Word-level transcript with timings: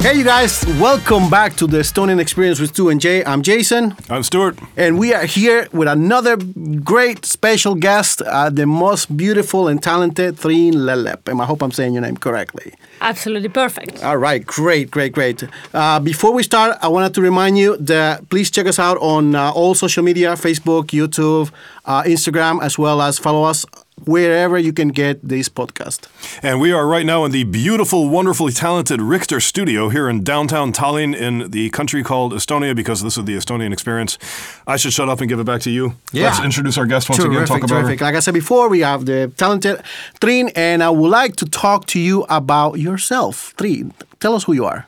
Hey, 0.00 0.16
you 0.16 0.24
guys, 0.24 0.64
welcome 0.80 1.28
back 1.28 1.56
to 1.56 1.66
the 1.66 1.78
Estonian 1.80 2.18
Experience 2.20 2.58
with 2.58 2.70
Stew 2.70 2.88
and 2.88 2.98
Jay. 2.98 3.22
I'm 3.22 3.42
Jason, 3.42 3.94
I'm 4.08 4.22
Stuart. 4.22 4.58
and 4.74 4.98
we 4.98 5.12
are 5.12 5.26
here 5.26 5.68
with 5.72 5.88
another 5.88 6.38
great 6.82 7.26
special 7.26 7.74
guest, 7.74 8.22
uh, 8.22 8.48
the 8.48 8.64
most 8.66 9.14
beautiful 9.14 9.68
and 9.68 9.82
talented 9.82 10.36
Triin 10.38 10.72
Lellep. 10.72 11.28
And 11.28 11.42
I 11.42 11.44
hope 11.44 11.62
I'm 11.62 11.70
saying 11.70 11.92
your 11.92 12.00
name 12.00 12.16
correctly. 12.16 12.72
Absolutely 13.02 13.50
perfect. 13.50 14.02
All 14.02 14.16
right, 14.16 14.44
great, 14.44 14.90
great, 14.90 15.12
great. 15.12 15.44
Uh, 15.74 16.00
before 16.00 16.32
we 16.32 16.42
start, 16.44 16.78
I 16.80 16.88
wanted 16.88 17.12
to 17.14 17.20
remind 17.20 17.58
you 17.58 17.76
that 17.76 18.26
please 18.30 18.50
check 18.50 18.66
us 18.66 18.78
out 18.78 18.96
on 19.02 19.34
uh, 19.34 19.52
all 19.52 19.74
social 19.74 20.02
media 20.02 20.32
Facebook, 20.32 20.86
YouTube, 20.86 21.50
uh, 21.84 22.04
Instagram, 22.04 22.62
as 22.62 22.78
well 22.78 23.02
as 23.02 23.18
follow 23.18 23.44
us 23.44 23.66
wherever 24.06 24.58
you 24.58 24.72
can 24.72 24.88
get 24.88 25.20
this 25.26 25.48
podcast. 25.48 26.08
And 26.42 26.60
we 26.60 26.72
are 26.72 26.86
right 26.86 27.06
now 27.06 27.24
in 27.24 27.32
the 27.32 27.44
beautiful, 27.44 28.08
wonderfully 28.08 28.52
talented 28.52 29.00
Richter 29.00 29.40
studio 29.40 29.88
here 29.88 30.08
in 30.08 30.22
downtown 30.24 30.72
Tallinn 30.72 31.14
in 31.16 31.50
the 31.50 31.70
country 31.70 32.02
called 32.02 32.32
Estonia 32.32 32.74
because 32.74 33.02
this 33.02 33.16
is 33.16 33.24
the 33.24 33.34
Estonian 33.36 33.72
experience. 33.72 34.18
I 34.66 34.76
should 34.76 34.92
shut 34.92 35.08
up 35.08 35.20
and 35.20 35.28
give 35.28 35.40
it 35.40 35.44
back 35.44 35.60
to 35.62 35.70
you. 35.70 35.94
Yeah. 36.12 36.26
Let's 36.26 36.40
introduce 36.44 36.78
our 36.78 36.86
guest 36.86 37.08
once 37.08 37.18
again, 37.20 37.32
Terrific, 37.32 37.48
talk 37.48 37.64
about 37.64 37.80
terrific. 37.82 38.00
her. 38.00 38.06
Like 38.06 38.14
I 38.14 38.20
said 38.20 38.34
before, 38.34 38.68
we 38.68 38.80
have 38.80 39.06
the 39.06 39.32
talented 39.36 39.82
Triin, 40.20 40.50
and 40.56 40.82
I 40.82 40.90
would 40.90 41.10
like 41.10 41.36
to 41.36 41.46
talk 41.46 41.86
to 41.86 41.98
you 42.00 42.24
about 42.28 42.78
yourself. 42.78 43.54
Triin, 43.56 43.92
tell 44.20 44.34
us 44.34 44.44
who 44.44 44.52
you 44.52 44.64
are. 44.64 44.86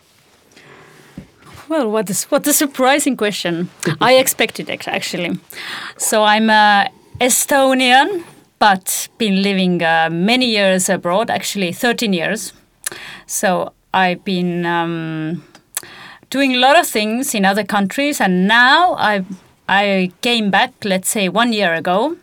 Well, 1.68 1.90
what 1.90 2.10
is 2.10 2.24
what 2.24 2.46
a 2.46 2.52
surprising 2.52 3.16
question. 3.16 3.70
I 4.00 4.14
expected 4.22 4.68
it 4.68 4.86
actually. 4.86 5.38
So 5.96 6.22
I'm 6.22 6.50
a 6.50 6.90
Estonian, 7.18 8.24
but 8.62 9.08
been 9.18 9.42
living 9.42 9.82
uh, 9.82 10.08
many 10.12 10.46
years 10.46 10.88
abroad. 10.88 11.30
Actually, 11.30 11.72
13 11.72 12.12
years. 12.12 12.52
So 13.26 13.72
I've 13.92 14.24
been 14.24 14.64
um, 14.64 15.42
doing 16.30 16.54
a 16.54 16.58
lot 16.58 16.78
of 16.78 16.86
things 16.86 17.34
in 17.34 17.44
other 17.44 17.64
countries, 17.64 18.20
and 18.20 18.46
now 18.46 18.94
I 18.94 19.24
I 19.68 20.12
came 20.20 20.52
back. 20.52 20.72
Let's 20.84 21.08
say 21.08 21.28
one 21.28 21.52
year 21.52 21.74
ago. 21.74 22.16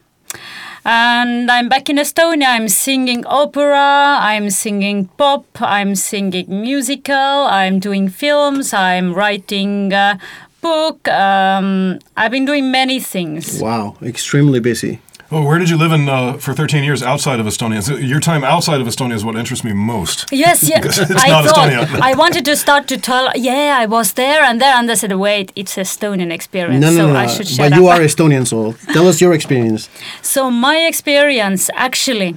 And 0.86 1.52
I'm 1.52 1.68
back 1.68 1.90
in 1.90 1.98
Estonia. 1.98 2.56
I'm 2.56 2.70
singing 2.70 3.26
opera, 3.26 4.18
I'm 4.22 4.50
singing 4.50 5.10
pop, 5.18 5.46
I'm 5.60 5.94
singing 5.94 6.48
musical, 6.48 7.48
I'm 7.60 7.80
doing 7.80 8.08
films, 8.08 8.74
I'm 8.74 9.14
writing 9.14 9.92
a 9.92 10.18
book. 10.62 11.06
Um, 11.10 12.00
I've 12.16 12.32
been 12.32 12.46
doing 12.46 12.72
many 12.72 13.02
things. 13.02 13.60
Wow, 13.62 13.98
extremely 14.02 14.62
busy. 14.62 15.02
Oh, 15.32 15.44
where 15.46 15.60
did 15.60 15.70
you 15.70 15.78
live 15.78 15.92
in 15.92 16.10
uh, 16.10 16.34
for 16.40 16.54
13 16.56 16.84
years 16.84 17.04
outside 17.04 17.40
of 17.40 17.46
Estonia? 17.46 17.84
So 17.84 17.96
your 17.96 18.20
time 18.20 18.44
outside 18.44 18.82
of 18.82 18.88
Estonia 18.88 19.14
is 19.14 19.24
what 19.24 19.36
interests 19.36 19.64
me 19.64 19.74
most. 19.74 20.26
Yes, 20.32 20.64
yes. 20.70 20.98
It's 20.98 21.12
I 21.24 21.28
not 21.30 21.46
thought 21.46 21.70
Estonia. 21.70 22.00
I 22.12 22.16
wanted 22.16 22.46
to 22.46 22.56
start 22.56 22.88
to 22.88 22.98
tell. 22.98 23.30
Yeah, 23.36 23.78
I 23.80 23.86
was 23.86 24.14
there 24.14 24.42
and 24.44 24.60
there, 24.60 24.74
and 24.74 24.90
I 24.90 24.96
said, 24.96 25.14
"Wait, 25.14 25.52
it's 25.56 25.78
a 25.78 25.82
Estonian 25.82 26.32
experience, 26.32 26.82
No, 26.82 26.90
no, 26.90 26.98
so 26.98 27.14
no. 27.14 27.20
I 27.20 27.26
no. 27.28 27.32
should 27.32 27.48
shut 27.48 27.70
But 27.70 27.78
you 27.78 27.88
up." 27.88 28.00
are 28.00 28.04
Estonian, 28.04 28.48
so 28.48 28.74
tell 28.94 29.08
us 29.08 29.22
your 29.22 29.34
experience. 29.40 29.88
So 30.22 30.50
my 30.50 30.78
experience 30.88 31.70
actually. 31.76 32.36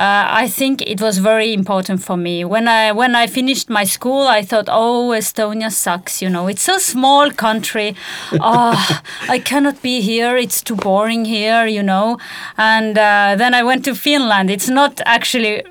Uh, 0.00 0.26
I 0.44 0.48
think 0.48 0.80
it 0.80 1.02
was 1.02 1.18
very 1.18 1.52
important 1.52 2.02
for 2.02 2.16
me 2.16 2.42
when 2.42 2.68
I 2.68 2.90
when 2.92 3.14
I 3.14 3.26
finished 3.26 3.68
my 3.68 3.84
school. 3.84 4.26
I 4.26 4.40
thought, 4.40 4.66
oh, 4.68 5.10
Estonia 5.10 5.70
sucks. 5.70 6.22
You 6.22 6.30
know, 6.30 6.48
it's 6.48 6.68
a 6.68 6.80
small 6.80 7.30
country. 7.30 7.94
Oh, 8.32 9.02
I 9.28 9.38
cannot 9.38 9.82
be 9.82 10.00
here. 10.00 10.38
It's 10.38 10.62
too 10.62 10.76
boring 10.76 11.26
here. 11.26 11.66
You 11.66 11.82
know, 11.82 12.16
and 12.56 12.96
uh, 12.96 13.34
then 13.36 13.52
I 13.52 13.62
went 13.62 13.84
to 13.84 13.94
Finland. 13.94 14.48
It's 14.50 14.70
not 14.70 15.02
actually 15.04 15.64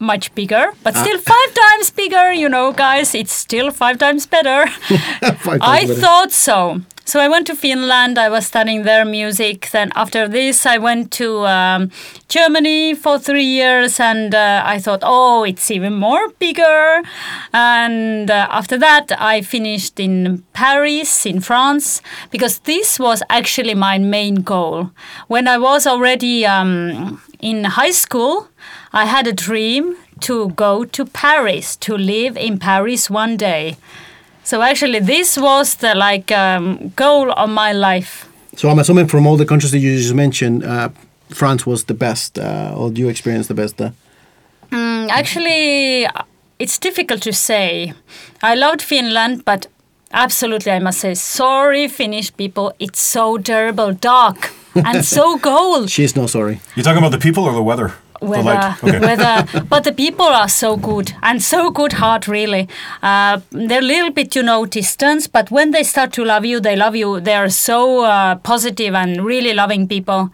much 0.00 0.34
bigger, 0.34 0.72
but 0.82 0.96
still 0.96 1.18
five 1.18 1.54
times 1.54 1.90
bigger. 1.90 2.32
You 2.32 2.48
know, 2.48 2.72
guys, 2.72 3.14
it's 3.14 3.32
still 3.32 3.70
five 3.70 3.98
times 3.98 4.26
better. 4.26 4.66
Five 5.38 5.58
I 5.62 5.86
better. 5.86 5.94
thought 5.94 6.32
so. 6.32 6.80
So 7.04 7.20
I 7.20 7.28
went 7.28 7.46
to 7.46 7.54
Finland. 7.54 8.18
I 8.18 8.28
was 8.28 8.46
studying 8.46 8.82
their 8.82 9.04
music. 9.06 9.70
Then 9.70 9.90
after 9.96 10.28
this, 10.28 10.66
I 10.66 10.76
went 10.76 11.10
to 11.12 11.46
um, 11.46 11.90
Germany 12.28 12.94
for 12.94 13.18
three 13.18 13.46
years, 13.46 13.98
and 13.98 14.34
uh, 14.34 14.62
I 14.66 14.78
thought, 14.78 15.00
oh, 15.02 15.42
it's 15.42 15.70
even 15.70 15.94
more 15.94 16.28
bigger. 16.38 17.00
And 17.54 18.30
uh, 18.30 18.46
after 18.50 18.76
that, 18.78 19.10
I 19.18 19.40
finished 19.40 19.98
in 19.98 20.44
Paris, 20.52 21.24
in 21.24 21.40
France, 21.40 22.02
because 22.30 22.58
this 22.60 22.98
was 22.98 23.22
actually 23.30 23.74
my 23.74 23.96
main 23.96 24.42
goal. 24.42 24.90
When 25.28 25.48
I 25.48 25.56
was 25.56 25.86
already 25.86 26.44
um, 26.44 27.22
in 27.40 27.64
high 27.64 27.92
school, 27.92 28.48
I 28.98 29.04
had 29.04 29.26
a 29.28 29.32
dream 29.32 29.96
to 30.20 30.48
go 30.56 30.84
to 30.84 31.04
Paris, 31.04 31.76
to 31.76 31.96
live 31.96 32.36
in 32.36 32.58
Paris 32.58 33.08
one 33.10 33.36
day. 33.36 33.76
So 34.42 34.60
actually, 34.62 34.98
this 35.00 35.36
was 35.38 35.74
the 35.76 35.94
like 35.94 36.32
um, 36.32 36.92
goal 36.96 37.30
of 37.32 37.48
my 37.48 37.72
life. 37.72 38.26
So 38.56 38.68
I'm 38.70 38.78
assuming 38.78 39.06
from 39.08 39.26
all 39.26 39.36
the 39.36 39.46
countries 39.46 39.70
that 39.72 39.78
you 39.78 39.96
just 39.96 40.14
mentioned, 40.14 40.64
uh, 40.64 40.88
France 41.30 41.64
was 41.66 41.84
the 41.84 41.94
best, 41.94 42.38
uh, 42.38 42.74
or 42.76 42.90
you 42.92 43.08
experienced 43.08 43.48
the 43.48 43.54
best. 43.54 43.80
Uh, 43.80 43.90
Mm, 44.70 45.08
actually, 45.10 46.06
it's 46.58 46.78
difficult 46.78 47.22
to 47.22 47.32
say. 47.32 47.94
I 48.42 48.54
loved 48.54 48.82
Finland, 48.82 49.42
but 49.44 49.66
absolutely, 50.12 50.72
I 50.72 50.78
must 50.78 50.98
say, 51.00 51.14
sorry, 51.14 51.88
Finnish 51.88 52.30
people. 52.36 52.72
It's 52.78 53.00
so 53.00 53.38
terrible, 53.38 53.94
dark, 53.94 54.50
and 54.74 55.04
so 55.04 55.38
cold. 55.50 55.88
she's 55.90 56.14
no 56.16 56.26
sorry. 56.26 56.60
You 56.76 56.82
talking 56.82 56.98
about 56.98 57.12
the 57.12 57.18
people 57.18 57.44
or 57.44 57.52
the 57.54 57.62
weather? 57.62 57.92
The 58.20 58.26
Weather. 58.26 58.76
Okay. 58.82 58.98
weather, 59.00 59.64
but 59.68 59.84
the 59.84 59.92
people 59.92 60.26
are 60.26 60.48
so 60.48 60.76
good 60.76 61.12
and 61.22 61.42
so 61.42 61.70
good 61.70 61.94
heart. 61.94 62.28
Really, 62.28 62.68
uh, 63.02 63.40
they're 63.50 63.80
a 63.80 63.82
little 63.82 64.10
bit, 64.10 64.34
you 64.36 64.42
know, 64.42 64.66
distance. 64.66 65.26
But 65.26 65.50
when 65.50 65.70
they 65.70 65.82
start 65.82 66.12
to 66.14 66.24
love 66.24 66.44
you, 66.44 66.60
they 66.60 66.76
love 66.76 66.96
you. 66.96 67.20
They 67.20 67.34
are 67.34 67.48
so 67.48 68.04
uh, 68.04 68.36
positive 68.36 68.94
and 68.94 69.24
really 69.24 69.54
loving 69.54 69.88
people, 69.88 70.30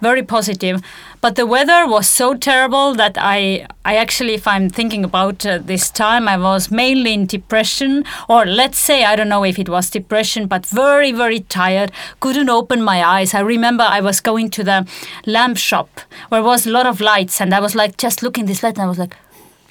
very 0.00 0.22
positive. 0.22 0.82
But 1.20 1.34
the 1.34 1.46
weather 1.46 1.86
was 1.86 2.08
so 2.08 2.34
terrible 2.34 2.94
that 2.94 3.16
I, 3.18 3.66
I 3.84 3.96
actually, 3.96 4.34
if 4.34 4.46
I'm 4.46 4.70
thinking 4.70 5.04
about 5.04 5.44
uh, 5.44 5.58
this 5.58 5.90
time, 5.90 6.28
I 6.28 6.36
was 6.36 6.70
mainly 6.70 7.14
in 7.14 7.26
depression, 7.26 8.04
or 8.28 8.46
let's 8.46 8.78
say 8.78 9.04
I 9.04 9.16
don't 9.16 9.28
know 9.28 9.44
if 9.44 9.58
it 9.58 9.68
was 9.68 9.90
depression, 9.90 10.46
but 10.46 10.66
very, 10.66 11.12
very 11.12 11.40
tired. 11.40 11.90
Couldn't 12.20 12.48
open 12.48 12.82
my 12.82 13.04
eyes. 13.04 13.34
I 13.34 13.40
remember 13.40 13.84
I 13.84 14.00
was 14.00 14.20
going 14.20 14.50
to 14.50 14.64
the 14.64 14.86
lamp 15.26 15.56
shop 15.56 16.00
where 16.28 16.42
was 16.42 16.66
a 16.66 16.70
lot 16.70 16.86
of 16.86 17.00
lights, 17.00 17.40
and 17.40 17.52
I 17.52 17.60
was 17.60 17.74
like 17.74 17.96
just 17.96 18.22
looking 18.22 18.46
this 18.46 18.62
light, 18.62 18.74
and 18.76 18.84
I 18.84 18.88
was 18.88 18.98
like. 18.98 19.16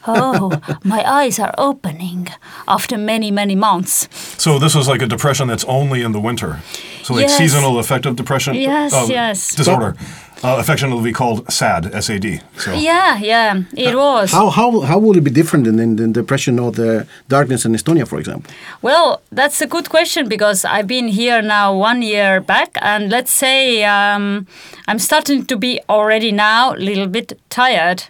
Oh, 0.07 0.51
my 0.83 1.03
eyes 1.03 1.39
are 1.39 1.53
opening 1.57 2.27
after 2.67 2.97
many, 2.97 3.31
many 3.31 3.55
months. 3.55 4.07
So 4.37 4.59
this 4.59 4.73
was 4.75 4.87
like 4.87 5.01
a 5.01 5.07
depression 5.07 5.47
that's 5.47 5.65
only 5.65 6.01
in 6.01 6.11
the 6.13 6.19
winter. 6.19 6.59
So 7.03 7.13
like 7.13 7.27
Yes. 7.27 7.37
seasonal 7.37 7.79
affective 7.79 8.15
depression. 8.15 8.55
Yes, 8.55 8.93
uh, 8.93 9.05
yes. 9.09 9.55
Disorder. 9.55 9.95
Uh, 10.43 10.57
affectionately 10.59 11.11
called 11.11 11.51
SAD, 11.51 11.95
S-A-D. 11.95 12.41
So 12.57 12.71
Yeah, 12.73 13.17
yeah, 13.17 13.63
it 13.75 13.95
was. 13.95 14.31
How, 14.31 14.49
how, 14.51 14.81
how 14.81 14.99
would 14.99 15.17
it 15.17 15.21
be 15.23 15.31
different 15.31 15.65
than, 15.65 15.77
than 15.77 15.95
the 15.95 16.07
depression 16.21 16.59
or 16.59 16.71
the 16.71 17.07
darkness 17.27 17.65
in 17.65 17.73
Estonia, 17.73 18.05
for 18.07 18.19
example? 18.19 18.51
Well, 18.83 19.21
that's 19.31 19.61
a 19.61 19.65
good 19.67 19.89
question 19.89 20.29
because 20.29 20.63
I've 20.63 20.85
been 20.85 21.07
here 21.07 21.41
now 21.41 21.73
one 21.75 22.03
year 22.03 22.39
back, 22.39 22.69
and 22.81 23.09
let's 23.09 23.31
say 23.33 23.83
um, 23.83 24.45
I'm 24.87 24.99
starting 24.99 25.43
to 25.47 25.57
be 25.57 25.79
already 25.89 26.31
now 26.31 26.73
a 26.73 26.77
little 26.77 27.07
bit 27.07 27.33
tired. 27.49 28.03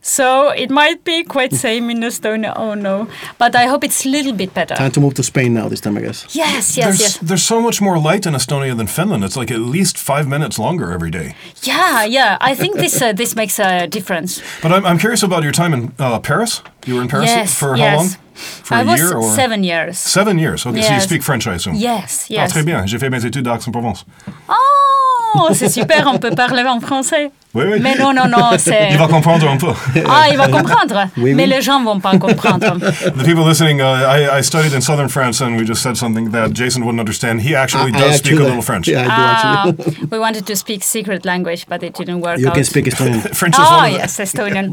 So 0.00 0.50
it 0.50 0.70
might 0.70 1.02
be 1.04 1.22
quite 1.24 1.52
same 1.52 1.90
in 1.90 2.00
Estonia. 2.00 2.52
Oh 2.56 2.74
no, 2.74 3.08
but 3.38 3.54
I 3.54 3.66
hope 3.66 3.84
it's 3.84 4.06
a 4.06 4.08
little 4.08 4.32
bit 4.32 4.54
better. 4.54 4.74
Time 4.74 4.90
to 4.92 5.00
move 5.00 5.14
to 5.14 5.22
Spain 5.22 5.52
now, 5.54 5.68
this 5.68 5.80
time, 5.80 5.98
I 5.98 6.00
guess. 6.02 6.24
Yes, 6.34 6.76
yes, 6.76 6.86
there's, 6.86 7.00
yes. 7.00 7.18
there's 7.18 7.42
so 7.42 7.60
much 7.60 7.80
more 7.82 7.98
light 7.98 8.24
in 8.26 8.34
Estonia 8.34 8.74
than 8.76 8.86
Finland. 8.86 9.24
It's 9.24 9.36
like 9.36 9.50
at 9.50 9.60
least 9.60 9.98
five 9.98 10.26
minutes 10.26 10.58
longer 10.58 10.92
every 10.92 11.10
day. 11.10 11.34
Yeah, 11.62 12.04
yeah. 12.04 12.38
I 12.40 12.54
think 12.54 12.76
this 12.76 13.02
uh, 13.02 13.12
this 13.12 13.34
makes 13.34 13.58
a 13.58 13.86
difference. 13.86 14.40
But 14.62 14.72
I'm, 14.72 14.84
I'm 14.86 14.98
curious 14.98 15.22
about 15.22 15.42
your 15.42 15.52
time 15.52 15.74
in 15.74 15.92
uh, 15.98 16.20
Paris. 16.20 16.62
You 16.86 16.94
were 16.94 17.02
in 17.02 17.08
Paris 17.08 17.26
Yes, 17.28 17.54
for 17.58 17.76
yes. 17.76 17.90
how 17.90 17.96
long? 17.96 18.08
For 18.64 18.74
I 18.76 18.82
a 18.82 18.84
was 18.84 19.00
year 19.00 19.14
or 19.16 19.34
seven 19.34 19.64
years. 19.64 19.98
Seven 19.98 20.38
years. 20.38 20.64
Okay, 20.64 20.80
so 20.82 20.94
you 20.94 21.00
speak 21.00 21.22
French, 21.24 21.46
I 21.48 21.54
assume. 21.54 21.74
Yes, 21.74 22.28
Ah, 22.30 22.34
yes. 22.34 22.52
très 22.52 22.64
bien. 22.64 22.86
J'ai 22.86 22.98
fait 22.98 23.10
mes 23.10 23.24
études 23.24 23.44
d'Aix-en-Provence. 23.44 24.04
Oh, 24.48 25.50
c'est 25.52 25.68
super. 25.68 26.06
On 26.06 26.18
peut 26.18 26.34
parler 26.34 26.62
en 26.64 26.80
français. 26.80 27.30
Oui, 27.54 27.64
oui. 27.66 27.78
Mais 27.80 27.94
non, 27.96 28.12
non, 28.12 28.28
non, 28.28 28.50
c'est. 28.58 28.88
Il 28.90 28.98
va 28.98 29.06
comprendre 29.08 29.48
un 29.48 29.56
peu. 29.56 29.72
Ah, 30.06 30.26
il 30.30 30.36
va 30.36 30.48
comprendre. 30.58 31.08
Oui, 31.16 31.34
Mais 31.34 31.44
oui. 31.44 31.48
les 31.50 31.62
gens 31.62 31.82
vont 31.82 31.98
pas 32.00 32.16
comprendre. 32.18 32.78
The 33.16 33.24
people 33.24 33.44
listening, 33.44 33.80
uh, 33.80 33.84
I, 34.06 34.38
I 34.38 34.42
studied 34.42 34.74
in 34.74 34.80
southern 34.82 35.08
France, 35.08 35.40
and 35.40 35.56
we 35.56 35.64
just 35.64 35.82
said 35.82 35.96
something 35.96 36.30
that 36.32 36.52
Jason 36.52 36.82
wouldn't 36.84 37.00
understand. 37.00 37.40
He 37.40 37.54
actually 37.54 37.92
I- 37.92 37.96
I 37.96 38.00
does 38.00 38.16
speak 38.18 38.38
a 38.38 38.42
little 38.42 38.62
French. 38.62 38.86
Yeah, 38.88 39.00
I 39.00 39.04
do 39.04 39.10
Ah, 39.10 39.68
actually. 39.68 40.08
we 40.10 40.18
wanted 40.18 40.46
to 40.46 40.54
speak 40.56 40.82
secret 40.84 41.24
language, 41.24 41.66
but 41.68 41.82
it 41.82 41.94
didn't 41.94 42.20
work 42.20 42.38
you 42.38 42.48
out. 42.48 42.54
can 42.54 42.64
speak 42.64 42.84
Estonian. 42.86 43.22
French 43.34 43.54
is 43.58 43.64
Oh 43.66 43.76
one 43.76 43.92
of 43.94 43.98
yes, 43.98 44.18
Estonian. 44.18 44.68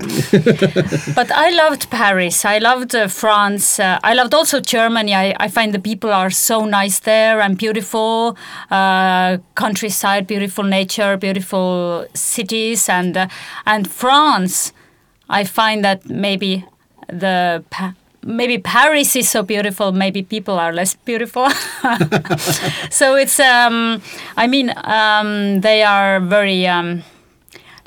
but 1.15 1.31
I 1.31 1.49
loved 1.51 1.89
Paris. 1.89 2.43
I 2.45 2.57
loved 2.59 2.93
uh, 2.93 3.07
France. 3.07 3.79
Uh, 3.79 3.99
I 4.03 4.13
loved 4.13 4.33
also 4.33 4.59
Germany. 4.59 5.13
I, 5.15 5.33
I 5.39 5.47
find 5.47 5.73
the 5.73 5.79
people 5.79 6.11
are 6.11 6.29
so 6.29 6.65
nice 6.65 6.99
there 6.99 7.39
and 7.41 7.57
beautiful. 7.57 8.35
Uh, 8.69 9.37
countryside, 9.55 10.27
beautiful 10.27 10.63
nature, 10.65 11.15
beautiful 11.17 12.05
cities, 12.65 12.89
and 12.89 13.17
uh, 13.17 13.27
and 13.65 13.87
France. 13.87 14.73
I 15.29 15.43
find 15.43 15.83
that 15.83 16.07
maybe 16.07 16.65
the 17.07 17.63
maybe 18.23 18.57
Paris 18.57 19.15
is 19.15 19.29
so 19.29 19.43
beautiful, 19.43 19.91
maybe 19.91 20.23
people 20.23 20.59
are 20.59 20.73
less 20.73 20.95
beautiful. 21.05 21.49
so 22.89 23.15
it's, 23.15 23.39
um, 23.39 24.01
I 24.37 24.47
mean, 24.47 24.73
um, 24.83 25.61
they 25.61 25.83
are 25.83 26.19
very. 26.19 26.67
Um, 26.67 27.03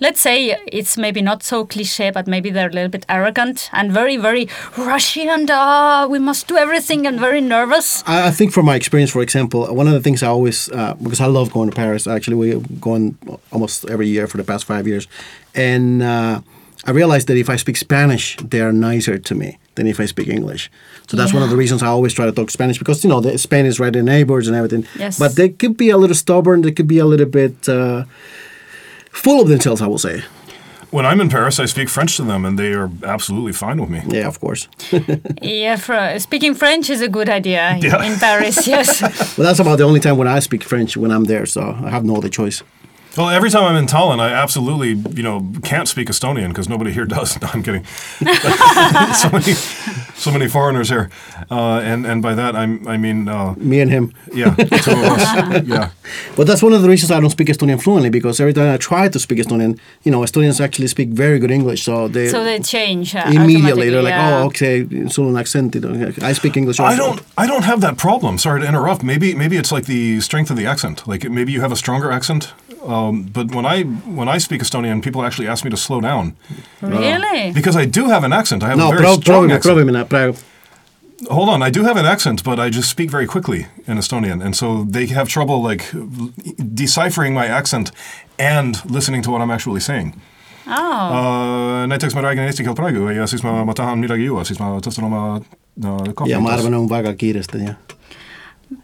let's 0.00 0.20
say 0.20 0.56
it's 0.66 0.96
maybe 0.96 1.22
not 1.22 1.42
so 1.42 1.64
cliche, 1.64 2.10
but 2.10 2.26
maybe 2.26 2.50
they're 2.50 2.68
a 2.68 2.72
little 2.72 2.88
bit 2.90 3.04
arrogant 3.08 3.68
and 3.72 3.92
very, 3.92 4.16
very 4.16 4.48
rushy 4.76 5.28
and 5.28 5.50
uh, 5.50 6.06
we 6.10 6.18
must 6.18 6.46
do 6.48 6.56
everything 6.56 7.06
and 7.06 7.18
very 7.18 7.40
nervous. 7.40 8.02
I, 8.06 8.28
I 8.28 8.30
think 8.30 8.52
from 8.52 8.66
my 8.66 8.76
experience, 8.76 9.10
for 9.10 9.22
example, 9.22 9.66
one 9.74 9.86
of 9.86 9.92
the 9.92 10.00
things 10.00 10.22
I 10.22 10.28
always, 10.28 10.70
uh, 10.70 10.94
because 11.02 11.20
I 11.20 11.26
love 11.26 11.52
going 11.52 11.70
to 11.70 11.74
Paris, 11.74 12.06
actually, 12.06 12.36
we're 12.36 12.60
going 12.80 13.16
almost 13.52 13.84
every 13.90 14.08
year 14.08 14.26
for 14.26 14.36
the 14.36 14.44
past 14.44 14.64
five 14.64 14.86
years. 14.86 15.08
And 15.54 16.02
uh, 16.02 16.40
I 16.84 16.90
realized 16.92 17.26
that 17.28 17.36
if 17.36 17.50
I 17.50 17.56
speak 17.56 17.76
Spanish, 17.76 18.36
they're 18.36 18.72
nicer 18.72 19.18
to 19.18 19.34
me 19.34 19.58
than 19.74 19.86
if 19.86 20.00
I 20.00 20.06
speak 20.06 20.28
English. 20.28 20.70
So 21.08 21.16
that's 21.16 21.32
one 21.32 21.42
of 21.42 21.50
the 21.50 21.56
reasons 21.56 21.82
I 21.82 21.86
always 21.86 22.12
try 22.12 22.26
to 22.26 22.32
talk 22.32 22.50
Spanish 22.50 22.78
because, 22.78 23.02
you 23.02 23.10
know, 23.10 23.20
the 23.20 23.38
Spain 23.38 23.66
is 23.66 23.80
right 23.80 23.94
in 23.94 24.04
neighbors 24.04 24.46
and 24.46 24.56
everything. 24.56 24.86
Yes. 24.98 25.18
But 25.18 25.36
they 25.36 25.48
could 25.48 25.76
be 25.76 25.90
a 25.90 25.96
little 25.96 26.14
stubborn, 26.14 26.62
they 26.62 26.72
could 26.72 26.86
be 26.86 26.98
a 26.98 27.06
little 27.06 27.26
bit 27.26 27.68
uh, 27.68 28.04
full 29.10 29.40
of 29.40 29.48
themselves, 29.48 29.80
I 29.82 29.86
will 29.86 29.98
say. 29.98 30.22
When 30.90 31.04
I'm 31.04 31.20
in 31.20 31.28
Paris, 31.28 31.60
I 31.60 31.66
speak 31.66 31.90
French 31.90 32.16
to 32.16 32.22
them, 32.22 32.46
and 32.46 32.58
they 32.58 32.72
are 32.72 32.90
absolutely 33.04 33.52
fine 33.52 33.78
with 33.78 33.90
me. 33.90 34.00
Yeah, 34.08 34.26
of 34.26 34.40
course. 34.40 34.68
Yeah, 35.42 35.76
fr- 35.76 36.18
speaking 36.18 36.54
French 36.54 36.88
is 36.90 37.02
a 37.02 37.08
good 37.08 37.28
idea 37.28 37.76
Yeah. 37.80 38.02
in 38.04 38.18
Paris, 38.18 38.66
yes. 38.66 39.02
Well, 39.38 39.46
that's 39.46 39.60
about 39.60 39.76
the 39.78 39.84
only 39.84 40.00
time 40.00 40.16
when 40.16 40.28
I 40.28 40.40
speak 40.40 40.64
French 40.64 40.96
when 40.96 41.10
I'm 41.10 41.24
there, 41.24 41.44
so 41.46 41.60
I 41.84 41.90
have 41.90 42.04
no 42.04 42.16
other 42.16 42.30
choice. 42.30 42.62
Well, 43.18 43.30
every 43.30 43.50
time 43.50 43.64
I'm 43.64 43.74
in 43.74 43.86
Tallinn, 43.86 44.20
I 44.20 44.30
absolutely, 44.32 44.90
you 45.16 45.24
know, 45.24 45.44
can't 45.64 45.88
speak 45.88 46.06
Estonian 46.06 46.48
because 46.50 46.68
nobody 46.68 46.92
here 46.92 47.04
does. 47.16 47.40
No, 47.42 47.48
I'm 47.52 47.64
kidding. 47.64 47.84
so 49.14 49.28
many, 49.30 49.54
so 50.14 50.30
many 50.30 50.46
foreigners 50.46 50.88
here, 50.88 51.10
uh, 51.50 51.80
and 51.82 52.06
and 52.06 52.22
by 52.22 52.34
that 52.34 52.54
I'm, 52.54 52.86
I 52.86 52.96
mean, 52.96 53.28
uh, 53.28 53.54
Me 53.56 53.80
and 53.80 53.90
him. 53.90 54.14
yeah, 54.32 54.54
two 54.54 54.92
of 54.92 55.18
us. 55.18 55.64
Yeah, 55.66 55.90
But 56.36 56.46
that's 56.46 56.62
one 56.62 56.72
of 56.72 56.82
the 56.82 56.88
reasons 56.88 57.10
I 57.10 57.18
don't 57.20 57.30
speak 57.30 57.48
Estonian 57.48 57.82
fluently 57.82 58.08
because 58.10 58.38
every 58.40 58.52
time 58.52 58.72
I 58.72 58.76
try 58.76 59.08
to 59.08 59.18
speak 59.18 59.38
Estonian, 59.40 59.78
you 60.04 60.12
know, 60.12 60.20
Estonians 60.20 60.60
actually 60.60 60.86
speak 60.86 61.08
very 61.08 61.40
good 61.40 61.50
English, 61.50 61.82
so 61.82 62.06
they 62.06 62.28
so 62.28 62.44
they 62.44 62.60
change 62.60 63.16
uh, 63.16 63.24
immediately 63.26 63.90
they're 63.90 64.02
like, 64.02 64.14
automatically, 64.14 64.86
"Oh, 64.86 64.96
okay, 65.00 65.08
sul 65.08 65.26
on 65.26 65.36
accent." 65.36 65.74
I 66.22 66.34
speak 66.34 66.56
English. 66.56 66.78
I 66.78 66.94
don't, 66.94 67.20
I 67.36 67.46
don't 67.48 67.64
have 67.64 67.80
that 67.80 67.96
problem. 67.96 68.38
Sorry 68.38 68.60
to 68.60 68.66
interrupt. 68.68 69.02
Maybe, 69.02 69.34
maybe 69.34 69.56
it's 69.56 69.72
like 69.72 69.86
the 69.86 70.20
strength 70.20 70.50
of 70.52 70.56
the 70.56 70.66
accent. 70.66 71.06
Like 71.08 71.28
maybe 71.28 71.50
you 71.50 71.60
have 71.60 71.72
a 71.72 71.76
stronger 71.76 72.12
accent. 72.12 72.52
Um, 72.86 73.22
but 73.32 73.50
when 73.54 73.66
I 73.66 73.82
when 74.16 74.28
I 74.28 74.38
speak 74.38 74.62
Estonian, 74.62 75.00
people 75.02 75.24
actually 75.26 75.48
ask 75.50 75.64
me 75.64 75.70
to 75.70 75.76
slow 75.76 76.00
down 76.00 76.32
Really? 76.80 77.52
because 77.52 77.76
I 77.82 77.86
do 77.86 78.08
have 78.08 78.24
an 78.24 78.32
accent. 78.32 78.62
I 78.62 78.68
have 78.68 78.78
No, 78.78 78.88
a 78.88 78.90
very 78.90 79.02
pro- 79.02 79.20
strong 79.20 79.48
proovime, 79.48 79.54
accent. 79.56 79.78
proovime 79.78 80.04
praegu. 80.08 80.36
Hold 81.30 81.48
on, 81.48 81.62
I 81.66 81.70
do 81.70 81.82
have 81.82 81.96
an 81.96 82.06
accent, 82.06 82.44
but 82.44 82.58
I 82.60 82.70
just 82.70 82.88
speak 82.88 83.10
very 83.10 83.26
quickly 83.26 83.66
in 83.88 83.98
Estonian, 83.98 84.40
and 84.44 84.54
so 84.54 84.86
they 84.90 85.06
have 85.06 85.26
trouble 85.28 85.60
like 85.70 85.84
deciphering 86.74 87.34
my 87.34 87.46
accent 87.46 87.90
and 88.38 88.76
listening 88.90 89.22
to 89.22 89.30
what 89.30 89.40
I'm 89.42 89.50
actually 89.50 89.80
saying. 89.80 90.12
Oh. 90.66 90.72
Uh, 90.72 91.86
näiteks 91.88 92.14
ma 92.14 92.20
räägin 92.22 92.44
eesti 92.44 92.62
keelt 92.64 92.76
praegu 92.76 93.08
ja 93.16 93.26
siis 93.26 93.42
ma, 93.42 93.64
ma 93.64 93.72
tahan 93.74 93.98
midagi 93.98 94.24
juua, 94.28 94.44
siis 94.44 94.58
ma 94.60 94.76
tõstan 94.84 95.04
oma 95.08 95.40
no, 95.76 95.96
kohvi. 96.14 96.30
ja 96.30 96.40
ma 96.40 96.50
arvan, 96.54 96.74
on 96.74 96.88
väga 96.90 97.14
kiiresti 97.14 97.58
jah. 97.64 97.76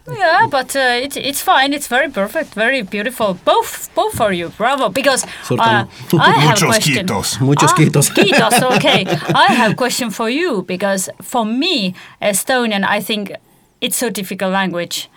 Yeah, 0.07 0.47
but 0.49 0.75
uh, 0.75 0.79
it, 1.05 1.15
it's 1.17 1.41
fine. 1.41 1.73
It's 1.73 1.87
very 1.87 2.09
perfect, 2.09 2.53
very 2.53 2.81
beautiful. 2.81 3.35
Both, 3.45 3.93
both 3.95 4.13
for 4.15 4.31
you. 4.31 4.49
Bravo. 4.49 4.89
Because 4.89 5.25
uh. 5.51 5.85
I 6.19 6.31
have 6.31 6.61
a 6.61 6.61
Muchos 6.61 6.63
question. 6.63 7.05
quitos. 7.07 7.39
Muchos 7.41 7.71
Ah, 7.71 7.75
quitos. 7.75 8.09
quitos, 8.09 8.61
okay. 8.77 9.05
I 9.35 9.53
have 9.53 9.71
a 9.71 9.75
question 9.75 10.09
for 10.09 10.29
you 10.29 10.63
because 10.63 11.09
for 11.21 11.45
me, 11.45 11.93
Estonian, 12.21 12.83
I 12.83 12.99
think 13.01 13.31
it's 13.81 13.95
so 13.97 14.09
difficult 14.09 14.51
language. 14.51 15.09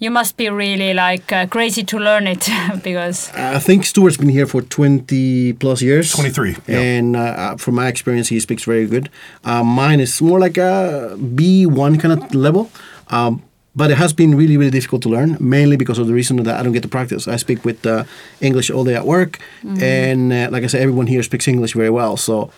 You 0.00 0.12
must 0.12 0.36
be 0.36 0.48
really 0.48 0.94
like 0.94 1.32
uh, 1.32 1.46
crazy 1.46 1.82
to 1.84 1.98
learn 1.98 2.28
it 2.28 2.48
because 2.84 3.30
I 3.34 3.58
think 3.58 3.84
Stuart's 3.84 4.16
been 4.16 4.28
here 4.28 4.46
for 4.46 4.62
20 4.62 5.54
plus 5.54 5.82
years. 5.82 6.12
23, 6.12 6.56
yeah. 6.68 6.78
And 6.78 7.16
uh, 7.16 7.56
from 7.56 7.74
my 7.74 7.88
experience, 7.88 8.28
he 8.28 8.38
speaks 8.38 8.62
very 8.64 8.86
good. 8.86 9.10
Uh, 9.44 9.64
mine 9.64 9.98
is 9.98 10.22
more 10.22 10.38
like 10.38 10.56
a 10.56 11.16
B1 11.18 11.98
kind 12.00 12.12
of 12.22 12.32
level. 12.34 12.70
Um, 13.08 13.42
but 13.78 13.88
it 13.90 13.98
has 14.04 14.12
been 14.22 14.32
really, 14.40 14.56
really 14.60 14.74
difficult 14.78 15.02
to 15.06 15.10
learn, 15.16 15.30
mainly 15.56 15.76
because 15.82 15.98
of 16.02 16.06
the 16.08 16.14
reason 16.20 16.34
that 16.46 16.56
I 16.58 16.62
don't 16.64 16.76
get 16.78 16.82
to 16.88 16.92
practice. 16.98 17.22
I 17.34 17.36
speak 17.46 17.64
with 17.68 17.80
uh, 17.86 18.04
English 18.48 18.68
all 18.74 18.84
day 18.90 18.96
at 19.00 19.06
work. 19.16 19.32
And 19.80 20.32
uh, 20.32 20.48
like 20.54 20.64
I 20.64 20.68
said, 20.72 20.80
everyone 20.86 21.06
here 21.14 21.22
speaks 21.22 21.46
English 21.54 21.74
very 21.74 21.92
well. 22.00 22.16
So 22.16 22.50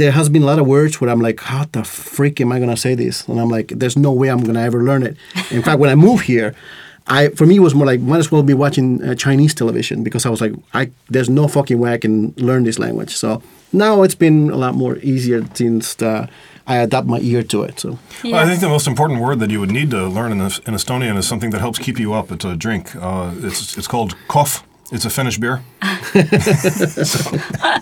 there 0.00 0.12
has 0.12 0.28
been 0.28 0.42
a 0.42 0.46
lot 0.52 0.58
of 0.62 0.66
words 0.66 1.00
where 1.00 1.10
I'm 1.10 1.20
like, 1.28 1.40
how 1.40 1.64
the 1.72 1.82
freak 1.82 2.40
am 2.40 2.52
I 2.52 2.58
gonna 2.60 2.76
say 2.86 2.94
this? 2.94 3.26
And 3.28 3.40
I'm 3.40 3.52
like, 3.56 3.68
there's 3.80 3.96
no 3.96 4.12
way 4.12 4.28
I'm 4.30 4.42
gonna 4.44 4.64
ever 4.70 4.80
learn 4.90 5.02
it. 5.02 5.16
In 5.50 5.62
fact, 5.62 5.78
when 5.80 5.90
I 5.90 5.96
moved 5.96 6.24
here, 6.24 6.54
I 7.08 7.20
for 7.38 7.46
me 7.46 7.56
it 7.56 7.64
was 7.68 7.74
more 7.74 7.86
like 7.86 8.00
might 8.00 8.18
as 8.24 8.30
well 8.30 8.42
be 8.42 8.54
watching 8.54 9.02
uh, 9.02 9.14
Chinese 9.14 9.54
television 9.54 10.04
because 10.04 10.26
I 10.26 10.30
was 10.34 10.40
like, 10.40 10.52
I 10.74 10.90
there's 11.12 11.30
no 11.30 11.48
fucking 11.48 11.78
way 11.82 11.90
I 11.94 11.98
can 11.98 12.34
learn 12.36 12.64
this 12.64 12.78
language. 12.78 13.12
So 13.16 13.42
now 13.72 14.02
it's 14.04 14.18
been 14.26 14.50
a 14.50 14.56
lot 14.56 14.74
more 14.74 14.98
easier 14.98 15.42
since 15.54 16.00
uh, 16.02 16.26
I 16.68 16.76
adapt 16.76 17.06
my 17.06 17.18
ear 17.20 17.42
to 17.44 17.62
it. 17.64 17.80
So 17.80 17.88
Well, 18.24 18.34
I 18.34 18.46
think 18.46 18.60
the 18.60 18.68
most 18.68 18.86
important 18.86 19.20
word 19.20 19.38
that 19.40 19.50
you 19.50 19.58
would 19.60 19.72
need 19.72 19.90
to 19.90 20.06
learn 20.08 20.32
in, 20.32 20.38
this, 20.38 20.58
in 20.66 20.74
Estonian 20.74 21.16
is 21.16 21.26
something 21.26 21.50
that 21.52 21.60
helps 21.60 21.78
keep 21.78 21.98
you 21.98 22.12
up. 22.18 22.30
It's 22.30 22.44
a 22.44 22.54
drink. 22.56 22.94
Uh, 22.96 23.32
it's 23.46 23.76
it's 23.78 23.88
called 23.88 24.14
koff. 24.28 24.62
It's 24.92 25.04
a 25.06 25.10
Finnish 25.10 25.38
beer. 25.38 25.60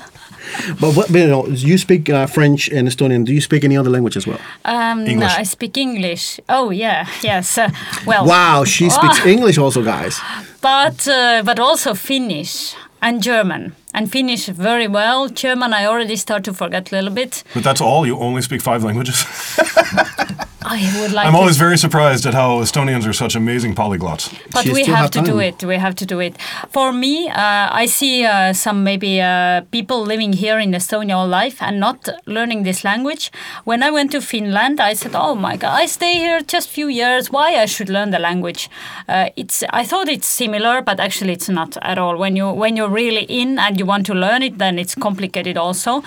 But 0.81 0.97
what, 0.97 1.11
you 1.11 1.27
know, 1.27 1.47
you 1.49 1.77
speak 1.79 2.09
uh, 2.09 2.27
French 2.27 2.69
and 2.69 2.89
Estonian. 2.89 3.25
Do 3.25 3.33
you 3.33 3.41
speak 3.41 3.65
any 3.65 3.77
other 3.77 3.91
language 3.91 4.17
as 4.17 4.27
well? 4.27 4.39
um, 4.65 5.05
no, 5.05 5.27
I 5.27 5.45
speak 5.45 5.77
English. 5.77 6.41
Oh 6.49 6.71
yeah, 6.71 7.07
yes. 7.23 7.59
Uh, 7.59 7.69
well, 8.07 8.25
Wow, 8.27 8.65
she 8.65 8.89
speaks 8.91 9.19
Ah. 9.21 9.27
English 9.29 9.59
also, 9.59 9.83
guys. 9.83 10.21
but 10.61 11.07
uh, 11.09 11.43
but 11.45 11.59
also 11.59 11.95
Finnish 11.95 12.75
and 13.03 13.23
German. 13.23 13.73
And 13.97 14.13
Finnish 14.13 14.47
very 14.47 14.89
well. 14.89 15.29
German 15.29 15.73
I 15.73 15.87
already 15.87 16.17
start 16.17 16.45
to 16.45 16.53
forget 16.53 16.93
a 16.93 16.95
little 16.95 17.11
bit. 17.11 17.43
But 17.55 17.65
that's 17.65 17.81
all. 17.81 18.07
You 18.07 18.19
only 18.19 18.43
speak 18.43 18.61
five 18.61 18.85
languages. 18.85 19.25
I 20.69 21.01
would 21.01 21.13
like. 21.13 21.27
I'm 21.27 21.33
to 21.33 21.39
always 21.39 21.57
very 21.57 21.79
surprised 21.79 22.27
at 22.27 22.35
how 22.35 22.61
Estonians 22.61 23.07
are 23.07 23.13
such 23.13 23.37
amazing 23.37 23.75
polyglots. 23.75 24.35
But 24.51 24.65
She 24.65 24.73
we 24.73 24.85
have 24.85 24.97
have 24.97 25.11
to 25.13 25.23
do 25.23 25.39
it. 25.39 25.63
We 25.63 25.77
have 25.77 25.95
to 25.95 26.07
do 26.07 26.19
it. 26.19 26.37
For 26.71 26.93
me, 26.93 27.29
uh, 27.29 27.69
I 27.83 27.87
see 27.87 28.25
uh, 28.25 28.53
some 28.53 28.83
maybe 28.83 29.21
uh, 29.21 29.61
people 29.71 30.03
living 30.03 30.33
here 30.33 30.59
in 30.59 30.73
Estonia 30.73 31.15
all 31.17 31.29
life 31.29 31.63
and 31.63 31.79
not 31.79 32.09
learning 32.27 32.65
this 32.65 32.83
language. 32.83 33.31
When 33.65 33.83
I 33.85 33.91
went 33.93 34.11
to 34.13 34.21
Finland, 34.21 34.81
I 34.81 34.95
said, 34.95 35.15
"Oh 35.15 35.37
my 35.37 35.57
God, 35.57 35.83
I 35.83 35.87
stay 35.87 36.15
here 36.15 36.41
just 36.41 36.69
few 36.69 36.89
years. 36.89 37.31
Why 37.31 37.63
I 37.63 37.67
should 37.67 37.89
learn 37.89 38.11
the 38.11 38.19
language?" 38.19 38.69
Uh, 39.09 39.29
it's. 39.37 39.63
I 39.71 39.85
thought 39.85 40.09
it's 40.09 40.27
similar, 40.27 40.83
but 40.83 40.99
actually 40.99 41.33
it's 41.33 41.49
not 41.49 41.77
at 41.83 41.97
all. 41.97 42.17
When 42.17 42.35
you 42.35 42.51
when 42.51 42.77
you're 42.77 42.95
really 43.03 43.25
in 43.29 43.59
and 43.59 43.79
you 43.79 43.86
want 43.87 44.07
to 44.07 44.15
learn 44.15 44.43
it, 44.43 44.59
then 44.59 44.79
it's 44.79 44.95
complicated 44.95 45.57
also. 45.57 46.03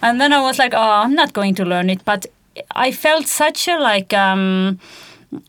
And 0.00 0.20
then 0.20 0.32
I 0.32 0.40
was 0.40 0.58
like, 0.58 0.74
"Oh, 0.74 1.02
I'm 1.02 1.14
not 1.14 1.32
going 1.32 1.54
to 1.56 1.64
learn 1.64 1.90
it," 1.90 2.04
but 2.04 2.26
I 2.86 2.92
felt 2.92 3.26
such 3.26 3.68
a 3.68 3.78
like. 3.78 4.12
Um, 4.14 4.78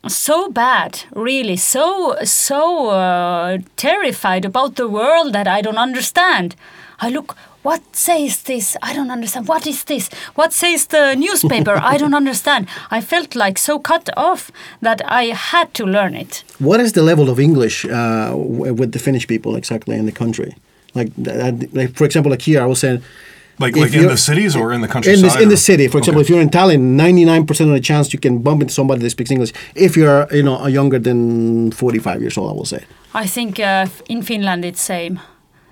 so 0.08 0.50
bad, 0.50 1.02
really, 1.13 1.58
so 1.58 2.16
so 2.24 2.90
uh, 2.90 3.58
terrified 3.75 4.46
about 4.46 4.75
the 4.75 4.88
world 4.88 5.34
that 5.34 5.48
I 5.48 5.62
don't 5.62 5.78
understand. 5.78 6.56
I 7.02 7.10
look, 7.10 7.36
what 7.63 7.82
says 7.96 8.44
this? 8.44 8.78
I 8.82 8.94
don't 8.94 9.12
understand. 9.12 9.48
What 9.48 9.68
is 9.68 9.84
this? 9.84 10.10
What 10.36 10.54
says 10.54 10.88
the 10.88 11.16
newspaper? 11.16 11.75
I 11.94 11.98
don't 11.98 12.13
understand. 12.24 12.68
I 12.92 13.02
felt 13.02 13.36
like 13.36 13.58
so 13.58 13.80
cut 13.80 14.10
off 14.16 14.52
that 14.82 15.02
I 15.06 15.34
had 15.52 15.74
to 15.74 15.86
learn 15.86 16.16
it. 16.16 16.44
What 16.60 16.80
is 16.80 16.94
the 16.94 17.04
level 17.04 17.30
of 17.30 17.40
English 17.40 17.86
uh, 17.86 17.90
w- 18.30 18.74
with 18.74 18.92
the 18.92 19.00
Finnish 19.00 19.28
people 19.28 19.56
exactly 19.58 19.98
in 19.98 20.06
the 20.06 20.12
country? 20.13 20.56
Like, 20.96 21.10
uh, 21.28 21.52
like 21.74 21.96
for 21.96 22.06
example, 22.06 22.30
like 22.32 22.42
here, 22.42 22.62
I 22.62 22.66
was 22.66 22.80
saying. 22.80 23.02
Like 23.60 23.76
like 23.76 23.94
in 23.94 24.08
the 24.08 24.18
cities 24.18 24.56
or 24.56 24.74
in 24.74 24.82
the 24.82 24.88
In 24.88 24.92
countryside? 24.94 25.42
in 25.44 25.50
the 25.50 25.58
city, 25.58 25.88
for 25.88 26.00
example, 26.00 26.22
Okay. 26.22 26.26
if 26.26 26.30
you're 26.32 26.42
in 26.42 26.50
Tallinn, 26.50 26.96
99% 26.98 27.68
of 27.68 27.74
the 27.74 27.80
chance 27.80 28.12
you 28.12 28.18
can 28.20 28.40
bump 28.40 28.62
into 28.64 28.74
somebody 28.74 29.02
that 29.04 29.10
speaks 29.12 29.30
English. 29.30 29.54
If 29.76 29.96
you're, 29.96 30.28
you 30.32 30.42
know, 30.42 30.66
younger 30.68 30.98
than 30.98 31.72
45 31.72 32.20
years 32.22 32.36
old, 32.38 32.50
I 32.50 32.54
will 32.54 32.66
say. 32.66 32.82
I 33.14 33.28
think 33.28 33.60
uh, 33.60 33.86
in 34.10 34.24
Finland 34.24 34.66
it's 34.66 34.82
same. 34.82 35.20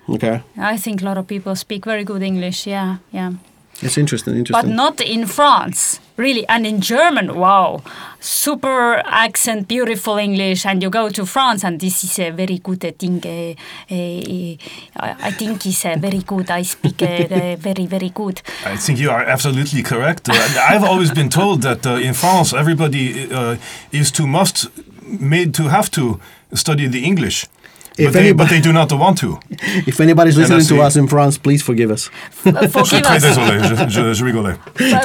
Okay, 0.08 0.42
I 0.56 0.76
think 0.78 1.02
a 1.02 1.04
lot 1.04 1.18
of 1.18 1.26
people 1.26 1.56
speak 1.56 1.84
very 1.84 2.04
good 2.04 2.22
English. 2.22 2.66
Yeah, 2.68 2.98
yeah. 3.12 3.32
It's 3.82 3.98
interesting. 3.98 4.36
Interesting. 4.36 4.68
But 4.68 4.74
not 4.74 5.00
in 5.00 5.26
France, 5.26 6.00
really. 6.16 6.46
And 6.48 6.66
in 6.66 6.80
German, 6.80 7.34
wow, 7.34 7.82
super 8.20 9.02
accent, 9.04 9.68
beautiful 9.68 10.16
English. 10.18 10.64
And 10.66 10.82
you 10.82 10.90
go 10.90 11.08
to 11.08 11.26
France, 11.26 11.64
and 11.64 11.80
this 11.80 12.04
is 12.04 12.18
a 12.18 12.30
very 12.30 12.58
good 12.58 12.80
thing. 12.98 13.20
Uh, 13.24 13.54
uh, 13.94 15.14
I 15.20 15.30
think 15.32 15.66
it's 15.66 15.84
uh, 15.84 15.96
very 15.98 16.20
good. 16.20 16.50
I 16.50 16.62
speak 16.62 17.02
uh, 17.02 17.56
very, 17.56 17.86
very 17.86 18.10
good. 18.10 18.40
I 18.64 18.76
think 18.76 18.98
you 18.98 19.10
are 19.10 19.22
absolutely 19.22 19.82
correct. 19.82 20.28
Uh, 20.28 20.34
I've 20.70 20.84
always 20.84 21.10
been 21.10 21.28
told 21.28 21.62
that 21.62 21.86
uh, 21.86 21.94
in 21.94 22.14
France, 22.14 22.52
everybody 22.52 23.30
uh, 23.30 23.56
is 23.90 24.10
to 24.12 24.26
must 24.26 24.68
made 25.20 25.52
to 25.54 25.68
have 25.68 25.90
to 25.90 26.20
study 26.54 26.86
the 26.86 27.04
English. 27.04 27.46
But, 27.96 28.12
they, 28.12 28.20
anybody, 28.20 28.32
but 28.32 28.48
they 28.50 28.60
do 28.60 28.72
not 28.72 28.92
want 28.92 29.18
to. 29.18 29.38
if 29.86 30.00
anybody's 30.00 30.36
listening 30.36 30.64
to 30.66 30.80
us 30.80 30.96
in 30.96 31.06
France, 31.06 31.38
please 31.38 31.62
forgive 31.62 31.90
us. 31.90 32.08
Forgive 32.30 33.02
Très 33.02 33.16
us. 33.16 33.22
désolé, 33.22 33.62
je, 33.62 33.88
je, 33.88 34.14
je 34.14 34.24
rigolais. 34.24 34.56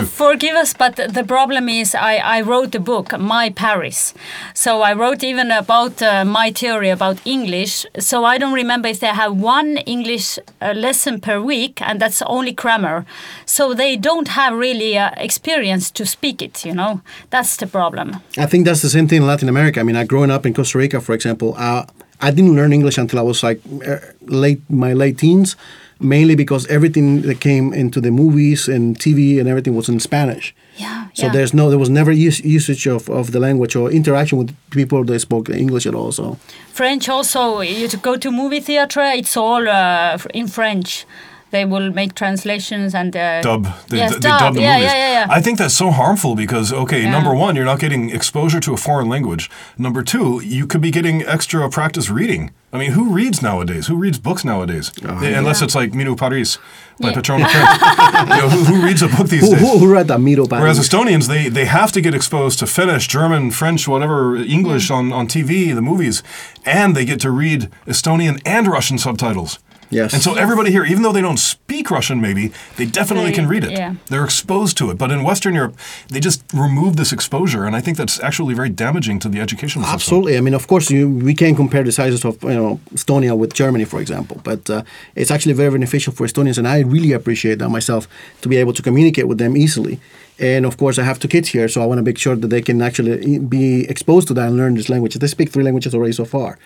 Forgive 0.08 0.56
us, 0.56 0.74
but 0.74 0.96
the 0.96 1.24
problem 1.24 1.68
is 1.70 1.94
I, 1.96 2.18
I 2.18 2.42
wrote 2.42 2.76
a 2.76 2.80
book, 2.80 3.20
My 3.20 3.50
Paris. 3.50 4.14
So 4.54 4.82
I 4.82 4.94
wrote 4.94 5.24
even 5.24 5.52
about 5.52 6.02
uh, 6.02 6.24
my 6.26 6.52
theory 6.52 6.90
about 6.90 7.18
English. 7.26 7.86
So 8.00 8.24
I 8.24 8.38
don't 8.38 8.54
remember 8.54 8.88
if 8.88 9.00
they 9.00 9.08
have 9.08 9.36
one 9.36 9.78
English 9.86 10.40
uh, 10.62 10.74
lesson 10.74 11.20
per 11.20 11.42
week, 11.42 11.82
and 11.82 12.00
that's 12.00 12.22
only 12.22 12.52
grammar. 12.54 13.06
So 13.46 13.74
they 13.74 13.98
don't 13.98 14.30
have 14.30 14.54
really 14.54 14.98
uh, 14.98 15.12
experience 15.18 15.92
to 15.92 16.06
speak 16.06 16.42
it, 16.42 16.66
you 16.66 16.74
know? 16.74 17.02
That's 17.30 17.58
the 17.58 17.68
problem. 17.68 18.22
I 18.38 18.46
think 18.46 18.66
that's 18.66 18.82
the 18.82 18.90
same 18.90 19.08
thing 19.08 19.22
in 19.22 19.28
Latin 19.28 19.50
America. 19.50 19.80
I 19.80 19.84
mean, 19.84 19.96
I 19.96 20.06
growing 20.06 20.32
up 20.32 20.46
in 20.46 20.54
Costa 20.54 20.78
Rica, 20.78 21.02
for 21.02 21.14
example, 21.14 21.54
uh, 21.58 21.86
I 22.22 22.32
didn't 22.32 22.56
learn 22.56 22.74
English 22.74 22.98
until 22.98 23.20
I 23.20 23.22
was 23.22 23.44
like 23.44 23.62
uh, 23.86 23.98
late 24.22 24.62
my 24.70 24.94
late 24.94 25.18
teens, 25.18 25.56
mainly 26.00 26.36
because 26.36 26.66
everything 26.68 27.22
that 27.24 27.40
came 27.40 27.74
into 27.74 28.02
the 28.02 28.12
movies 28.12 28.68
and 28.68 28.98
TV 28.98 29.40
and 29.40 29.48
everything 29.48 29.76
was 29.76 29.90
in 29.90 30.00
Spanish. 30.00 30.54
Yeah. 30.78 31.08
So 31.14 31.26
yeah. 31.26 31.32
there's 31.32 31.54
no, 31.54 31.70
there 31.70 31.80
was 31.80 31.90
never 31.90 32.12
use, 32.12 32.40
usage 32.42 32.86
of, 32.86 33.10
of 33.10 33.32
the 33.32 33.40
language 33.40 33.76
or 33.76 33.92
interaction 33.92 34.38
with 34.38 34.56
people 34.70 35.04
that 35.06 35.20
spoke 35.20 35.50
English 35.50 35.88
at 35.88 35.96
all. 35.96 36.12
So 36.12 36.38
French 36.72 37.10
also, 37.10 37.62
you 37.62 37.88
to 37.88 37.98
go 37.98 38.16
to 38.18 38.32
movie 38.32 38.60
theater, 38.60 39.02
it's 39.02 39.36
all 39.36 39.68
uh, 39.68 40.18
in 40.34 40.48
French. 40.48 41.06
They 41.50 41.64
will 41.66 41.92
make 41.94 42.14
translations 42.14 42.94
and 42.94 43.16
uh, 43.16 43.42
dub. 43.42 43.64
They, 43.90 43.98
Yes, 43.98 44.12
they 44.14 44.20
dub. 44.20 44.40
dub 44.40 44.54
the 44.56 44.62
Yeah, 44.62 44.74
movies. 44.78 44.92
yeah, 44.92 44.98
yeah, 44.98 45.26
yeah. 45.28 45.28
I 45.38 45.42
think 45.42 45.58
that's 45.58 45.74
so 45.76 45.92
harmful 45.92 46.36
because 46.36 46.74
okay, 46.74 47.02
Yeah. 47.04 47.12
number 47.12 47.34
one, 47.34 47.56
you're 47.56 47.66
not 47.74 47.80
getting 47.80 48.10
exposure 48.10 48.60
to 48.60 48.74
a 48.74 48.78
foreign 48.78 49.08
language. 49.10 49.50
Number 49.78 50.04
two, 50.04 50.42
you 50.44 50.68
could 50.68 50.82
be 50.82 50.92
getting 50.92 51.24
extra 51.26 51.70
practice 51.70 52.10
reading. 52.10 52.52
I 52.74 52.78
mean, 52.78 52.92
who 52.92 53.14
reads 53.14 53.42
nowadays? 53.42 53.88
Who 53.88 53.96
reads 53.96 54.20
books 54.20 54.44
nowadays? 54.44 54.92
Unless 55.02 55.62
Yeah. 55.62 55.66
it's 55.66 55.76
like 55.76 55.92
Minu 55.94 56.16
Paris 56.18 56.60
by 57.00 57.10
Yeah. 57.10 57.16
Petrone 57.16 57.40
you 58.34 58.36
know, 58.42 58.50
who, 58.50 58.64
who 58.66 58.86
reads 58.86 59.02
a 59.02 59.08
book 59.08 59.30
these 59.30 59.42
who, 59.48 59.52
days? 59.56 59.62
who, 59.62 59.78
who 59.80 59.88
read 59.94 60.08
that 60.10 60.20
Miro 60.20 60.46
Whereas 60.46 60.78
Estonians, 60.80 61.28
they, 61.28 61.48
they 61.50 61.66
have 61.66 61.92
to 61.94 62.02
get 62.02 62.14
exposed 62.14 62.60
to 62.60 62.68
Finnish, 62.68 63.08
German, 63.08 63.52
French, 63.52 63.88
whatever, 63.88 64.36
English 64.36 64.92
on, 64.92 65.14
on 65.14 65.28
TV, 65.28 65.74
the 65.74 65.82
movies, 65.82 66.24
and 66.66 66.94
they 66.96 67.06
get 67.06 67.20
to 67.22 67.32
read 67.32 67.70
Estonian 67.88 68.42
and 68.46 68.68
Russian 68.68 68.98
subtitles. 68.98 69.60
Yes. 69.90 70.14
And 70.14 70.22
so 70.22 70.34
everybody 70.36 70.72
here, 70.72 70.84
even 70.84 71.02
though 71.04 71.14
they 71.14 71.22
don't 71.22 71.40
speak 71.40 71.90
Russian, 71.90 72.20
maybe 72.22 72.52
they 72.76 72.86
definitely 72.86 73.30
They- 73.32 73.36
can 73.36 73.48
read 73.48 73.64
it. 73.64 73.72
yeah. 73.72 73.94
They're 74.10 74.26
exposed 74.26 74.78
to 74.80 74.90
it. 74.92 74.98
But 74.98 75.12
in 75.12 75.24
Western 75.24 75.54
Europe, 75.56 75.76
they 76.10 76.20
just 76.20 76.44
remove 76.54 76.96
this 76.98 77.14
exposure, 77.14 77.64
and 77.66 77.74
I 77.76 77.80
think 77.82 77.96
that's 77.98 78.20
actually 78.22 78.54
very 78.54 78.70
damaging 78.70 79.20
to 79.20 79.30
the 79.30 79.40
educational 79.40 79.84
system. 79.86 79.96
Absolutely. 79.96 80.38
I 80.38 80.42
mean, 80.42 80.54
of 80.54 80.68
course, 80.68 80.92
you, 80.92 81.10
we 81.10 81.34
can't 81.34 81.56
compare 81.56 81.84
the 81.84 81.92
sizes 81.92 82.26
of 82.26 82.42
you 82.44 82.50
know 82.60 82.80
Estonia 82.94 83.38
with 83.38 83.54
Germany, 83.54 83.86
for 83.86 84.00
example. 84.02 84.42
But 84.44 84.70
uh, 84.70 84.82
it's 85.16 85.32
actually 85.32 85.54
very 85.54 85.72
beneficial 85.72 86.12
for 86.14 86.26
Estonians, 86.28 86.58
and 86.58 86.68
I 86.68 86.80
really 86.82 87.14
appreciate 87.14 87.60
that 87.60 87.70
myself 87.70 88.08
to 88.42 88.50
be 88.50 88.58
able 88.58 88.74
to 88.74 88.82
communicate 88.82 89.28
with 89.28 89.38
them 89.38 89.56
easily. 89.56 90.00
And 90.40 90.66
of 90.66 90.76
course, 90.78 91.00
I 91.00 91.04
have 91.04 91.18
two 91.20 91.28
kids 91.30 91.48
here, 91.50 91.68
so 91.70 91.82
I 91.82 91.86
want 91.86 91.98
to 92.00 92.04
make 92.04 92.18
sure 92.20 92.36
that 92.36 92.48
they 92.50 92.62
can 92.62 92.82
actually 92.82 93.14
e- 93.26 93.40
be 93.40 93.86
exposed 93.90 94.28
to 94.28 94.34
that 94.36 94.48
and 94.50 94.58
learn 94.58 94.76
this 94.76 94.90
language. 94.90 95.16
They 95.16 95.28
speak 95.28 95.50
three 95.52 95.64
languages 95.64 95.96
already 95.96 96.14
so 96.14 96.26
far, 96.26 96.60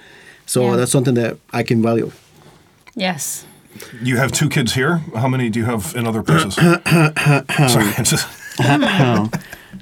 so 0.46 0.60
Yeah. 0.62 0.76
that's 0.78 0.92
something 0.92 1.14
that 1.16 1.38
I 1.54 1.64
can 1.64 1.82
value. 1.82 2.12
Yes. 2.96 3.46
You 4.02 4.18
have 4.18 4.32
two 4.32 4.50
kids 4.50 4.74
here. 4.74 4.98
How 5.16 5.28
many 5.30 5.50
do 5.50 5.60
you 5.60 5.66
have 5.66 5.94
in 5.96 6.06
other 6.06 6.22
places? 6.24 6.56
Sorry, 6.56 6.76
it's 7.98 8.10
just, 8.10 8.28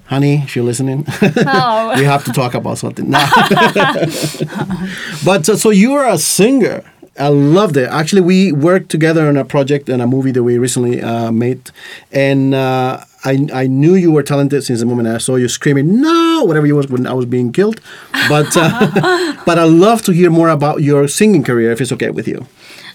Honey, 0.06 0.36
if 0.44 0.56
you're 0.56 0.66
listening, 0.66 1.06
Oh. 1.22 1.94
we 1.98 2.04
have 2.04 2.24
to 2.26 2.32
talk 2.32 2.54
about 2.54 2.78
something. 2.78 3.10
now. 3.10 3.30
but 5.26 5.48
uh, 5.50 5.56
so 5.58 5.70
you're 5.70 6.06
a 6.06 6.18
singer. 6.18 6.84
I 7.20 7.28
loved 7.28 7.76
it. 7.78 7.90
Actually, 7.90 8.22
we 8.22 8.52
worked 8.52 8.90
together 8.90 9.28
on 9.28 9.38
a 9.38 9.44
project 9.44 9.90
and 9.90 10.02
a 10.02 10.08
movie 10.08 10.32
that 10.32 10.42
we 10.44 10.58
recently 10.58 11.02
uh, 11.02 11.32
made, 11.32 11.70
and 12.14 12.54
uh, 12.56 13.04
I 13.26 13.48
I 13.54 13.68
knew 13.68 13.96
you 13.96 14.12
were 14.12 14.24
talented 14.24 14.64
since 14.64 14.80
the 14.80 14.86
moment 14.86 15.10
I 15.10 15.18
saw 15.18 15.36
you 15.36 15.50
screaming 15.50 16.02
"No!" 16.02 16.44
whatever 16.46 16.66
you 16.66 16.76
was 16.78 16.88
when 16.88 17.06
I 17.06 17.14
was 17.14 17.26
being 17.26 17.52
killed. 17.52 17.82
But 18.30 18.56
uh, 18.56 19.36
but 19.46 19.60
I 19.60 19.66
love 19.66 20.02
to 20.04 20.12
hear 20.14 20.30
more 20.32 20.48
about 20.50 20.82
your 20.82 21.08
singing 21.10 21.44
career 21.44 21.72
if 21.72 21.82
it's 21.82 21.92
okay 21.92 22.10
with 22.10 22.28
you. 22.28 22.46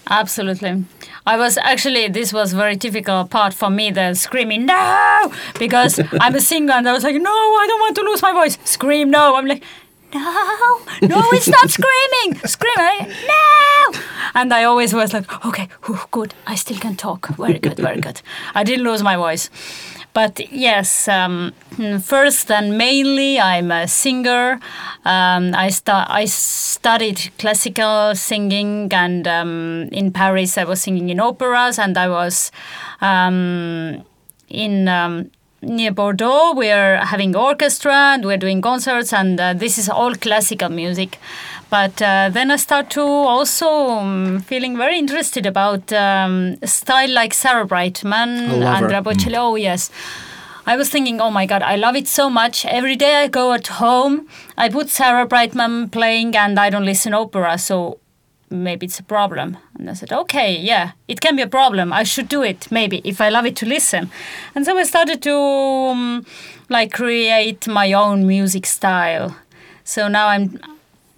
Absolutely. 0.09 0.85
I 1.25 1.37
was 1.37 1.57
actually, 1.57 2.07
this 2.09 2.31
was 2.31 2.53
very 2.53 2.75
difficult 2.75 3.31
part 3.31 3.53
for 3.53 3.69
me, 3.69 3.89
the 3.91 4.13
screaming, 4.13 4.65
no, 4.67 5.31
because 5.57 5.99
I'm 6.21 6.35
a 6.35 6.41
singer 6.41 6.73
and 6.73 6.87
I 6.87 6.93
was 6.93 7.03
like, 7.03 7.15
no, 7.15 7.31
I 7.31 7.65
don't 7.67 7.79
want 7.79 7.95
to 7.95 8.01
lose 8.03 8.21
my 8.21 8.31
voice. 8.31 8.57
Scream, 8.63 9.09
no. 9.09 9.35
I'm 9.35 9.47
like, 9.47 9.63
no, 10.13 10.21
no, 11.01 11.23
it's 11.31 11.47
not 11.57 11.69
screaming. 11.69 12.39
Scream, 12.45 12.73
I- 12.77 13.07
no. 13.27 13.99
And 14.35 14.53
I 14.53 14.63
always 14.65 14.93
was 14.93 15.13
like, 15.13 15.45
okay, 15.45 15.67
whew, 15.85 15.99
good. 16.11 16.33
I 16.45 16.55
still 16.55 16.77
can 16.77 16.95
talk. 16.95 17.27
Very 17.37 17.57
good, 17.57 17.77
very 17.77 17.99
good. 18.01 18.21
I 18.53 18.63
didn't 18.63 18.85
lose 18.85 19.01
my 19.01 19.15
voice. 19.17 19.49
But 20.15 20.49
yes, 20.49 21.09
um, 21.09 21.51
first 22.01 22.49
and 22.49 22.77
mainly, 22.77 23.37
I'm 23.37 23.69
a 23.69 23.85
singer. 23.85 24.61
Um, 25.03 25.53
I, 25.53 25.67
stu- 25.69 25.91
I 25.91 26.23
studied 26.23 27.31
classical 27.37 28.15
singing, 28.15 28.87
and 28.93 29.27
um, 29.27 29.89
in 29.91 30.13
Paris, 30.13 30.57
I 30.57 30.63
was 30.63 30.81
singing 30.81 31.09
in 31.09 31.19
operas, 31.19 31.77
and 31.77 31.97
I 31.97 32.07
was 32.07 32.49
um, 33.01 34.05
in 34.47 34.87
um, 34.87 35.31
near 35.61 35.91
Bordeaux. 35.91 36.53
We're 36.55 37.03
having 37.03 37.35
orchestra, 37.35 38.13
and 38.13 38.23
we're 38.23 38.37
doing 38.37 38.61
concerts, 38.61 39.11
and 39.11 39.37
uh, 39.37 39.53
this 39.53 39.77
is 39.77 39.89
all 39.89 40.15
classical 40.15 40.69
music. 40.69 41.19
But 41.69 42.01
uh, 42.01 42.29
then 42.31 42.51
I 42.51 42.57
start 42.57 42.89
to 42.91 43.01
also 43.01 43.67
um, 43.67 44.39
feeling 44.41 44.77
very 44.77 44.97
interested 44.97 45.45
about 45.45 45.91
um, 45.91 46.57
style 46.63 47.11
like 47.11 47.33
Sarah 47.33 47.65
Brightman 47.65 48.29
I 48.29 48.55
love 48.55 48.83
and 48.83 48.91
her. 48.91 49.01
Bocelli. 49.01 49.35
Oh 49.37 49.55
yes. 49.55 49.89
I 50.67 50.77
was 50.77 50.89
thinking, 50.89 51.21
oh 51.21 51.29
my 51.29 51.45
God, 51.45 51.61
I 51.61 51.75
love 51.75 51.95
it 51.95 52.07
so 52.07 52.27
much. 52.27 52.65
Every 52.65 52.95
day 52.95 53.15
I 53.17 53.27
go 53.27 53.53
at 53.53 53.67
home, 53.67 54.27
I 54.57 54.67
put 54.69 54.89
Sarah 54.89 55.27
Brightman 55.27 55.89
playing, 55.89 56.35
and 56.35 56.59
I 56.59 56.71
don't 56.71 56.85
listen 56.85 57.13
opera, 57.13 57.59
so 57.59 57.99
maybe 58.49 58.87
it's 58.87 58.99
a 58.99 59.03
problem. 59.03 59.57
And 59.77 59.91
I 59.91 59.93
said, 59.93 60.11
okay, 60.11 60.57
yeah, 60.57 60.93
it 61.07 61.21
can 61.21 61.35
be 61.35 61.43
a 61.43 61.47
problem. 61.47 61.93
I 61.93 62.01
should 62.01 62.27
do 62.27 62.41
it, 62.41 62.71
maybe, 62.71 63.01
if 63.03 63.21
I 63.21 63.29
love 63.29 63.45
it 63.45 63.55
to 63.57 63.67
listen. 63.67 64.09
And 64.55 64.65
so 64.65 64.75
I 64.75 64.83
started 64.83 65.21
to 65.21 65.35
um, 65.35 66.25
like 66.69 66.91
create 66.93 67.67
my 67.67 67.93
own 67.93 68.25
music 68.25 68.65
style. 68.65 69.35
So 69.83 70.07
now 70.07 70.29
I'm. 70.29 70.59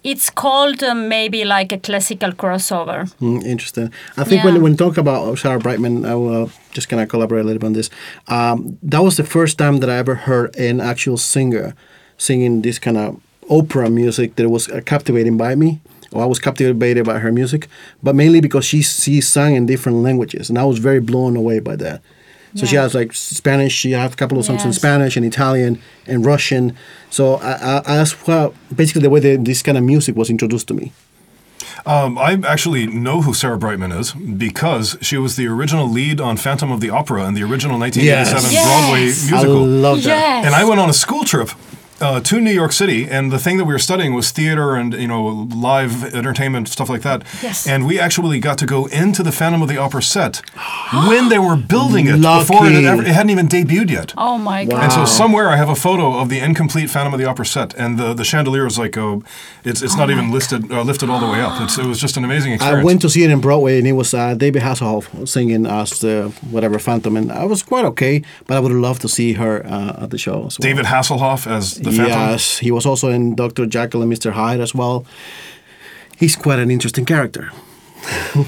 It's 0.04 0.30
called 0.30 0.82
uh, 0.82 0.94
maybe 0.94 1.44
like 1.44 1.72
a 1.72 1.78
classical 1.78 2.32
crossover. 2.32 3.12
Mm, 3.20 3.44
interesting. 3.44 3.90
I 4.16 4.24
think 4.24 4.42
Yeah. 4.44 4.52
when 4.52 4.62
when 4.62 4.76
talk 4.76 4.96
about 4.98 5.38
Sarah 5.38 5.58
Brightman, 5.58 6.04
I 6.06 6.14
will 6.14 6.50
just 6.72 6.88
kind 6.88 7.02
of 7.02 7.08
collaborate 7.08 7.42
a 7.44 7.46
little 7.46 7.58
bit 7.60 7.66
on 7.66 7.72
this. 7.74 7.90
Um, 8.28 8.78
that 8.90 9.02
was 9.02 9.16
the 9.16 9.24
first 9.24 9.58
time 9.58 9.78
that 9.80 9.90
I 9.90 9.96
ever 9.98 10.14
heard 10.14 10.56
an 10.56 10.80
actual 10.80 11.16
singer 11.16 11.74
singing 12.16 12.62
this 12.62 12.78
kind 12.78 12.96
of 12.96 13.16
opera 13.50 13.90
music 13.90 14.36
that 14.36 14.48
was 14.48 14.68
uh, 14.68 14.80
captivating 14.84 15.36
by 15.36 15.54
me. 15.56 15.80
Or 16.12 16.22
I 16.22 16.26
was 16.26 16.38
captivated 16.38 17.04
by 17.04 17.18
her 17.18 17.32
music, 17.32 17.68
but 18.02 18.14
mainly 18.14 18.40
because 18.40 18.64
she 18.64 18.82
she 18.82 19.20
sang 19.20 19.56
in 19.56 19.66
different 19.66 19.98
languages, 20.02 20.48
and 20.48 20.58
I 20.58 20.64
was 20.64 20.78
very 20.78 21.00
blown 21.00 21.36
away 21.36 21.60
by 21.60 21.76
that. 21.76 22.00
So 22.54 22.66
she 22.66 22.76
has 22.76 22.94
like 22.94 23.12
Spanish. 23.14 23.72
She 23.72 23.92
has 23.92 24.12
a 24.12 24.16
couple 24.16 24.38
of 24.38 24.44
songs 24.44 24.64
in 24.64 24.72
Spanish 24.72 25.16
and 25.16 25.24
Italian 25.26 25.80
and 26.06 26.24
Russian. 26.24 26.74
So 27.10 27.34
I, 27.34 27.52
I, 27.52 27.76
I 27.86 27.96
that's 27.98 28.12
what 28.26 28.54
basically 28.74 29.02
the 29.02 29.10
way 29.10 29.20
that 29.20 29.44
this 29.44 29.62
kind 29.62 29.76
of 29.78 29.84
music 29.84 30.16
was 30.16 30.30
introduced 30.30 30.68
to 30.68 30.74
me. 30.74 30.92
Um, 31.86 32.18
I 32.18 32.38
actually 32.46 32.86
know 32.86 33.22
who 33.22 33.32
Sarah 33.32 33.58
Brightman 33.58 33.92
is 33.92 34.12
because 34.12 34.96
she 35.00 35.16
was 35.16 35.36
the 35.36 35.46
original 35.46 35.88
lead 35.88 36.20
on 36.20 36.36
Phantom 36.36 36.70
of 36.72 36.80
the 36.80 36.90
Opera 36.90 37.26
in 37.26 37.34
the 37.34 37.42
original 37.42 37.78
1987 37.78 38.50
Yes. 38.52 38.64
Broadway 38.66 39.04
Yes. 39.06 39.30
musical. 39.30 39.56
I 39.62 39.66
love 39.66 40.02
that. 40.02 40.08
Yes. 40.08 40.46
And 40.46 40.54
I 40.54 40.64
went 40.64 40.80
on 40.80 40.90
a 40.90 40.92
school 40.94 41.24
trip 41.24 41.50
uh, 42.00 42.20
to 42.20 42.40
New 42.40 42.50
York 42.52 42.72
City, 42.72 43.08
and 43.08 43.32
the 43.32 43.38
thing 43.38 43.56
that 43.58 43.64
we 43.64 43.74
were 43.74 43.78
studying 43.78 44.14
was 44.14 44.30
theater 44.30 44.74
and 44.76 44.94
you 44.94 45.08
know 45.08 45.26
live 45.26 46.14
entertainment 46.14 46.68
stuff 46.68 46.88
like 46.88 47.02
that. 47.02 47.24
Yes. 47.42 47.66
And 47.66 47.86
we 47.86 47.98
actually 47.98 48.38
got 48.40 48.58
to 48.58 48.66
go 48.66 48.86
into 48.86 49.22
the 49.22 49.32
Phantom 49.32 49.62
of 49.62 49.68
the 49.68 49.76
Opera 49.76 50.02
set 50.02 50.42
when 51.08 51.28
they 51.28 51.38
were 51.38 51.56
building 51.74 52.06
it 52.06 52.20
before 52.20 52.66
it, 52.66 52.72
had 52.72 52.84
ever, 52.84 53.02
it 53.02 53.08
hadn't 53.08 53.30
even 53.30 53.48
debuted 53.48 53.90
yet. 53.90 54.14
Oh 54.16 54.38
my 54.38 54.64
God. 54.64 54.84
And 54.84 54.92
so 54.92 55.04
somewhere 55.04 55.48
I 55.48 55.56
have 55.56 55.68
a 55.68 55.74
photo 55.74 56.18
of 56.18 56.28
the 56.28 56.38
incomplete 56.38 56.90
Phantom 56.90 57.12
of 57.12 57.18
the 57.18 57.26
Opera 57.26 57.46
set, 57.46 57.74
and 57.74 57.98
the, 57.98 58.14
the 58.14 58.24
chandelier 58.24 58.66
is 58.66 58.78
like, 58.78 58.96
oh, 58.96 59.22
it's 59.64 59.82
it's 59.82 59.96
not 59.96 60.10
even 60.10 60.30
listed 60.30 60.70
uh, 60.70 60.82
lifted 60.82 61.10
all 61.10 61.20
the 61.20 61.26
way 61.26 61.40
up. 61.40 61.60
It's, 61.62 61.78
it 61.78 61.86
was 61.86 62.00
just 62.00 62.16
an 62.16 62.24
amazing 62.24 62.60
I 62.60 62.82
went 62.82 63.02
to 63.02 63.10
see 63.10 63.24
it 63.24 63.30
in 63.30 63.40
Broadway, 63.40 63.78
and 63.78 63.86
it 63.86 63.92
was 63.92 64.14
uh, 64.14 64.34
David 64.34 64.62
Hasselhoff 64.62 65.28
singing 65.28 65.66
as 65.66 66.00
the 66.00 66.32
whatever 66.50 66.78
Phantom, 66.78 67.16
and 67.16 67.32
I 67.32 67.44
was 67.44 67.62
quite 67.62 67.84
okay. 67.84 68.22
But 68.46 68.56
I 68.56 68.60
would 68.60 68.72
love 68.72 68.98
to 69.00 69.08
see 69.08 69.34
her 69.34 69.64
uh, 69.66 70.04
at 70.04 70.10
the 70.10 70.18
show. 70.18 70.46
As 70.46 70.58
well. 70.58 70.68
David 70.68 70.86
Hasselhoff 70.86 71.46
as 71.46 71.74
the 71.90 71.96
Phantom. 71.96 72.30
Yes, 72.30 72.58
he 72.58 72.70
was 72.70 72.86
also 72.86 73.08
in 73.10 73.34
Doctor 73.34 73.66
Jekyll 73.66 74.00
and 74.02 74.10
Mister 74.10 74.30
Hyde 74.32 74.60
as 74.60 74.74
well. 74.74 75.04
He's 76.16 76.36
quite 76.36 76.58
an 76.58 76.70
interesting 76.70 77.04
character. 77.06 77.50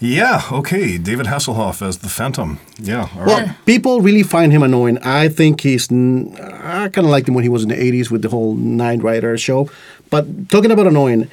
Yeah, 0.00 0.42
okay. 0.52 0.98
David 0.98 1.26
Hasselhoff 1.26 1.80
as 1.80 1.98
the 1.98 2.08
Phantom. 2.10 2.58
Yeah, 2.78 3.08
all 3.16 3.24
right. 3.24 3.26
Well, 3.46 3.56
people 3.64 4.00
really 4.02 4.22
find 4.22 4.52
him 4.52 4.62
annoying. 4.62 4.98
I 4.98 5.28
think 5.28 5.62
he's. 5.62 5.90
n- 5.90 6.36
I 6.38 6.88
kind 6.88 7.06
of 7.06 7.10
liked 7.12 7.26
him 7.28 7.34
when 7.34 7.42
he 7.44 7.48
was 7.48 7.62
in 7.62 7.68
the 7.70 7.76
'80s 7.76 8.10
with 8.10 8.20
the 8.20 8.28
whole 8.28 8.54
Knight 8.54 9.02
Rider 9.02 9.38
show. 9.38 9.70
But 10.10 10.50
talking 10.50 10.70
about 10.72 10.86
annoying, 10.88 11.30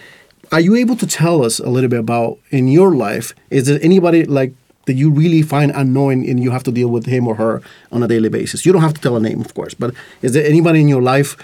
are 0.54 0.62
you 0.62 0.76
able 0.76 0.96
to 0.98 1.08
tell 1.08 1.44
us 1.44 1.60
a 1.60 1.70
little 1.70 1.90
bit 1.90 2.00
about 2.00 2.38
in 2.52 2.70
your 2.70 2.96
life? 2.96 3.34
Is 3.50 3.66
there 3.66 3.80
anybody 3.82 4.24
like 4.24 4.54
that 4.86 4.94
you 4.94 5.10
really 5.12 5.42
find 5.42 5.72
annoying 5.72 6.28
and 6.30 6.42
you 6.44 6.52
have 6.52 6.64
to 6.64 6.72
deal 6.72 6.90
with 6.90 7.06
him 7.06 7.28
or 7.28 7.36
her 7.36 7.62
on 7.92 8.04
a 8.04 8.08
daily 8.08 8.30
basis? 8.30 8.66
You 8.66 8.72
don't 8.74 8.82
have 8.82 8.94
to 8.94 9.02
tell 9.02 9.16
a 9.16 9.20
name, 9.20 9.42
of 9.42 9.54
course, 9.54 9.74
but 9.74 9.94
is 10.22 10.34
there 10.34 10.46
anybody 10.46 10.82
in 10.82 10.88
your 10.88 11.02
life, 11.02 11.36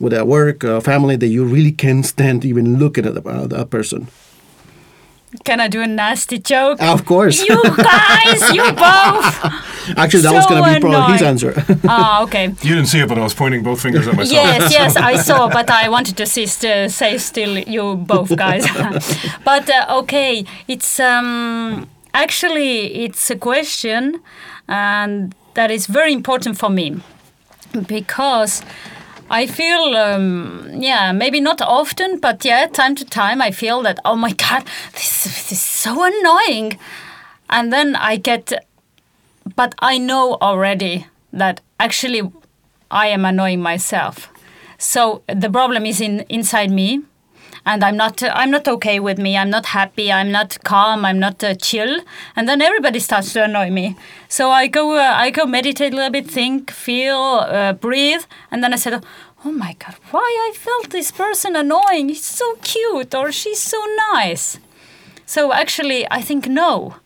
with 0.00 0.12
at 0.12 0.26
work, 0.26 0.64
uh, 0.64 0.80
family, 0.80 1.16
that 1.16 1.28
you 1.28 1.44
really 1.44 1.72
can't 1.72 2.04
stand 2.04 2.44
even 2.44 2.78
looking 2.78 3.06
at 3.06 3.14
the, 3.14 3.22
uh, 3.28 3.46
that 3.46 3.70
person? 3.70 4.08
Can 5.42 5.58
I 5.60 5.66
do 5.66 5.80
a 5.82 5.86
nasty 5.86 6.38
joke? 6.38 6.80
Of 6.80 7.04
course. 7.06 7.42
You 7.42 7.60
guys, 7.64 8.40
you 8.54 8.62
both. 8.84 9.98
Actually, 9.98 10.22
that 10.22 10.32
was 10.32 10.46
going 10.46 10.62
to 10.62 10.74
be 10.74 10.80
probably 10.80 11.12
his 11.14 11.22
answer. 11.22 11.52
Ah, 11.88 12.22
okay. 12.22 12.46
You 12.46 12.74
didn't 12.76 12.86
see 12.86 13.00
it, 13.00 13.08
but 13.08 13.18
I 13.18 13.22
was 13.22 13.34
pointing 13.34 13.62
both 13.64 13.80
fingers 13.82 14.06
at 14.06 14.14
myself. 14.16 14.32
Yes, 14.32 14.72
yes, 14.72 14.96
I 15.10 15.16
saw, 15.16 15.48
but 15.48 15.68
I 15.70 15.88
wanted 15.88 16.16
to 16.18 16.26
see 16.26 16.46
st- 16.46 16.90
say 16.90 17.18
still 17.18 17.58
you 17.58 17.96
both 17.96 18.34
guys. 18.36 18.64
but 19.44 19.68
uh, 19.68 19.98
okay, 20.02 20.44
it's 20.68 21.00
um, 21.00 21.88
actually 22.14 23.04
it's 23.04 23.30
a 23.30 23.36
question, 23.36 24.20
and 24.68 25.34
that 25.54 25.70
is 25.70 25.86
very 25.86 26.12
important 26.12 26.56
for 26.56 26.70
me 26.70 27.00
because 27.86 28.62
I 29.30 29.46
feel, 29.46 29.96
um, 29.96 30.70
yeah, 30.74 31.12
maybe 31.12 31.40
not 31.40 31.60
often, 31.60 32.18
but 32.20 32.44
yeah, 32.44 32.66
time 32.66 32.94
to 32.96 33.04
time, 33.04 33.42
I 33.42 33.50
feel 33.50 33.82
that 33.82 33.98
oh 34.04 34.16
my 34.16 34.32
god, 34.32 34.64
this, 34.92 35.24
this 35.24 35.52
is 35.52 35.60
so 35.60 36.04
annoying, 36.04 36.78
and 37.50 37.72
then 37.72 37.96
I 37.96 38.16
get, 38.16 38.52
but 39.56 39.74
I 39.80 39.98
know 39.98 40.38
already 40.40 41.06
that 41.32 41.60
actually 41.80 42.22
I 42.90 43.08
am 43.08 43.24
annoying 43.24 43.60
myself. 43.60 44.28
So 44.78 45.22
the 45.26 45.50
problem 45.50 45.86
is 45.86 46.00
in 46.00 46.20
inside 46.28 46.70
me, 46.70 47.02
and 47.66 47.82
I'm 47.84 47.96
not 47.96 48.22
I'm 48.22 48.50
not 48.50 48.68
okay 48.68 49.00
with 49.00 49.18
me. 49.18 49.36
I'm 49.36 49.50
not 49.50 49.66
happy. 49.66 50.12
I'm 50.12 50.30
not 50.30 50.62
calm. 50.64 51.04
I'm 51.04 51.18
not 51.18 51.42
uh, 51.42 51.54
chill. 51.54 52.00
And 52.36 52.48
then 52.48 52.60
everybody 52.60 52.98
starts 52.98 53.32
to 53.32 53.44
annoy 53.44 53.70
me. 53.70 53.96
So 54.28 54.50
I 54.50 54.66
go 54.66 54.96
uh, 54.96 55.14
I 55.16 55.30
go 55.30 55.46
meditate 55.46 55.92
a 55.92 55.96
little 55.96 56.10
bit, 56.10 56.30
think, 56.30 56.70
feel, 56.70 57.18
uh, 57.18 57.72
breathe, 57.72 58.24
and 58.50 58.62
then 58.62 58.72
I 58.72 58.76
said. 58.76 59.04
Oh 59.46 59.52
my 59.52 59.76
god, 59.78 59.96
why 60.10 60.50
I 60.50 60.56
felt 60.56 60.88
this 60.88 61.12
person 61.12 61.54
annoying? 61.54 62.08
He's 62.08 62.24
so 62.24 62.54
cute 62.62 63.14
or 63.14 63.30
she's 63.30 63.60
so 63.60 63.76
nice. 64.14 64.58
So 65.26 65.52
actually, 65.52 66.06
I 66.10 66.22
think 66.22 66.48
no. 66.48 66.96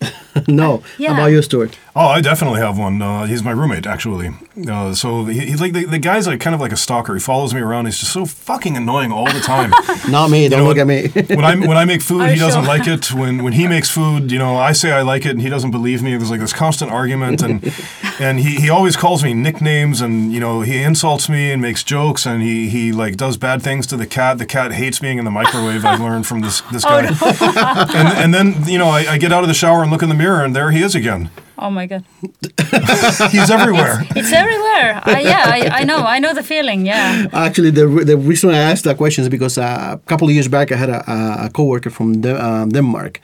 no. 0.46 0.84
Yeah. 0.96 1.14
About 1.14 1.32
you, 1.32 1.42
story. 1.42 1.70
Oh, 2.00 2.06
I 2.06 2.20
definitely 2.20 2.60
have 2.60 2.78
one. 2.78 3.02
Uh, 3.02 3.24
he's 3.26 3.42
my 3.42 3.50
roommate, 3.50 3.84
actually. 3.84 4.30
Uh, 4.70 4.94
so 4.94 5.24
he, 5.24 5.40
he's 5.46 5.60
like 5.60 5.72
the, 5.72 5.84
the 5.84 5.98
guy's 5.98 6.28
like 6.28 6.38
kind 6.38 6.54
of 6.54 6.60
like 6.60 6.70
a 6.70 6.76
stalker. 6.76 7.12
He 7.14 7.18
follows 7.20 7.52
me 7.52 7.60
around. 7.60 7.86
He's 7.86 7.98
just 7.98 8.12
so 8.12 8.24
fucking 8.24 8.76
annoying 8.76 9.10
all 9.10 9.24
the 9.24 9.40
time. 9.40 9.70
Not 10.08 10.30
me. 10.30 10.48
Don't 10.48 10.60
know 10.60 10.64
look 10.66 10.76
what? 10.76 10.82
at 10.82 10.86
me. 10.86 11.08
when 11.34 11.44
I 11.44 11.56
when 11.56 11.76
I 11.76 11.84
make 11.84 12.00
food, 12.00 12.20
Are 12.22 12.28
he 12.28 12.34
you 12.34 12.38
doesn't 12.38 12.62
sure? 12.62 12.68
like 12.68 12.86
it. 12.86 13.12
When 13.12 13.42
when 13.42 13.52
he 13.52 13.66
makes 13.66 13.90
food, 13.90 14.30
you 14.30 14.38
know, 14.38 14.56
I 14.56 14.70
say 14.70 14.92
I 14.92 15.02
like 15.02 15.26
it, 15.26 15.30
and 15.32 15.42
he 15.42 15.48
doesn't 15.48 15.72
believe 15.72 16.00
me. 16.00 16.16
There's 16.16 16.30
like 16.30 16.38
this 16.38 16.52
constant 16.52 16.92
argument, 16.92 17.42
and 17.42 17.74
and 18.20 18.38
he, 18.38 18.60
he 18.60 18.70
always 18.70 18.96
calls 18.96 19.24
me 19.24 19.34
nicknames, 19.34 20.00
and 20.00 20.32
you 20.32 20.38
know, 20.38 20.60
he 20.60 20.80
insults 20.80 21.28
me 21.28 21.50
and 21.50 21.60
makes 21.60 21.82
jokes, 21.82 22.26
and 22.26 22.42
he 22.42 22.68
he 22.68 22.92
like 22.92 23.16
does 23.16 23.36
bad 23.36 23.60
things 23.60 23.88
to 23.88 23.96
the 23.96 24.06
cat. 24.06 24.38
The 24.38 24.46
cat 24.46 24.70
hates 24.72 25.00
being 25.00 25.18
in 25.18 25.24
the 25.24 25.32
microwave. 25.32 25.84
I've 25.84 26.00
learned 26.00 26.28
from 26.28 26.42
this 26.42 26.60
this 26.72 26.84
Oh, 26.86 26.90
guy. 26.90 27.86
and 27.92 28.08
and 28.08 28.34
then 28.34 28.68
you 28.68 28.78
know, 28.78 28.88
I, 28.88 29.14
I 29.14 29.18
get 29.18 29.32
out 29.32 29.42
of 29.42 29.48
the 29.48 29.54
shower 29.54 29.82
and 29.82 29.90
look 29.90 30.04
in 30.04 30.08
the 30.08 30.14
mirror, 30.14 30.44
and 30.44 30.54
there 30.54 30.70
he 30.70 30.80
is 30.80 30.94
again. 30.94 31.30
Oh 31.60 31.70
my 31.70 31.86
god. 31.86 32.04
He's 33.32 33.50
everywhere. 33.50 34.04
It's 34.14 34.32
everywhere. 34.32 35.00
I, 35.04 35.20
yeah, 35.22 35.42
I, 35.46 35.80
I 35.80 35.84
know. 35.84 35.98
I 35.98 36.18
know 36.20 36.32
the 36.34 36.42
feeling. 36.42 36.86
Yeah. 36.86 37.26
Actually, 37.32 37.70
the 37.70 37.86
the 38.04 38.16
reason 38.16 38.50
I 38.50 38.58
asked 38.58 38.84
that 38.84 38.96
question 38.96 39.22
is 39.24 39.28
because 39.28 39.58
uh, 39.58 39.94
a 39.94 39.98
couple 40.06 40.28
of 40.28 40.34
years 40.34 40.48
back 40.48 40.70
I 40.72 40.76
had 40.76 40.88
a, 40.90 41.00
a, 41.10 41.46
a 41.46 41.50
coworker 41.50 41.90
from 41.90 42.20
De- 42.20 42.44
um, 42.46 42.68
Denmark, 42.70 43.20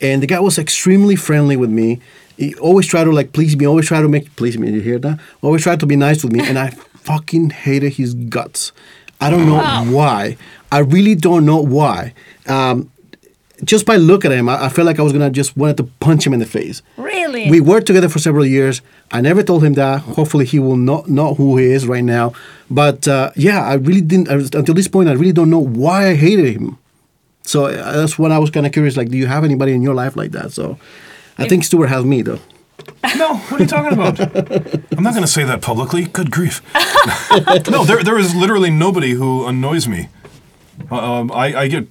and 0.00 0.22
the 0.22 0.26
guy 0.26 0.40
was 0.40 0.58
extremely 0.58 1.16
friendly 1.16 1.56
with 1.56 1.70
me. 1.70 1.98
He 2.38 2.54
always 2.54 2.86
tried 2.86 3.04
to 3.04 3.12
like 3.12 3.32
please 3.32 3.56
me, 3.56 3.66
always 3.66 3.86
tried 3.86 4.02
to 4.02 4.08
make 4.08 4.34
please 4.36 4.56
me. 4.58 4.70
You 4.70 4.80
hear 4.80 4.98
that? 5.00 5.18
Always 5.42 5.62
tried 5.62 5.80
to 5.80 5.86
be 5.86 5.96
nice 5.96 6.24
with 6.24 6.32
me, 6.32 6.40
and 6.48 6.58
I 6.58 6.70
fucking 7.04 7.50
hated 7.50 7.92
his 7.94 8.14
guts. 8.14 8.72
I 9.20 9.30
don't 9.30 9.46
know 9.46 9.62
why. 9.96 10.36
I 10.72 10.78
really 10.80 11.14
don't 11.14 11.44
know 11.44 11.60
why. 11.60 12.12
Um, 12.46 12.90
just 13.64 13.86
by 13.86 13.96
looking 13.96 14.32
at 14.32 14.38
him, 14.38 14.48
I, 14.48 14.66
I 14.66 14.68
felt 14.68 14.86
like 14.86 14.98
I 14.98 15.02
was 15.02 15.12
gonna 15.12 15.30
just 15.30 15.56
wanted 15.56 15.76
to 15.78 15.84
punch 16.00 16.26
him 16.26 16.32
in 16.32 16.40
the 16.40 16.46
face. 16.46 16.82
Really? 16.96 17.50
We 17.50 17.60
worked 17.60 17.86
together 17.86 18.08
for 18.08 18.18
several 18.18 18.46
years. 18.46 18.80
I 19.10 19.20
never 19.20 19.42
told 19.42 19.64
him 19.64 19.74
that. 19.74 20.00
Hopefully, 20.00 20.44
he 20.44 20.58
will 20.58 20.76
not 20.76 21.08
know 21.08 21.34
who 21.34 21.56
he 21.56 21.66
is 21.66 21.86
right 21.86 22.04
now. 22.04 22.32
But 22.70 23.06
uh, 23.08 23.30
yeah, 23.36 23.64
I 23.64 23.74
really 23.74 24.00
didn't. 24.00 24.30
I 24.30 24.36
was, 24.36 24.50
until 24.54 24.74
this 24.74 24.88
point, 24.88 25.08
I 25.08 25.12
really 25.12 25.32
don't 25.32 25.50
know 25.50 25.64
why 25.64 26.08
I 26.08 26.14
hated 26.14 26.54
him. 26.54 26.78
So 27.42 27.66
uh, 27.66 27.92
that's 27.92 28.18
when 28.18 28.32
I 28.32 28.38
was 28.38 28.50
kind 28.50 28.66
of 28.66 28.72
curious. 28.72 28.96
Like, 28.96 29.08
do 29.10 29.16
you 29.16 29.26
have 29.26 29.44
anybody 29.44 29.72
in 29.72 29.82
your 29.82 29.94
life 29.94 30.16
like 30.16 30.32
that? 30.32 30.52
So 30.52 30.78
I 31.38 31.48
think 31.48 31.64
Stuart 31.64 31.88
has 31.88 32.04
me 32.04 32.22
though. 32.22 32.40
No, 33.16 33.36
what 33.36 33.60
are 33.60 33.64
you 33.64 33.68
talking 33.68 33.92
about? 33.92 34.18
I'm 34.96 35.04
not 35.04 35.12
going 35.12 35.22
to 35.24 35.30
say 35.30 35.44
that 35.44 35.62
publicly. 35.62 36.06
Good 36.06 36.30
grief. 36.30 36.62
no, 37.70 37.84
there, 37.84 38.02
there 38.02 38.18
is 38.18 38.34
literally 38.34 38.70
nobody 38.70 39.12
who 39.12 39.46
annoys 39.46 39.86
me. 39.86 40.08
Uh, 40.90 40.96
Um, 41.20 41.30
I, 41.32 41.46
I 41.62 41.68
get 41.68 41.84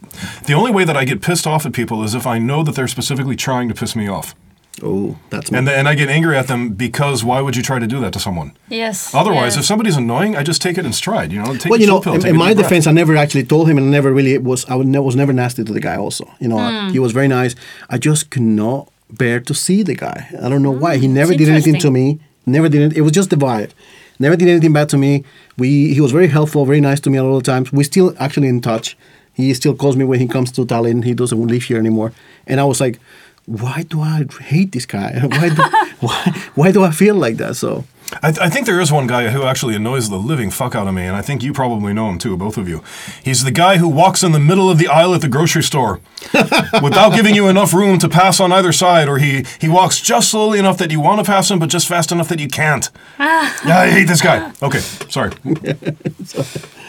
the 0.45 0.53
only 0.53 0.71
way 0.71 0.83
that 0.85 0.97
I 0.97 1.05
get 1.05 1.21
pissed 1.21 1.47
off 1.47 1.65
at 1.65 1.73
people 1.73 2.03
is 2.03 2.13
if 2.15 2.25
I 2.27 2.37
know 2.39 2.63
that 2.63 2.75
they're 2.75 2.87
specifically 2.87 3.35
trying 3.35 3.67
to 3.69 3.75
piss 3.75 3.95
me 3.95 4.07
off, 4.07 4.35
Oh, 4.81 5.15
that's 5.29 5.51
me. 5.51 5.57
and 5.59 5.69
and 5.69 5.87
I 5.87 5.95
get 5.95 6.09
angry 6.09 6.35
at 6.35 6.47
them 6.47 6.69
because 6.73 7.23
why 7.23 7.39
would 7.41 7.55
you 7.55 7.63
try 7.63 7.79
to 7.79 7.87
do 7.87 7.99
that 8.01 8.11
to 8.13 8.19
someone? 8.19 8.51
yes. 8.69 9.13
Otherwise, 9.13 9.53
yes. 9.55 9.57
if 9.57 9.65
somebody's 9.65 9.97
annoying, 9.97 10.35
I 10.35 10.43
just 10.43 10.61
take 10.61 10.77
it 10.79 10.85
in 10.85 10.93
stride. 10.93 11.31
You 11.31 11.39
know, 11.43 11.55
take 11.55 11.69
well, 11.69 11.79
you 11.79 11.87
know, 11.87 11.99
pill, 12.01 12.15
in, 12.15 12.21
take 12.21 12.31
in 12.31 12.37
my 12.37 12.49
deep 12.49 12.57
breath. 12.57 12.69
defense, 12.69 12.87
I 12.87 12.91
never 12.91 13.15
actually 13.15 13.45
told 13.45 13.69
him, 13.69 13.77
and 13.77 13.87
I 13.87 13.91
never 13.91 14.11
really 14.11 14.37
was. 14.37 14.65
I 14.65 14.75
was 14.75 15.15
never 15.15 15.31
nasty 15.33 15.63
to 15.63 15.73
the 15.73 15.79
guy. 15.79 15.95
Also, 15.95 16.25
you 16.39 16.47
know, 16.47 16.57
Hmm. 16.59 16.89
he 16.91 16.99
was 16.99 17.11
very 17.13 17.27
nice. 17.27 17.53
I 17.89 17.97
just 17.97 18.29
could 18.31 18.41
not 18.63 18.89
bear 19.09 19.39
to 19.41 19.53
see 19.53 19.83
the 19.83 19.95
guy. 19.95 20.27
I 20.43 20.49
don't 20.49 20.63
know 20.63 20.71
why. 20.83 20.97
He 20.97 21.07
never 21.07 21.31
it's 21.33 21.39
did 21.41 21.49
anything 21.49 21.77
to 21.79 21.91
me. 21.91 22.19
Never 22.45 22.67
did 22.67 22.81
it. 22.91 22.97
It 22.97 23.01
was 23.01 23.11
just 23.13 23.29
the 23.29 23.37
vibe. 23.37 23.69
Never 24.19 24.35
did 24.35 24.47
anything 24.47 24.73
bad 24.73 24.89
to 24.89 24.97
me. 24.97 25.23
We 25.57 25.93
he 25.93 26.01
was 26.01 26.11
very 26.11 26.27
helpful, 26.27 26.65
very 26.65 26.81
nice 26.81 26.99
to 27.01 27.09
me 27.09 27.17
a 27.17 27.23
lot 27.23 27.37
of 27.37 27.43
times. 27.43 27.71
We're 27.71 27.83
still 27.83 28.13
actually 28.19 28.47
in 28.47 28.61
touch. 28.61 28.97
He 29.33 29.53
still 29.53 29.75
calls 29.75 29.95
me 29.97 30.05
when 30.05 30.19
he 30.19 30.27
comes 30.27 30.51
to 30.53 30.65
Tallinn. 30.65 31.03
He 31.03 31.13
doesn't 31.13 31.47
live 31.47 31.63
here 31.63 31.77
anymore. 31.79 32.13
And 32.45 32.59
I 32.59 32.65
was 32.65 32.79
like, 32.79 32.99
why 33.45 33.83
do 33.83 34.01
I 34.01 34.25
hate 34.41 34.71
this 34.71 34.85
guy? 34.85 35.19
Why 35.27 35.49
do, 35.49 35.61
why, 35.99 36.49
why 36.55 36.71
do 36.71 36.83
I 36.83 36.91
feel 36.91 37.15
like 37.15 37.37
that? 37.37 37.55
So 37.55 37.83
I, 38.21 38.29
I 38.41 38.49
think 38.49 38.65
there 38.65 38.79
is 38.79 38.91
one 38.91 39.07
guy 39.07 39.29
who 39.29 39.43
actually 39.43 39.75
annoys 39.75 40.09
the 40.09 40.17
living 40.17 40.51
fuck 40.51 40.75
out 40.75 40.87
of 40.87 40.93
me, 40.93 41.03
and 41.05 41.15
I 41.15 41.21
think 41.21 41.41
you 41.41 41.53
probably 41.53 41.93
know 41.93 42.09
him 42.09 42.17
too, 42.17 42.35
both 42.37 42.57
of 42.57 42.67
you. 42.69 42.83
He's 43.23 43.43
the 43.43 43.51
guy 43.51 43.77
who 43.77 43.87
walks 43.87 44.23
in 44.23 44.31
the 44.31 44.39
middle 44.39 44.69
of 44.69 44.77
the 44.77 44.87
aisle 44.87 45.13
at 45.15 45.21
the 45.21 45.27
grocery 45.27 45.63
store 45.63 45.99
without 46.81 47.13
giving 47.15 47.35
you 47.35 47.47
enough 47.47 47.73
room 47.73 47.97
to 47.99 48.09
pass 48.09 48.39
on 48.39 48.51
either 48.51 48.71
side, 48.71 49.07
or 49.07 49.17
he, 49.17 49.45
he 49.59 49.69
walks 49.69 49.99
just 49.99 50.29
slowly 50.29 50.59
enough 50.59 50.77
that 50.77 50.91
you 50.91 50.99
want 50.99 51.19
to 51.19 51.25
pass 51.25 51.49
him, 51.49 51.59
but 51.59 51.69
just 51.69 51.87
fast 51.87 52.11
enough 52.11 52.27
that 52.29 52.39
you 52.39 52.47
can't. 52.47 52.89
Ah. 53.19 53.61
yeah, 53.65 53.79
I 53.79 53.89
hate 53.89 54.07
this 54.07 54.21
guy. 54.21 54.51
Okay, 54.61 54.79
sorry. 54.79 55.31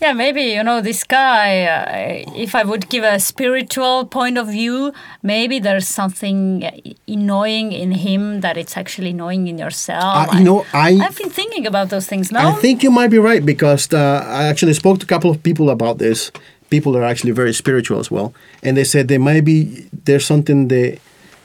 Yeah, 0.00 0.12
maybe 0.12 0.42
you 0.42 0.62
know 0.62 0.80
this 0.80 1.02
guy. 1.02 1.64
Uh, 1.64 2.32
if 2.36 2.54
I 2.54 2.62
would 2.62 2.88
give 2.88 3.02
a 3.02 3.18
spiritual 3.18 4.04
point 4.06 4.38
of 4.38 4.46
view, 4.48 4.92
maybe 5.24 5.58
there's 5.58 5.88
something 5.88 6.62
annoying 7.08 7.72
in 7.72 7.90
him 7.92 8.40
that 8.42 8.56
it's 8.56 8.76
actually 8.76 9.10
annoying 9.10 9.48
in 9.48 9.58
yourself. 9.58 10.32
Uh, 10.32 10.38
you 10.38 10.44
know, 10.44 10.64
I- 10.72 10.98
I've 11.02 11.16
been 11.18 11.30
thinking 11.30 11.66
about 11.66 11.88
those 11.90 12.06
things. 12.06 12.30
No, 12.30 12.38
I 12.40 12.52
think 12.52 12.82
you 12.84 12.92
might 12.92 13.10
be 13.10 13.18
right 13.18 13.44
because 13.44 13.92
uh, 13.92 14.22
I 14.24 14.44
actually 14.44 14.74
spoke 14.74 15.00
to 15.00 15.04
a 15.04 15.08
couple 15.08 15.30
of 15.30 15.42
people 15.42 15.68
about 15.68 15.98
this. 15.98 16.30
People 16.70 16.92
that 16.92 16.98
are 17.00 17.04
actually 17.10 17.32
very 17.32 17.54
spiritual 17.54 17.98
as 17.98 18.10
well, 18.10 18.34
and 18.62 18.76
they 18.76 18.84
said 18.84 19.08
there 19.08 19.18
might 19.18 19.42
be 19.44 19.88
there's 20.04 20.26
something 20.26 20.68
that 20.68 20.98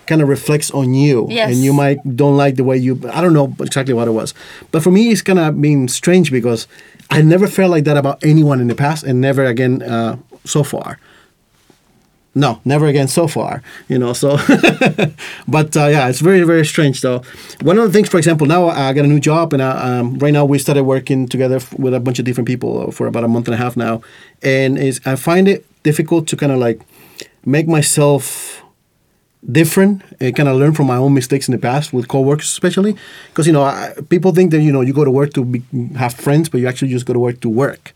kind 0.05 0.21
of 0.21 0.27
reflects 0.27 0.69
on 0.71 0.93
you, 0.93 1.27
Yes. 1.29 1.47
and 1.49 1.63
you 1.63 1.71
might 1.71 1.97
don't 2.17 2.35
like 2.35 2.55
the 2.57 2.63
way 2.65 2.75
you. 2.77 2.99
I 3.09 3.21
don't 3.21 3.31
know 3.31 3.55
exactly 3.61 3.93
what 3.93 4.09
it 4.09 4.11
was, 4.11 4.33
but 4.71 4.83
for 4.83 4.91
me, 4.91 5.11
it's 5.11 5.21
kind 5.21 5.39
of 5.39 5.61
been 5.61 5.87
strange 5.87 6.29
because 6.29 6.67
I 7.09 7.21
never 7.21 7.47
felt 7.47 7.71
like 7.71 7.83
that 7.85 7.97
about 7.97 8.23
anyone 8.23 8.59
in 8.59 8.67
the 8.67 8.75
past, 8.75 9.03
and 9.03 9.21
never 9.21 9.45
again 9.45 9.81
uh, 9.81 10.17
so 10.45 10.63
far. 10.63 10.99
No, 12.35 12.59
never 12.65 12.87
again 12.87 13.07
so 13.07 13.27
far. 13.27 13.61
You 13.87 13.99
know, 13.99 14.13
so. 14.13 14.37
but 15.47 15.77
uh, 15.77 15.87
yeah, 15.87 16.09
it's 16.09 16.19
very 16.19 16.41
very 16.43 16.65
strange 16.65 17.01
though. 17.01 17.21
One 17.61 17.77
of 17.77 17.85
the 17.85 17.93
things, 17.93 18.09
for 18.09 18.17
example, 18.17 18.47
now 18.47 18.69
I 18.69 18.93
got 18.93 19.05
a 19.05 19.07
new 19.07 19.19
job, 19.19 19.53
and 19.53 19.61
uh, 19.61 19.79
um, 19.81 20.17
right 20.17 20.33
now 20.33 20.45
we 20.45 20.57
started 20.57 20.83
working 20.83 21.27
together 21.27 21.59
with 21.77 21.93
a 21.93 21.99
bunch 21.99 22.17
of 22.19 22.25
different 22.25 22.47
people 22.47 22.91
for 22.91 23.05
about 23.05 23.23
a 23.23 23.27
month 23.27 23.47
and 23.47 23.53
a 23.53 23.57
half 23.57 23.77
now, 23.77 24.01
and 24.41 24.79
is 24.79 24.99
I 25.05 25.15
find 25.15 25.47
it 25.47 25.65
difficult 25.83 26.27
to 26.29 26.35
kind 26.35 26.51
of 26.51 26.57
like 26.57 26.81
make 27.45 27.67
myself 27.67 28.62
different. 29.51 30.01
And 30.19 30.35
kind 30.35 30.49
of 30.49 30.57
learn 30.57 30.73
from 30.73 30.87
my 30.87 30.97
own 30.97 31.13
mistakes 31.13 31.47
in 31.47 31.51
the 31.51 31.57
past 31.57 31.93
with 31.93 32.07
coworkers 32.07 32.47
especially 32.47 32.95
because 33.29 33.47
you 33.47 33.53
know 33.53 33.63
I, 33.63 33.93
people 34.09 34.33
think 34.33 34.51
that 34.51 34.61
you 34.61 34.71
know 34.71 34.81
you 34.81 34.93
go 34.93 35.03
to 35.03 35.11
work 35.11 35.33
to 35.33 35.43
be, 35.45 35.63
have 35.95 36.13
friends 36.13 36.49
but 36.49 36.61
you 36.61 36.67
actually 36.67 36.89
just 36.89 37.05
go 37.05 37.13
to 37.13 37.19
work 37.19 37.39
to 37.41 37.49
work. 37.49 37.93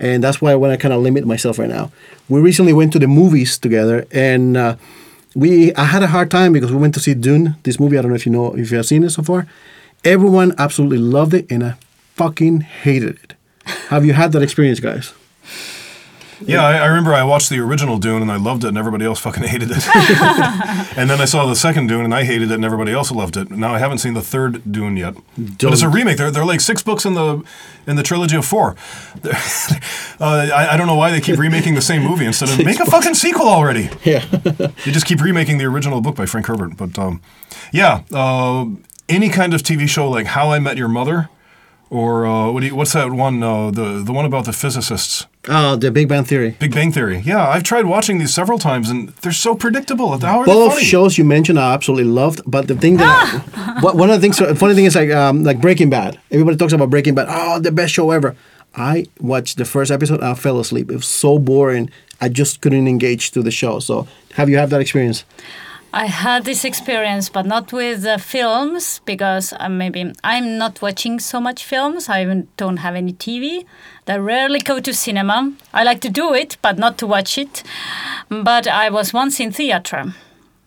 And 0.00 0.22
that's 0.22 0.40
why 0.40 0.52
I 0.52 0.56
when 0.56 0.70
I 0.70 0.76
kind 0.76 0.94
of 0.94 1.02
limit 1.02 1.26
myself 1.26 1.58
right 1.58 1.68
now. 1.68 1.90
We 2.28 2.40
recently 2.40 2.72
went 2.72 2.92
to 2.92 2.98
the 2.98 3.08
movies 3.08 3.58
together 3.58 4.06
and 4.10 4.56
uh, 4.56 4.76
we 5.34 5.74
I 5.74 5.84
had 5.84 6.02
a 6.02 6.08
hard 6.08 6.30
time 6.30 6.52
because 6.52 6.72
we 6.72 6.78
went 6.78 6.94
to 6.94 7.00
see 7.00 7.14
Dune 7.14 7.56
this 7.62 7.78
movie 7.78 7.98
I 7.98 8.02
don't 8.02 8.10
know 8.10 8.16
if 8.16 8.26
you 8.26 8.32
know 8.32 8.54
if 8.56 8.70
you 8.70 8.76
have 8.76 8.86
seen 8.86 9.04
it 9.04 9.10
so 9.10 9.22
far. 9.22 9.46
Everyone 10.04 10.54
absolutely 10.58 10.98
loved 10.98 11.34
it 11.34 11.50
and 11.50 11.64
I 11.64 11.74
fucking 12.14 12.60
hated 12.60 13.18
it. 13.22 13.34
Have 13.88 14.04
you 14.04 14.12
had 14.14 14.32
that 14.32 14.42
experience 14.42 14.80
guys 14.80 15.12
Yeah, 16.40 16.64
I, 16.64 16.76
I 16.78 16.86
remember 16.86 17.12
I 17.14 17.22
watched 17.24 17.50
the 17.50 17.58
original 17.58 17.98
Dune 17.98 18.22
and 18.22 18.30
I 18.30 18.36
loved 18.36 18.64
it, 18.64 18.68
and 18.68 18.78
everybody 18.78 19.04
else 19.04 19.18
fucking 19.20 19.42
hated 19.54 19.70
it. 19.70 19.86
and 20.96 21.10
then 21.10 21.20
I 21.20 21.24
saw 21.24 21.46
the 21.46 21.56
second 21.56 21.88
Dune 21.88 22.04
and 22.04 22.14
I 22.14 22.24
hated 22.24 22.50
it, 22.50 22.54
and 22.54 22.64
everybody 22.64 22.92
else 22.92 23.10
loved 23.10 23.36
it. 23.36 23.50
Now 23.50 23.74
I 23.74 23.78
haven't 23.78 23.98
seen 23.98 24.14
the 24.14 24.22
third 24.22 24.70
Dune 24.70 24.96
yet, 24.96 25.14
but 25.36 25.72
it's 25.72 25.82
a 25.82 25.88
remake. 25.88 26.16
There, 26.18 26.30
there 26.30 26.42
are 26.42 26.46
like 26.46 26.60
six 26.60 26.82
books 26.82 27.04
in 27.04 27.14
the 27.14 27.42
in 27.86 27.96
the 27.96 28.02
trilogy 28.02 28.36
of 28.36 28.44
four. 28.44 28.76
uh, 29.24 29.30
I, 30.20 30.68
I 30.72 30.76
don't 30.76 30.86
know 30.86 30.94
why 30.94 31.10
they 31.10 31.20
keep 31.20 31.38
remaking 31.38 31.74
the 31.74 31.80
same 31.80 32.02
movie 32.02 32.26
instead 32.26 32.50
of 32.50 32.64
make 32.64 32.78
a 32.80 32.86
fucking 32.86 33.14
sequel 33.14 33.48
already. 33.48 33.90
Yeah. 34.04 34.24
They 34.84 34.92
just 34.92 35.06
keep 35.06 35.20
remaking 35.20 35.58
the 35.58 35.64
original 35.64 36.00
book 36.00 36.16
by 36.16 36.26
Frank 36.26 36.46
Herbert. 36.46 36.76
But 36.76 36.98
um, 36.98 37.20
yeah, 37.72 38.02
uh, 38.12 38.66
any 39.08 39.28
kind 39.28 39.52
of 39.54 39.62
TV 39.62 39.88
show 39.88 40.08
like 40.08 40.26
How 40.26 40.50
I 40.52 40.58
Met 40.58 40.76
Your 40.76 40.88
Mother, 40.88 41.28
or 41.90 42.26
uh, 42.26 42.50
what 42.50 42.60
do 42.60 42.66
you, 42.66 42.74
what's 42.76 42.92
that 42.92 43.10
one? 43.10 43.42
Uh, 43.42 43.70
the 43.70 44.02
the 44.04 44.12
one 44.12 44.24
about 44.24 44.44
the 44.44 44.52
physicists. 44.52 45.26
Oh, 45.48 45.76
the 45.76 45.90
Big 45.90 46.08
Bang 46.08 46.24
Theory. 46.24 46.56
Big 46.58 46.74
Bang 46.74 46.92
Theory. 46.92 47.20
Yeah, 47.24 47.48
I've 47.48 47.62
tried 47.62 47.86
watching 47.86 48.18
these 48.18 48.34
several 48.34 48.58
times, 48.58 48.90
and 48.90 49.08
they're 49.22 49.32
so 49.32 49.54
predictable. 49.54 50.18
How 50.18 50.40
are 50.40 50.46
they 50.46 50.52
Both 50.52 50.74
funny? 50.74 50.84
shows 50.84 51.16
you 51.16 51.24
mentioned 51.24 51.58
I 51.58 51.72
absolutely 51.72 52.04
loved, 52.12 52.42
but 52.46 52.68
the 52.68 52.74
thing 52.74 52.98
that 52.98 53.78
what, 53.80 53.96
one 53.96 54.10
of 54.10 54.16
the 54.16 54.20
things, 54.20 54.38
funny 54.58 54.74
thing 54.74 54.84
is 54.84 54.94
like 54.94 55.10
um, 55.10 55.44
like 55.44 55.60
Breaking 55.60 55.88
Bad. 55.88 56.18
Everybody 56.30 56.56
talks 56.58 56.72
about 56.74 56.90
Breaking 56.90 57.14
Bad. 57.14 57.28
Oh, 57.30 57.58
the 57.60 57.72
best 57.72 57.94
show 57.94 58.10
ever. 58.10 58.36
I 58.74 59.06
watched 59.20 59.56
the 59.56 59.64
first 59.64 59.90
episode. 59.90 60.20
I 60.22 60.34
fell 60.34 60.60
asleep. 60.60 60.90
It 60.90 60.96
was 60.96 61.06
so 61.08 61.38
boring. 61.38 61.90
I 62.20 62.28
just 62.28 62.60
couldn't 62.60 62.86
engage 62.86 63.30
to 63.30 63.42
the 63.42 63.50
show. 63.50 63.78
So, 63.80 64.06
have 64.34 64.50
you 64.50 64.58
had 64.58 64.68
that 64.70 64.80
experience? 64.80 65.24
I 65.92 66.04
had 66.06 66.44
this 66.44 66.64
experience, 66.64 67.30
but 67.30 67.46
not 67.46 67.72
with 67.72 68.04
uh, 68.04 68.18
films 68.18 69.00
because 69.06 69.54
uh, 69.58 69.70
maybe 69.70 70.12
I'm 70.22 70.58
not 70.58 70.82
watching 70.82 71.18
so 71.18 71.40
much 71.40 71.64
films. 71.64 72.10
I 72.10 72.24
don't 72.58 72.76
have 72.78 72.94
any 72.94 73.14
TV. 73.14 73.64
I 74.06 74.16
rarely 74.16 74.58
go 74.58 74.80
to 74.80 74.92
cinema. 74.92 75.54
I 75.72 75.84
like 75.84 76.00
to 76.02 76.10
do 76.10 76.34
it, 76.34 76.58
but 76.60 76.78
not 76.78 76.98
to 76.98 77.06
watch 77.06 77.38
it. 77.38 77.62
But 78.28 78.66
I 78.66 78.90
was 78.90 79.14
once 79.14 79.40
in 79.40 79.50
theater 79.50 80.12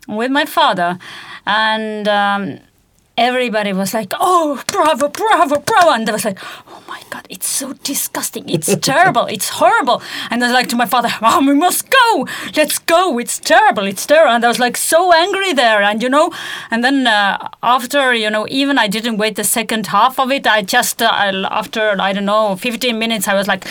with 0.07 0.31
my 0.31 0.45
father, 0.45 0.97
and 1.45 2.07
um, 2.07 2.59
everybody 3.17 3.73
was 3.73 3.93
like, 3.93 4.13
"Oh, 4.19 4.61
bravo, 4.67 5.07
bravo, 5.09 5.59
bravo!" 5.59 5.89
And 5.91 6.09
I 6.09 6.13
was 6.13 6.25
like, 6.25 6.39
"Oh 6.67 6.81
my 6.87 7.01
god, 7.09 7.25
it's 7.29 7.47
so 7.47 7.73
disgusting! 7.73 8.49
It's 8.49 8.75
terrible! 8.81 9.25
It's 9.27 9.49
horrible!" 9.49 10.01
And 10.29 10.43
I 10.43 10.47
was 10.47 10.53
like 10.53 10.67
to 10.69 10.75
my 10.75 10.85
father, 10.85 11.09
"Mom, 11.21 11.45
we 11.47 11.53
must 11.53 11.89
go! 11.89 12.27
Let's 12.55 12.79
go! 12.79 13.19
It's 13.19 13.39
terrible! 13.39 13.85
It's 13.85 14.05
terrible!" 14.05 14.33
And 14.33 14.45
I 14.45 14.47
was 14.47 14.59
like 14.59 14.77
so 14.77 15.13
angry 15.13 15.53
there, 15.53 15.81
and 15.81 16.01
you 16.01 16.09
know, 16.09 16.31
and 16.71 16.83
then 16.83 17.07
uh, 17.07 17.49
after 17.61 18.13
you 18.13 18.29
know, 18.29 18.47
even 18.49 18.77
I 18.77 18.87
didn't 18.87 19.17
wait 19.17 19.35
the 19.35 19.43
second 19.43 19.87
half 19.87 20.19
of 20.19 20.31
it. 20.31 20.47
I 20.47 20.61
just 20.61 21.01
uh, 21.01 21.47
after 21.51 21.95
I 21.99 22.13
don't 22.13 22.25
know, 22.25 22.55
15 22.55 22.97
minutes, 22.97 23.27
I 23.27 23.33
was 23.33 23.47
like. 23.47 23.65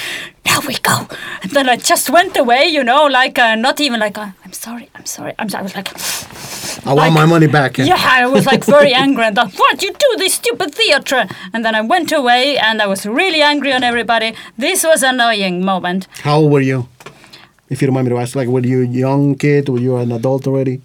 Now 0.47 0.61
we 0.67 0.75
go, 0.79 1.07
and 1.43 1.51
then 1.53 1.69
I 1.69 1.77
just 1.77 2.11
went 2.11 2.37
away, 2.37 2.65
you 2.67 2.83
know, 2.83 3.05
like 3.07 3.39
uh, 3.39 3.55
not 3.57 3.81
even 3.81 4.01
like 4.01 4.17
uh, 4.19 4.31
I'm 4.45 4.53
sorry, 4.53 4.89
I'm 4.95 5.05
sorry, 5.07 5.35
I'm 5.39 5.49
sorry. 5.49 5.61
I 5.61 5.65
was 5.65 5.75
like, 5.77 5.89
I 6.87 6.89
want 6.95 6.99
Like- 6.99 7.13
my 7.13 7.27
money 7.27 7.47
back. 7.47 7.79
yeah, 7.79 7.97
I 7.99 8.27
was 8.27 8.47
like 8.47 8.65
very 8.65 8.93
angry 9.05 9.25
and 9.25 9.37
thought, 9.37 9.53
what 9.53 9.83
you 9.83 9.93
do 9.93 10.15
this 10.19 10.35
stupid 10.35 10.75
theater? 10.75 11.27
And 11.53 11.65
then 11.65 11.75
I 11.75 11.83
went 11.83 12.11
away 12.13 12.57
and 12.59 12.81
I 12.83 12.87
was 12.87 13.05
really 13.07 13.43
angry 13.43 13.73
on 13.73 13.83
everybody. 13.85 14.35
This 14.59 14.83
was 14.85 15.03
an 15.03 15.15
annoying 15.21 15.65
moment. 15.65 16.09
How 16.23 16.37
old 16.39 16.51
were 16.53 16.61
you? 16.63 16.89
If 17.69 17.81
you 17.83 17.87
don't 17.87 17.95
mind 17.95 18.09
me 18.09 18.15
to 18.15 18.19
ask, 18.21 18.35
like, 18.35 18.49
were 18.49 18.61
you 18.67 18.83
a 18.83 18.87
young 18.87 19.35
kid? 19.37 19.69
Were 19.69 19.79
you 19.79 19.97
an 19.97 20.11
adult 20.11 20.47
already? 20.47 20.81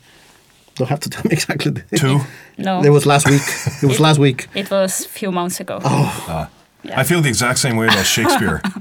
Don't 0.75 0.89
have 0.89 0.99
to 0.99 1.09
tell 1.09 1.23
me 1.23 1.31
exactly. 1.37 1.71
the- 1.71 1.97
Two. 1.97 2.19
No, 2.57 2.81
It 2.83 2.89
was 2.89 3.05
last 3.05 3.25
week. 3.29 3.41
It 3.81 3.87
was 3.87 3.99
last 3.99 4.19
week. 4.19 4.47
it 4.53 4.69
was 4.69 5.05
a 5.05 5.09
few 5.09 5.31
months 5.31 5.59
ago. 5.59 5.79
Oh. 5.83 6.47
Yeah. 6.83 6.99
I 6.99 7.03
feel 7.03 7.21
the 7.21 7.29
exact 7.29 7.57
same 7.59 7.77
way 7.77 7.87
about 7.87 8.05
Shakespeare. 8.05 8.61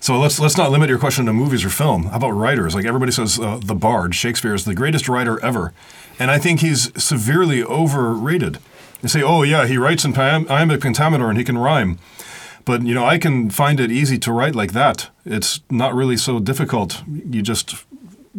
so 0.00 0.18
let's 0.18 0.40
let's 0.40 0.56
not 0.56 0.70
limit 0.70 0.88
your 0.88 0.98
question 0.98 1.26
to 1.26 1.32
movies 1.32 1.64
or 1.64 1.68
film. 1.68 2.04
How 2.06 2.16
about 2.16 2.30
writers? 2.30 2.74
Like 2.74 2.86
everybody 2.86 3.12
says, 3.12 3.38
uh, 3.38 3.60
the 3.62 3.74
Bard, 3.74 4.14
Shakespeare 4.14 4.54
is 4.54 4.64
the 4.64 4.74
greatest 4.74 5.08
writer 5.08 5.38
ever, 5.44 5.72
and 6.18 6.30
I 6.30 6.38
think 6.38 6.60
he's 6.60 6.90
severely 7.02 7.62
overrated. 7.62 8.58
They 9.02 9.08
say, 9.08 9.22
oh 9.22 9.42
yeah, 9.42 9.66
he 9.66 9.76
writes 9.76 10.04
in 10.04 10.12
iam- 10.14 10.48
iambic 10.50 10.80
pentameter 10.80 11.28
and 11.28 11.38
he 11.38 11.44
can 11.44 11.58
rhyme. 11.58 11.98
But 12.64 12.82
you 12.82 12.94
know, 12.94 13.04
I 13.04 13.18
can 13.18 13.50
find 13.50 13.80
it 13.80 13.90
easy 13.90 14.18
to 14.18 14.32
write 14.32 14.54
like 14.54 14.72
that. 14.72 15.10
It's 15.24 15.60
not 15.70 15.94
really 15.94 16.16
so 16.16 16.38
difficult. 16.38 17.02
You 17.06 17.42
just 17.42 17.84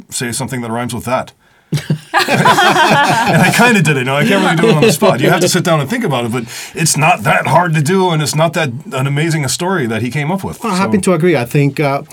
say 0.10 0.32
something 0.32 0.62
that 0.62 0.71
rhymes 0.71 0.93
with 0.93 1.06
that. 1.06 1.34
and 2.14 3.42
I 3.42 3.52
kind 3.56 3.78
of 3.78 3.84
did 3.84 3.98
it. 3.98 4.04
Know, 4.04 4.16
I 4.16 4.26
can't 4.26 4.44
really 4.44 4.56
do 4.58 4.70
it 4.70 4.76
on 4.76 4.82
the 4.82 4.92
spot. 4.92 5.20
You 5.22 5.30
have 5.30 5.42
to 5.42 5.50
sit 5.50 5.64
down 5.64 5.80
and 5.80 5.90
think 5.90 6.04
about 6.04 6.26
it, 6.26 6.32
but 6.32 6.44
it's 6.76 6.98
not 6.98 7.24
that 7.24 7.48
hard 7.48 7.74
to 7.76 7.82
do, 7.82 8.10
and 8.10 8.22
it's 8.22 8.36
not 8.36 8.54
that 8.54 8.70
an 8.94 9.08
amazing 9.08 9.46
a 9.46 9.50
story 9.50 9.88
that 9.88 10.02
he 10.02 10.10
came 10.12 10.32
up 10.32 10.44
with. 10.44 10.58
I 10.66 10.70
So- 10.70 10.76
happen 10.76 11.02
to 11.02 11.14
agree. 11.14 11.36
I 11.36 11.46
think 11.46 11.80
uh, 11.80 12.04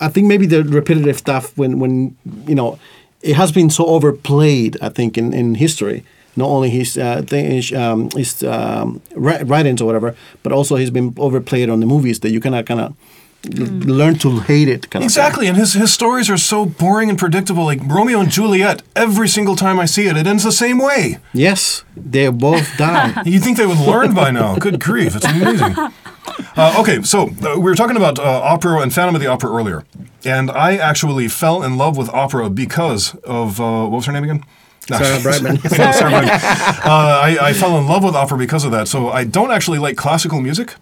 I 0.00 0.08
think 0.08 0.26
maybe 0.26 0.46
the 0.46 0.64
repetitive 0.64 1.18
stuff 1.18 1.56
when 1.56 1.78
when 1.78 2.16
you 2.46 2.54
know 2.54 2.78
it 3.22 3.36
has 3.36 3.52
been 3.52 3.70
so 3.70 3.84
overplayed. 3.86 4.76
I 4.82 4.88
think 4.88 5.16
in, 5.16 5.32
in 5.32 5.54
history, 5.54 6.02
not 6.36 6.48
only 6.48 6.70
his 6.70 6.96
uh, 6.98 7.22
thing, 7.26 7.62
um, 7.76 8.08
his 8.16 8.42
um, 8.42 9.00
writings 9.14 9.80
or 9.80 9.84
whatever, 9.86 10.14
but 10.42 10.52
also 10.52 10.76
he's 10.76 10.90
been 10.90 11.14
overplayed 11.18 11.68
on 11.70 11.80
the 11.80 11.86
movies 11.86 12.20
that 12.20 12.30
you 12.30 12.40
cannot 12.40 12.66
kind 12.66 12.80
of 12.80 12.94
learn 13.44 14.16
to 14.18 14.40
hate 14.40 14.68
it. 14.68 14.90
Kind 14.90 15.04
Exactly, 15.04 15.46
and 15.46 15.56
his, 15.56 15.72
his 15.74 15.92
stories 15.92 16.28
are 16.28 16.36
so 16.36 16.66
boring 16.66 17.08
and 17.08 17.18
predictable. 17.18 17.64
Like 17.64 17.80
Romeo 17.84 18.20
and 18.20 18.30
Juliet, 18.30 18.82
every 18.94 19.28
single 19.28 19.56
time 19.56 19.80
I 19.80 19.86
see 19.86 20.06
it, 20.06 20.16
it 20.16 20.26
ends 20.26 20.44
the 20.44 20.52
same 20.52 20.78
way. 20.78 21.18
Yes, 21.32 21.84
they 21.96 22.28
both 22.28 22.76
die. 22.76 23.22
You'd 23.24 23.42
think 23.42 23.56
they 23.56 23.66
would 23.66 23.78
learn 23.78 24.14
by 24.14 24.30
now. 24.30 24.56
Good 24.56 24.80
grief, 24.80 25.16
it's 25.16 25.24
amazing. 25.24 25.74
Uh, 26.56 26.76
okay, 26.80 27.02
so 27.02 27.28
uh, 27.42 27.54
we 27.56 27.62
were 27.62 27.74
talking 27.74 27.96
about 27.96 28.18
uh, 28.18 28.22
opera 28.22 28.80
and 28.80 28.92
Phantom 28.92 29.14
of 29.14 29.20
the 29.20 29.26
Opera 29.26 29.50
earlier, 29.50 29.84
and 30.24 30.50
I 30.50 30.76
actually 30.76 31.28
fell 31.28 31.62
in 31.62 31.76
love 31.78 31.96
with 31.96 32.08
opera 32.10 32.50
because 32.50 33.14
of 33.24 33.60
uh, 33.60 33.82
what 33.86 33.96
was 33.96 34.06
her 34.06 34.12
name 34.12 34.24
again? 34.24 34.44
No. 34.90 34.98
Sarah 34.98 35.20
Brightman. 35.22 35.58
Sarah 35.68 36.10
Brightman. 36.10 36.30
Uh, 36.30 37.20
I, 37.22 37.38
I 37.40 37.52
fell 37.52 37.78
in 37.78 37.86
love 37.86 38.04
with 38.04 38.14
opera 38.14 38.36
because 38.38 38.64
of 38.64 38.72
that. 38.72 38.88
So 38.88 39.08
I 39.08 39.24
don't 39.24 39.50
actually 39.50 39.78
like 39.78 39.96
classical 39.96 40.40
music, 40.40 40.74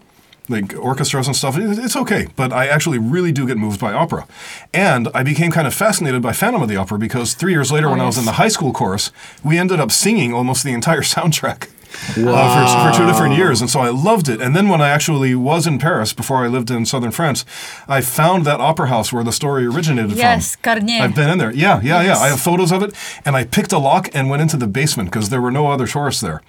like 0.48 0.74
orchestras 0.76 1.26
and 1.26 1.36
stuff. 1.36 1.56
It's 1.58 1.96
okay, 1.96 2.28
but 2.36 2.52
I 2.52 2.66
actually 2.66 2.98
really 2.98 3.32
do 3.32 3.46
get 3.46 3.56
moved 3.56 3.80
by 3.80 3.92
opera. 3.92 4.26
And 4.72 5.08
I 5.14 5.22
became 5.22 5.50
kind 5.50 5.66
of 5.66 5.74
fascinated 5.74 6.22
by 6.22 6.32
Phantom 6.32 6.62
of 6.62 6.68
the 6.68 6.76
Opera 6.76 6.98
because 6.98 7.34
three 7.34 7.52
years 7.52 7.70
later, 7.70 7.88
when 7.90 8.00
I 8.00 8.06
was 8.06 8.18
in 8.18 8.24
the 8.24 8.32
high 8.32 8.48
school 8.48 8.72
chorus, 8.72 9.12
we 9.44 9.58
ended 9.58 9.80
up 9.80 9.92
singing 9.92 10.32
almost 10.32 10.64
the 10.64 10.72
entire 10.72 11.00
soundtrack. 11.14 11.68
Uh, 12.16 12.90
for, 12.90 12.92
for 12.92 12.98
two 12.98 13.06
different 13.06 13.34
years, 13.34 13.62
and 13.62 13.70
so 13.70 13.80
I 13.80 13.88
loved 13.88 14.28
it. 14.28 14.42
And 14.42 14.54
then 14.54 14.68
when 14.68 14.82
I 14.82 14.90
actually 14.90 15.34
was 15.34 15.66
in 15.66 15.78
Paris 15.78 16.12
before 16.12 16.44
I 16.44 16.46
lived 16.46 16.70
in 16.70 16.84
southern 16.84 17.10
France, 17.10 17.46
I 17.88 18.02
found 18.02 18.44
that 18.44 18.60
opera 18.60 18.88
house 18.88 19.10
where 19.10 19.24
the 19.24 19.32
story 19.32 19.66
originated 19.66 20.10
from. 20.10 20.18
Yes, 20.18 20.54
from. 20.54 20.62
Garnier. 20.62 21.02
I've 21.02 21.14
been 21.14 21.30
in 21.30 21.38
there. 21.38 21.50
Yeah, 21.50 21.80
yeah, 21.82 22.02
yeah. 22.02 22.18
I 22.18 22.28
have 22.28 22.40
photos 22.40 22.72
of 22.72 22.82
it, 22.82 22.94
and 23.24 23.34
I 23.34 23.44
picked 23.44 23.72
a 23.72 23.78
lock 23.78 24.10
and 24.12 24.28
went 24.28 24.42
into 24.42 24.58
the 24.58 24.66
basement 24.66 25.10
because 25.10 25.30
there 25.30 25.40
were 25.40 25.50
no 25.50 25.68
other 25.68 25.86
tourists 25.86 26.20
there. 26.20 26.42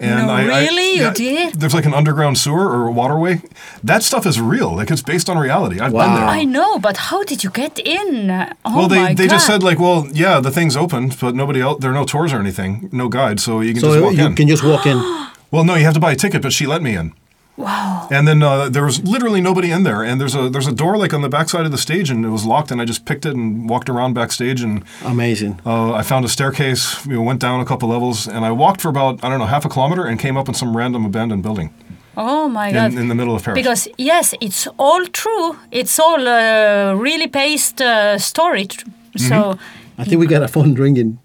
And 0.00 0.26
No, 0.26 0.32
I, 0.32 0.40
I- 0.42 0.44
really? 0.64 0.98
You 1.00 1.12
did? 1.12 1.54
There's 1.60 1.74
like 1.74 1.84
an 1.84 1.92
underground 1.94 2.38
sewer 2.38 2.66
or 2.70 2.86
a 2.86 2.90
waterway. 2.90 3.42
That 3.84 4.02
stuff 4.02 4.24
is 4.26 4.40
real. 4.40 4.74
Like 4.74 4.90
it's 4.90 5.02
based 5.02 5.28
on 5.28 5.36
reality. 5.38 5.78
I've 5.78 5.90
been 5.92 5.98
Wow. 5.98 6.16
there. 6.16 6.24
I 6.40 6.44
know, 6.44 6.78
but 6.78 6.96
how 6.96 7.22
did 7.24 7.44
you 7.44 7.50
get 7.50 7.78
in? 7.78 8.30
Oh 8.64 8.76
well, 8.78 8.88
they, 8.88 9.02
my 9.02 9.14
they 9.14 9.26
god! 9.26 9.34
just 9.34 9.46
said 9.46 9.62
like, 9.62 9.78
well, 9.78 10.08
yeah, 10.12 10.40
the 10.40 10.50
thing's 10.50 10.76
open, 10.76 11.12
but 11.20 11.34
nobody 11.34 11.60
else. 11.60 11.80
There 11.80 11.90
are 11.90 11.94
no 11.94 12.04
tours 12.06 12.32
or 12.32 12.38
anything, 12.40 12.88
no 12.92 13.08
guide, 13.08 13.40
so 13.40 13.60
you 13.60 13.72
can 13.74 13.82
just 13.82 13.92
so 13.94 14.02
walk 14.02 14.14
you 14.14 14.24
in. 14.26 14.34
can 14.34 14.48
just 14.48 14.64
walk 14.64 14.86
in. 14.86 14.98
Well, 15.52 15.64
no, 15.64 15.74
you 15.74 15.84
have 15.84 15.94
to 15.94 16.00
buy 16.00 16.12
a 16.12 16.16
ticket, 16.16 16.42
but 16.42 16.52
she 16.52 16.64
let 16.64 16.80
me 16.80 16.94
in. 16.96 17.12
Wow. 17.60 18.08
And 18.10 18.26
then 18.26 18.42
uh, 18.42 18.68
there 18.68 18.84
was 18.84 19.02
literally 19.04 19.40
nobody 19.40 19.70
in 19.70 19.82
there, 19.84 20.02
and 20.02 20.20
there's 20.20 20.34
a 20.34 20.48
there's 20.50 20.66
a 20.66 20.72
door 20.72 20.96
like 20.96 21.12
on 21.14 21.22
the 21.22 21.28
backside 21.28 21.64
of 21.66 21.72
the 21.72 21.78
stage, 21.78 22.10
and 22.10 22.24
it 22.24 22.30
was 22.30 22.44
locked, 22.44 22.70
and 22.70 22.80
I 22.80 22.84
just 22.84 23.04
picked 23.04 23.24
it 23.26 23.34
and 23.34 23.68
walked 23.68 23.88
around 23.88 24.14
backstage, 24.14 24.60
and 24.62 24.82
Amazing. 25.04 25.60
uh, 25.64 25.92
I 25.92 26.02
found 26.02 26.24
a 26.24 26.28
staircase, 26.28 27.04
you 27.06 27.14
know, 27.14 27.22
went 27.22 27.40
down 27.40 27.60
a 27.60 27.64
couple 27.64 27.88
levels, 27.88 28.26
and 28.28 28.44
I 28.44 28.50
walked 28.52 28.80
for 28.80 28.88
about 28.88 29.22
I 29.24 29.28
don't 29.28 29.38
know 29.38 29.46
half 29.46 29.64
a 29.64 29.68
kilometer, 29.68 30.04
and 30.06 30.18
came 30.18 30.36
up 30.36 30.48
in 30.48 30.54
some 30.54 30.76
random 30.76 31.04
abandoned 31.04 31.42
building 31.42 31.70
Oh 32.16 32.48
my 32.48 32.72
god! 32.72 32.92
in, 32.92 32.98
in 32.98 33.08
the 33.08 33.14
middle 33.14 33.34
of 33.36 33.42
Paris. 33.44 33.58
because 33.60 33.88
yes, 33.98 34.34
it's 34.40 34.66
all 34.78 35.06
true. 35.06 35.56
It's 35.70 35.98
all 35.98 36.26
uh, 36.28 36.94
really 36.94 37.26
based 37.28 37.80
uh, 37.80 38.18
story. 38.18 38.66
tr- 38.66 38.86
Mm-hmm. 39.10 39.28
So 39.28 39.58
I 39.98 40.04
think 40.04 40.20
we 40.20 40.26
got 40.28 40.42
a 40.44 40.48
phone 40.48 40.74
ringing. 40.74 41.18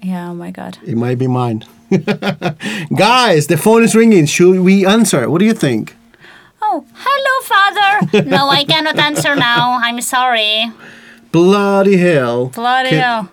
yeah, 0.00 0.30
oh 0.30 0.34
my 0.34 0.52
god. 0.52 0.78
It 0.86 0.96
might 0.96 1.18
be 1.18 1.26
mine. 1.26 1.64
Guys, 2.96 3.46
the 3.46 3.56
phone 3.56 3.82
is 3.84 3.94
ringing. 3.94 4.26
Should 4.26 4.60
we 4.60 4.86
answer? 4.86 5.28
What 5.30 5.38
do 5.38 5.44
you 5.44 5.54
think? 5.54 5.94
Oh, 6.62 6.84
hello, 6.94 7.34
father. 7.44 8.28
no, 8.28 8.48
I 8.48 8.64
cannot 8.64 8.98
answer 8.98 9.36
now. 9.36 9.78
I'm 9.82 10.00
sorry. 10.00 10.72
Bloody 11.32 11.96
hell. 11.98 12.46
Bloody 12.46 12.90
Can- 12.90 13.00
hell. 13.00 13.30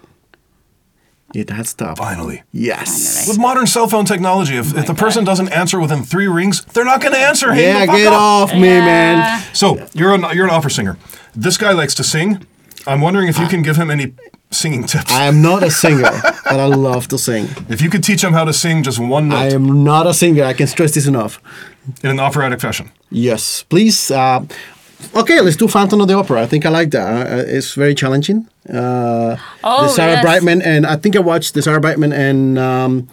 It 1.33 1.49
has 1.49 1.69
stopped. 1.69 1.97
Finally. 1.97 2.43
Yes. 2.51 3.27
With 3.27 3.39
modern 3.39 3.65
cell 3.65 3.87
phone 3.87 4.05
technology, 4.05 4.55
if, 4.55 4.75
oh 4.75 4.79
if 4.79 4.85
the 4.85 4.93
person 4.93 5.23
doesn't 5.23 5.49
answer 5.49 5.79
within 5.79 6.03
three 6.03 6.27
rings, 6.27 6.63
they're 6.65 6.85
not 6.85 7.01
going 7.01 7.13
to 7.13 7.19
answer. 7.19 7.51
Hang 7.51 7.63
Yeah, 7.63 7.79
the 7.79 7.85
fuck 7.87 7.95
get 7.97 8.13
up. 8.13 8.21
off 8.21 8.53
me, 8.53 8.67
Yeah. 8.67 8.85
man. 8.85 9.43
So 9.51 9.83
you're 9.95 10.13
an 10.13 10.23
you're 10.35 10.45
an 10.45 10.51
opera 10.51 10.69
singer. 10.69 10.95
This 11.35 11.57
guy 11.57 11.71
likes 11.71 11.95
to 11.95 12.03
sing. 12.03 12.45
I'm 12.87 13.01
wondering 13.01 13.27
if 13.29 13.37
you 13.39 13.47
can 13.47 13.61
give 13.61 13.75
him 13.77 13.89
any 13.91 14.13
singing 14.51 14.83
tips. 14.83 15.11
I 15.11 15.25
am 15.25 15.41
not 15.41 15.63
a 15.63 15.71
singer, 15.83 16.09
but 16.45 16.59
I 16.59 16.65
love 16.65 17.07
to 17.09 17.17
sing. 17.17 17.47
if 17.69 17.81
you 17.81 17.89
could 17.89 18.03
teach 18.03 18.23
him 18.23 18.33
how 18.33 18.43
to 18.45 18.53
sing 18.53 18.83
just 18.83 18.99
one 18.99 19.29
note. 19.29 19.37
I 19.37 19.47
am 19.53 19.83
not 19.83 20.05
a 20.07 20.13
singer. 20.13 20.43
I 20.43 20.53
can 20.53 20.67
stress 20.67 20.93
this 20.93 21.07
enough. 21.07 21.39
in 22.03 22.09
an 22.09 22.19
operatic 22.19 22.59
fashion. 22.59 22.91
Yes, 23.09 23.63
please. 23.63 24.11
Uh, 24.11 24.45
Okay, 25.13 25.41
let's 25.41 25.57
do 25.57 25.67
Phantom 25.67 25.99
of 25.99 26.07
the 26.07 26.13
Opera. 26.13 26.41
I 26.41 26.45
think 26.47 26.65
I 26.65 26.69
like 26.69 26.91
that. 26.91 27.27
Uh, 27.27 27.43
it's 27.45 27.73
very 27.73 27.93
challenging. 27.93 28.47
Uh, 28.69 29.35
Oh, 29.61 29.83
the 29.83 29.89
Sarah 29.89 30.13
yes. 30.13 30.23
Brightman 30.23 30.61
and 30.61 30.85
I 30.85 30.95
think 30.95 31.17
I 31.17 31.19
watched 31.19 31.53
the 31.55 31.61
Sarah 31.61 31.81
Brightman 31.81 32.13
and 32.13 32.57
um, 32.57 33.09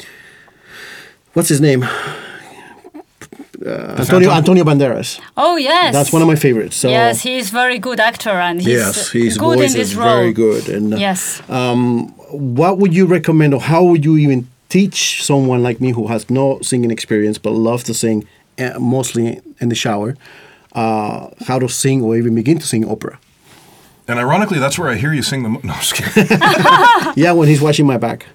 what's 1.33 1.49
his 1.49 1.61
name? 1.61 1.85
Uh, 3.65 3.97
Antonio 3.99 4.31
Phantom? 4.31 4.57
Antonio 4.57 4.65
Banderas. 4.65 5.21
Oh 5.37 5.57
yes. 5.57 5.93
That's 5.93 6.13
one 6.13 6.23
of 6.23 6.29
my 6.29 6.37
favorites. 6.37 6.77
So 6.77 6.89
yes, 6.89 7.21
he's 7.23 7.51
a 7.51 7.53
very 7.53 7.79
good 7.79 8.01
actor 8.01 8.31
and 8.31 8.59
he's 8.61 8.69
yes, 8.69 9.11
his 9.11 9.37
good 9.37 9.59
voice 9.59 9.75
in 9.75 9.79
this 9.79 9.91
is 9.91 9.97
role. 9.97 10.07
very 10.17 10.33
good. 10.33 10.69
And 10.69 10.95
uh, 10.95 10.97
Yes. 10.97 11.43
um, 11.51 12.09
what 12.31 12.79
would 12.79 12.95
you 12.95 13.07
recommend, 13.07 13.53
or 13.55 13.61
how 13.61 13.85
would 13.85 14.05
you 14.05 14.17
even 14.17 14.47
teach 14.71 15.23
someone 15.25 15.63
like 15.63 15.81
me 15.81 15.91
who 15.93 16.07
has 16.07 16.31
no 16.31 16.59
singing 16.63 16.91
experience 16.91 17.37
but 17.39 17.51
loves 17.53 17.83
to 17.85 17.93
sing, 17.95 18.27
uh, 18.59 18.79
mostly 18.79 19.41
in 19.61 19.69
the 19.69 19.75
shower, 19.75 20.17
uh, 20.73 21.29
how 21.47 21.59
to 21.59 21.69
sing 21.69 22.03
or 22.03 22.17
even 22.17 22.35
begin 22.35 22.59
to 22.59 22.67
sing 22.67 22.89
opera? 22.89 23.19
And 24.09 24.19
ironically, 24.19 24.59
that's 24.59 24.79
where 24.79 24.89
I 24.89 24.97
hear 24.97 25.13
you 25.13 25.23
sing 25.23 25.43
the. 25.43 25.49
Mo- 25.51 25.61
no, 25.65 25.73
I'm 25.75 25.81
just 25.81 25.95
kidding. 25.95 26.39
Yeah, 27.17 27.33
when 27.33 27.49
he's 27.49 27.61
washing 27.61 27.87
my 27.87 27.99
back. 27.99 28.27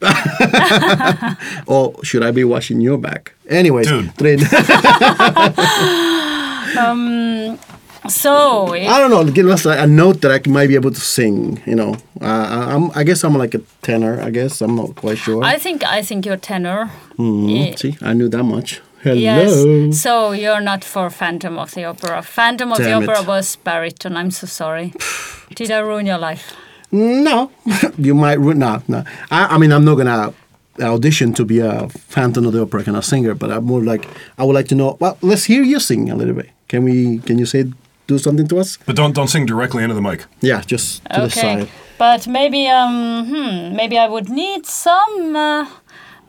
or 1.66 1.94
should 2.04 2.22
I 2.22 2.30
be 2.30 2.44
washing 2.44 2.80
your 2.80 2.98
back? 2.98 3.34
Anyways, 3.48 3.88
Dude. 3.88 4.14
Triin- 4.16 4.40
So 8.08 8.72
I 8.72 8.98
don't 9.00 9.10
know. 9.10 9.24
Give 9.32 9.48
us 9.48 9.66
a, 9.66 9.82
a 9.82 9.86
note 9.86 10.20
that 10.20 10.30
I 10.30 10.48
might 10.48 10.68
be 10.68 10.76
able 10.76 10.92
to 10.92 11.00
sing. 11.00 11.60
You 11.66 11.74
know, 11.74 11.94
uh, 12.20 12.24
I- 12.24 12.74
I'm. 12.74 12.90
I 12.94 13.02
guess 13.02 13.24
I'm 13.24 13.34
like 13.36 13.54
a 13.54 13.60
tenor. 13.82 14.20
I 14.20 14.30
guess 14.30 14.60
I'm 14.60 14.76
not 14.76 14.94
quite 14.94 15.18
sure. 15.18 15.42
I 15.42 15.58
think 15.58 15.82
I 15.84 16.02
think 16.02 16.24
you're 16.24 16.36
tenor. 16.36 16.90
Mhm. 17.18 17.48
Yeah. 17.70 17.74
See, 17.76 17.96
I 18.02 18.12
knew 18.12 18.28
that 18.28 18.44
much. 18.44 18.80
Hello. 19.02 19.16
Yes. 19.16 20.00
So 20.00 20.32
you're 20.32 20.60
not 20.60 20.84
for 20.84 21.10
Phantom 21.10 21.58
of 21.58 21.72
the 21.74 21.84
Opera. 21.84 22.22
Phantom 22.22 22.70
of 22.72 22.78
the 22.78 22.84
Damn 22.84 23.02
it. 23.02 23.08
Opera 23.08 23.22
was 23.26 23.56
baritone. 23.56 24.16
I'm 24.16 24.30
so 24.30 24.46
sorry. 24.46 24.92
Did 25.56 25.70
I 25.70 25.78
ruin 25.78 26.06
your 26.06 26.18
life? 26.18 26.54
No, 26.92 27.50
you 27.98 28.14
might. 28.14 28.38
ru- 28.38 28.54
No, 28.54 28.82
no. 28.88 29.04
I, 29.30 29.46
I 29.54 29.58
mean, 29.58 29.72
I'm 29.72 29.84
not 29.84 29.96
gonna 29.96 30.32
audition 30.80 31.32
to 31.34 31.44
be 31.44 31.60
a 31.60 31.88
Phantom 31.88 32.46
of 32.46 32.52
the 32.52 32.62
Opera 32.62 32.84
kind 32.84 32.96
of 32.96 33.04
singer, 33.04 33.34
but 33.34 33.50
I'm 33.50 33.64
more 33.64 33.82
like 33.82 34.06
I 34.38 34.44
would 34.44 34.54
like 34.54 34.68
to 34.68 34.74
know. 34.74 34.96
Well, 35.00 35.16
let's 35.22 35.44
hear 35.44 35.62
you 35.62 35.80
sing 35.80 36.10
a 36.10 36.14
little 36.14 36.34
bit. 36.34 36.50
Can 36.68 36.84
we? 36.84 37.18
Can 37.18 37.38
you 37.38 37.46
say 37.46 37.64
do 38.06 38.18
something 38.18 38.46
to 38.48 38.58
us? 38.60 38.78
but 38.86 38.94
don't 38.96 39.14
don't 39.14 39.28
sing 39.28 39.46
directly 39.46 39.82
into 39.82 39.94
the 39.94 40.02
mic. 40.02 40.26
Yeah, 40.40 40.60
just 40.62 41.02
to 41.06 41.20
the 41.20 41.26
okay. 41.26 41.40
side. 41.40 41.68
But 41.98 42.26
maybe 42.26 42.66
um 42.68 43.26
hmm, 43.26 43.74
maybe 43.76 43.98
I 43.98 44.06
would 44.08 44.28
need 44.28 44.66
some 44.66 45.34
uh, 45.34 45.66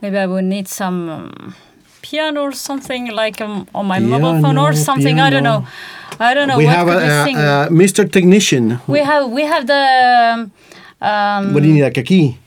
maybe 0.00 0.16
I 0.18 0.26
would 0.26 0.44
need 0.44 0.66
some 0.68 1.08
um, 1.08 1.54
piano 2.08 2.40
or 2.42 2.52
something 2.52 3.10
like 3.10 3.40
um, 3.40 3.66
on 3.74 3.86
my 3.86 3.98
mobile 3.98 4.40
phone 4.42 4.56
or 4.58 4.70
Piano, 4.70 4.84
something. 4.88 5.20
I 5.20 5.30
don't 5.30 5.42
know. 5.42 5.66
I 6.18 6.34
don't 6.34 6.48
know 6.48 6.56
we 6.58 6.64
what 6.66 6.74
have 6.74 6.88
a, 6.88 6.98
a, 6.98 7.66
a 7.66 7.68
Mr. 7.70 8.10
Technician. 8.10 8.80
we 8.86 9.00
have 9.00 9.30
we 9.30 9.42
have 9.42 9.66
the 9.66 9.84
um, 10.32 10.52
um, 11.00 11.54
What 11.54 11.62
do 11.62 11.68
you 11.68 11.74
need? 11.74 11.84
Like 11.84 11.98
a 11.98 12.02
key? 12.02 12.38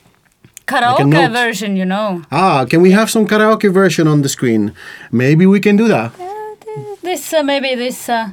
karaoke 0.68 1.06
note. 1.10 1.32
version, 1.32 1.76
you 1.76 1.86
know. 1.86 2.22
Ah, 2.32 2.66
can 2.66 2.82
we 2.82 2.92
have 2.92 3.10
some 3.10 3.28
karaoke 3.28 3.72
version 3.72 4.08
on 4.08 4.22
the 4.22 4.30
screen? 4.30 4.74
Maybe 5.12 5.46
we 5.46 5.60
can 5.60 5.76
do 5.76 5.88
that. 5.88 6.12
This 7.02 7.34
uh, 7.34 7.44
maybe 7.44 7.76
this. 7.76 8.10
Uh, 8.10 8.32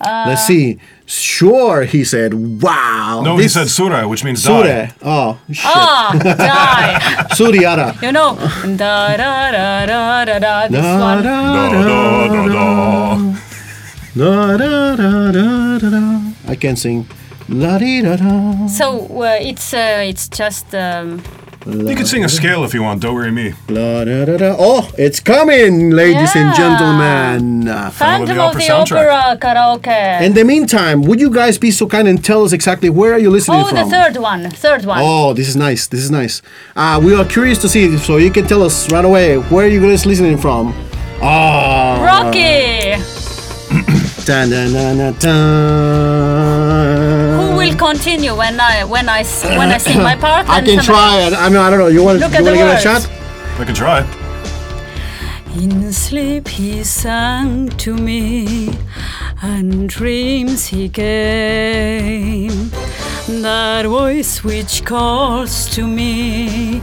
Let's 0.00 0.46
see. 0.46 0.78
Sure, 1.06 1.84
he 1.84 2.02
said. 2.02 2.62
Wow. 2.62 3.20
No, 3.24 3.36
he 3.36 3.46
said 3.48 3.68
sura, 3.68 4.08
which 4.08 4.24
means 4.24 4.42
die. 4.42 4.86
Sure. 4.86 4.94
Oh, 5.02 5.38
shit. 5.52 5.66
ah, 5.66 6.12
die. 6.22 6.98
Suriara. 7.36 7.94
You 8.02 8.10
know, 8.12 8.36
da 8.76 9.14
da 9.16 9.50
da 9.52 9.84
da 9.86 10.24
da 10.24 10.38
da. 10.38 10.68
This 10.68 10.80
Da, 10.80 11.00
one. 11.00 11.22
da, 11.22 11.68
Da, 11.68 11.82
da, 11.82 12.28
da, 12.28 12.46
da. 12.48 13.16
da, 14.16 14.56
da, 14.56 14.96
da, 14.96 15.32
da, 15.32 15.78
da, 15.78 15.90
da. 15.90 16.20
I 16.48 16.56
can't 16.56 16.78
sing. 16.78 17.06
La 17.48 17.76
di 17.78 18.00
da 18.00 18.16
da. 18.16 18.66
So 18.68 19.06
uh, 19.22 19.36
it's 19.40 19.74
uh, 19.74 20.02
it's 20.08 20.28
just 20.28 20.74
um, 20.74 21.22
You 21.66 21.96
could 21.96 22.06
sing 22.06 22.24
a 22.24 22.28
scale 22.28 22.62
if 22.64 22.74
you 22.74 22.82
want. 22.82 23.00
Don't 23.00 23.14
worry 23.14 23.30
me. 23.30 23.54
La 23.68 24.04
da 24.04 24.26
da 24.26 24.36
da. 24.36 24.56
Oh, 24.58 24.90
it's 24.98 25.18
coming, 25.18 25.90
ladies 25.90 26.36
and 26.36 26.54
gentlemen. 26.54 27.66
Phantom 27.90 28.36
the 28.36 28.42
of 28.42 28.52
the 28.52 28.60
soundtrack. 28.60 29.08
Opera 29.08 29.38
karaoke. 29.40 30.20
In 30.22 30.34
the 30.34 30.44
meantime, 30.44 31.00
would 31.02 31.20
you 31.20 31.30
guys 31.30 31.56
be 31.56 31.70
so 31.70 31.86
kind 31.86 32.06
and 32.06 32.22
tell 32.22 32.44
us 32.44 32.52
exactly 32.52 32.90
where 32.90 33.14
are 33.14 33.18
you 33.18 33.30
listening 33.30 33.62
oh, 33.62 33.68
from? 33.68 33.78
Oh, 33.78 33.84
the 33.84 33.90
third 33.90 34.16
one, 34.18 34.50
third 34.50 34.84
one. 34.84 35.00
Oh, 35.02 35.32
this 35.32 35.48
is 35.48 35.56
nice. 35.56 35.86
This 35.86 36.00
is 36.00 36.10
nice. 36.10 36.42
Uh, 36.76 37.00
we 37.02 37.14
are 37.14 37.24
curious 37.24 37.58
to 37.62 37.68
see, 37.68 37.96
so 37.96 38.18
you 38.18 38.30
can 38.30 38.46
tell 38.46 38.62
us 38.62 38.92
right 38.92 39.04
away 39.04 39.36
where 39.36 39.66
you 39.66 39.80
guys 39.80 40.04
listening 40.04 40.36
from. 40.36 40.74
Oh, 41.22 42.04
Rocky. 42.04 43.00
Dun, 44.24 44.48
dun, 44.48 44.72
dun, 44.72 44.96
dun, 44.96 45.14
dun. 45.18 46.53
Who 47.74 47.80
will 47.84 47.92
continue 47.92 48.34
when 48.36 48.60
I 48.60 48.84
when 48.84 49.08
I 49.08 49.20
s- 49.20 49.42
when 49.44 49.70
I 49.72 49.78
sing 49.78 49.98
my 50.02 50.14
part? 50.16 50.48
I 50.54 50.58
and 50.58 50.66
can 50.66 50.82
somebody- 50.82 51.30
try. 51.32 51.40
I, 51.42 51.46
I 51.46 51.48
mean, 51.48 51.58
I 51.58 51.70
don't 51.70 51.78
know. 51.80 51.88
You 51.88 52.04
want, 52.04 52.18
you 52.20 52.24
Look 52.26 52.32
want 52.32 52.34
at 52.34 52.38
to 52.38 52.44
the 52.44 52.56
give 52.56 52.66
it 52.66 52.70
a 52.70 52.74
words. 52.74 52.82
shot? 52.82 53.10
I 53.60 53.64
can 53.64 53.74
try. 53.74 54.00
In 55.56 55.92
sleep 55.92 56.46
he 56.48 56.84
sang 56.84 57.68
to 57.84 57.94
me, 57.96 58.70
and 59.42 59.88
dreams 59.88 60.66
he 60.66 60.88
came. 60.88 62.70
That 63.42 63.86
voice 63.86 64.44
which 64.44 64.84
calls 64.84 65.66
to 65.74 65.86
me 65.86 66.82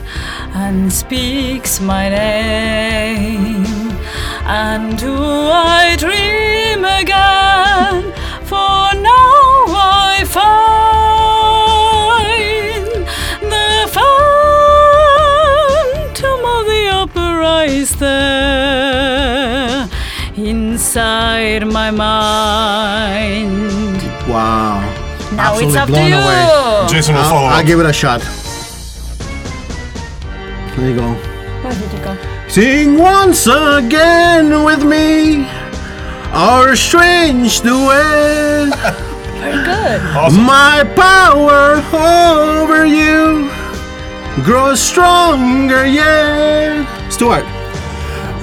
and 0.54 0.92
speaks 0.92 1.80
my 1.80 2.10
name. 2.10 3.66
And 4.46 4.98
do 4.98 5.14
I 5.16 5.96
dream 5.98 6.84
again? 6.84 8.12
For 8.52 8.94
now 9.10 9.21
I 10.22 10.24
find 10.24 10.46
the 13.42 13.74
phantom 16.22 16.40
of 16.46 16.64
the 16.68 16.84
opera 16.94 17.64
is 17.64 17.90
there 17.96 19.90
inside 20.38 21.66
my 21.66 21.90
mind. 21.90 23.32
Wow. 24.30 24.82
Now 25.34 25.58
it's 25.58 25.76
Absolutely 25.76 25.80
up 25.80 25.86
to 25.88 25.92
blown 25.92 26.10
you. 26.10 26.18
away. 26.18 26.88
Jason 26.88 27.16
will 27.16 27.24
follow 27.24 27.48
I'll, 27.48 27.54
I'll 27.56 27.62
up. 27.62 27.66
give 27.66 27.80
it 27.80 27.88
a 27.88 27.94
shot. 27.94 28.22
There 30.78 30.88
you 30.88 30.96
go. 30.96 31.14
Where 31.64 31.74
did 31.74 31.92
you 31.94 32.00
go? 32.04 32.16
Sing 32.48 32.96
once 33.00 33.48
again 33.48 34.64
with 34.66 34.84
me 34.84 35.48
our 36.32 36.76
strange 36.76 37.62
duet. 37.62 39.08
Very 39.42 39.64
good. 39.66 40.00
Awesome. 40.16 40.44
My 40.44 40.84
power 40.96 41.82
over 41.98 42.86
you 42.86 43.50
grows 44.44 44.80
stronger 44.80 45.86
yet. 45.86 46.86
Stuart. 47.12 47.44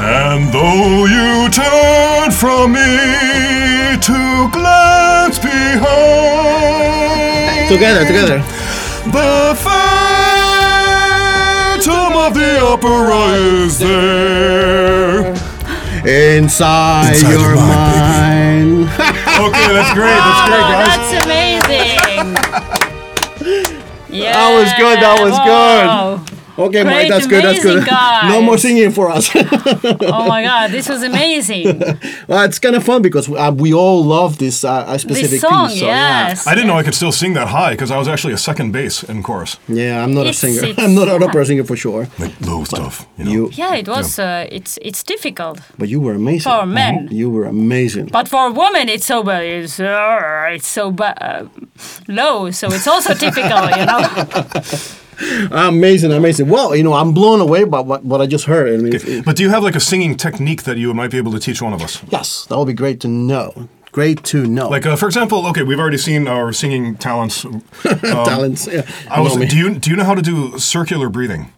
And 0.01 0.53
though 0.53 1.07
you 1.07 1.49
turn 1.51 2.31
from 2.31 2.73
me 2.73 3.97
to 4.01 4.49
glance 4.53 5.39
behind, 5.39 5.87
Together, 7.69 8.05
together. 8.07 8.39
the 9.07 9.55
phantom 10.79 12.13
of 12.17 12.35
the 12.35 12.59
opera 12.61 13.35
is 13.65 13.79
there. 13.79 15.35
Inside, 16.07 17.15
Inside 17.17 17.31
your 17.31 17.41
your 17.41 17.57
mind. 17.57 18.89
Okay, 19.39 19.69
that's 19.73 19.95
great. 19.95 20.19
That's 20.19 20.43
great, 20.51 20.67
Oh, 20.67 20.73
guys. 20.75 20.99
that's 20.99 21.13
amazing. 21.25 22.35
Yeah. 24.11 24.33
That 24.39 24.51
was 24.59 24.71
good, 24.79 24.99
that 24.99 25.21
was 25.23 25.37
good. 25.47 25.87
Wow. 26.59 26.65
okay, 26.67 26.85
Mike, 26.85 27.09
that's 27.09 27.27
good. 27.27 27.45
That's 27.45 27.63
good. 27.63 27.87
guys. 27.87 28.29
No 28.33 28.43
more 28.43 28.59
singing 28.59 28.91
for 28.91 29.09
us. 29.11 29.31
Oh 30.19 30.27
my 30.29 30.43
god, 30.43 30.71
this 30.71 30.89
was 30.89 31.03
amazing. 31.03 31.79
well, 32.29 32.45
it's 32.45 32.59
kind 32.59 32.75
of 32.77 32.85
fun 32.85 33.01
because 33.03 33.29
uh, 33.31 33.53
we 33.57 33.73
all 33.73 34.05
love 34.05 34.39
this 34.39 34.65
uh, 34.65 34.99
specific 34.99 35.31
this 35.31 35.41
song, 35.41 35.69
piece. 35.69 35.81
so, 35.81 35.87
yeah. 35.87 36.35
I 36.47 36.55
didn't 36.55 36.67
know 36.69 36.77
I 36.79 36.83
could 36.83 36.95
still 36.95 37.13
sing 37.13 37.35
that 37.35 37.49
high 37.49 37.73
because 37.73 37.91
I 37.91 37.99
was 37.99 38.09
actually 38.09 38.35
a 38.35 38.39
second 38.39 38.73
bass 38.73 39.03
in 39.05 39.23
chorus. 39.23 39.57
Yeah, 39.69 40.03
I'm 40.03 40.13
not 40.15 40.27
It's- 40.27 40.43
a 40.45 40.47
singer. 40.53 40.75
I'm 40.79 40.95
not 40.95 41.09
an 41.09 41.23
opera 41.23 41.45
singer 41.47 41.65
for 41.65 41.77
sure. 41.77 42.07
Like 42.19 42.33
low 42.41 42.65
stuff, 42.65 43.07
you 43.19 43.25
know. 43.25 43.31
You, 43.33 43.51
Yeah, 43.53 43.75
it 43.77 43.89
was. 43.89 44.19
Uh, 44.19 44.47
it's 44.51 44.79
it's 44.83 45.03
difficult, 45.05 45.61
but 45.79 45.89
you 45.89 46.01
were 46.01 46.15
amazing. 46.15 46.51
For 46.53 46.67
men. 46.67 47.09
you 47.11 47.31
were 47.31 47.47
amazing. 47.49 48.07
but 48.13 48.29
for 48.29 48.51
women, 48.53 48.89
it's 48.89 49.07
so 49.07 49.23
bad. 49.23 49.45
it's, 49.45 49.79
uh, 49.81 50.55
it's 50.55 50.67
so 50.67 50.91
ba- 50.91 51.17
uh, 51.23 51.45
low. 52.09 52.51
So 52.51 52.67
it's 52.73 52.87
also 52.87 53.15
difficult, 53.15 53.71
you 53.77 53.87
know. 53.87 54.03
Amazing, 55.51 56.13
amazing. 56.13 56.49
Well, 56.49 56.75
you 56.77 56.83
know, 56.85 56.95
I'm 56.95 57.13
blown 57.13 57.41
away 57.41 57.65
by 57.65 57.81
what, 57.81 58.05
what 58.05 58.21
I 58.21 58.27
just 58.27 58.45
heard. 58.47 58.73
I 58.73 58.77
mean, 58.83 58.95
it- 58.95 59.05
it- 59.09 59.25
But 59.25 59.37
do 59.37 59.43
you 59.43 59.51
have 59.51 59.63
like 59.63 59.75
a 59.77 59.81
singing 59.81 60.17
technique 60.17 60.63
that 60.63 60.77
you 60.77 60.95
might 60.95 61.11
be 61.11 61.19
able 61.19 61.33
to 61.33 61.39
teach 61.41 61.61
one 61.63 61.73
of 61.73 61.83
us? 61.83 62.01
yes, 62.11 62.47
that 62.49 62.57
would 62.59 62.67
be 62.69 62.73
great 62.75 63.01
to 63.01 63.09
know. 63.09 63.69
Great 63.91 64.23
to 64.25 64.45
know. 64.47 64.69
Like, 64.69 64.87
uh, 64.87 64.97
for 64.97 65.07
example, 65.07 65.47
okay, 65.49 65.63
we've 65.63 65.81
already 65.81 65.97
seen 65.99 66.29
our 66.29 66.53
singing 66.53 66.97
talents. 66.97 67.47
talents. 68.03 68.69
Yeah. 68.71 68.83
I 69.11 69.21
was, 69.21 69.35
do 69.37 69.57
you 69.57 69.75
do 69.79 69.91
you 69.91 69.97
know 69.97 70.05
how 70.05 70.15
to 70.15 70.23
do 70.23 70.59
circular 70.59 71.09
breathing? 71.09 71.53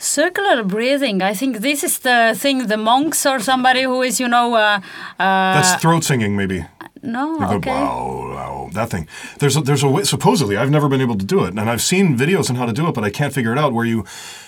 Circular 0.00 0.62
breathing. 0.62 1.20
I 1.22 1.34
think 1.34 1.58
this 1.58 1.82
is 1.82 1.98
the 1.98 2.32
thing. 2.36 2.68
The 2.68 2.76
monks 2.76 3.26
or 3.26 3.40
somebody 3.40 3.82
who 3.82 4.02
is, 4.02 4.20
you 4.20 4.28
know, 4.28 4.54
uh, 4.54 4.78
uh, 5.18 5.54
That's 5.60 5.82
throat 5.82 6.04
singing, 6.04 6.36
maybe. 6.36 6.64
No, 7.02 7.34
You 7.34 7.46
go, 7.46 7.54
okay. 7.56 7.70
wow, 7.70 8.28
wow, 8.34 8.70
that 8.72 8.90
thing. 8.90 9.06
There's 9.38 9.56
a, 9.56 9.60
there's 9.60 9.82
a 9.82 9.88
way, 9.88 10.04
supposedly 10.04 10.56
I've 10.56 10.70
never 10.70 10.88
been 10.88 11.00
able 11.00 11.16
to 11.18 11.24
do 11.24 11.44
it, 11.44 11.50
and 11.50 11.70
I've 11.70 11.82
seen 11.82 12.16
videos 12.16 12.50
on 12.50 12.56
how 12.56 12.66
to 12.66 12.72
do 12.72 12.88
it, 12.88 12.94
but 12.94 13.04
I 13.04 13.10
can't 13.10 13.32
figure 13.32 13.52
it 13.52 13.58
out. 13.58 13.72
Where 13.72 13.84
you 13.84 14.04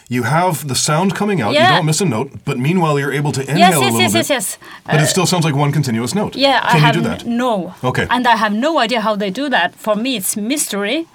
you 0.08 0.24
have 0.24 0.66
the 0.68 0.74
sound 0.74 1.14
coming 1.14 1.40
out, 1.40 1.52
yeah. 1.52 1.68
you 1.70 1.76
don't 1.76 1.86
miss 1.86 2.00
a 2.00 2.04
note, 2.04 2.30
but 2.44 2.58
meanwhile 2.58 2.98
you're 2.98 3.12
able 3.12 3.32
to 3.32 3.40
inhale 3.42 3.58
Yes, 3.58 3.76
a 3.76 3.80
yes, 3.80 3.84
little 3.92 4.00
yes, 4.00 4.12
bit. 4.12 4.28
yes, 4.28 4.30
yes. 4.30 4.58
But 4.86 5.00
it 5.00 5.06
still 5.06 5.26
sounds 5.26 5.44
like 5.44 5.54
one 5.54 5.72
continuous 5.72 6.14
note. 6.14 6.34
Yeah, 6.36 6.60
Can 6.60 6.70
I 6.70 6.74
you 6.74 6.80
have 6.86 6.94
do 6.94 7.00
that? 7.02 7.24
no. 7.26 7.74
Okay. 7.84 8.06
And 8.10 8.26
I 8.26 8.36
have 8.36 8.52
no 8.52 8.78
idea 8.78 9.00
how 9.00 9.14
they 9.16 9.30
do 9.30 9.48
that. 9.50 9.74
For 9.76 9.94
me, 9.94 10.16
it's 10.16 10.36
mystery. 10.36 11.06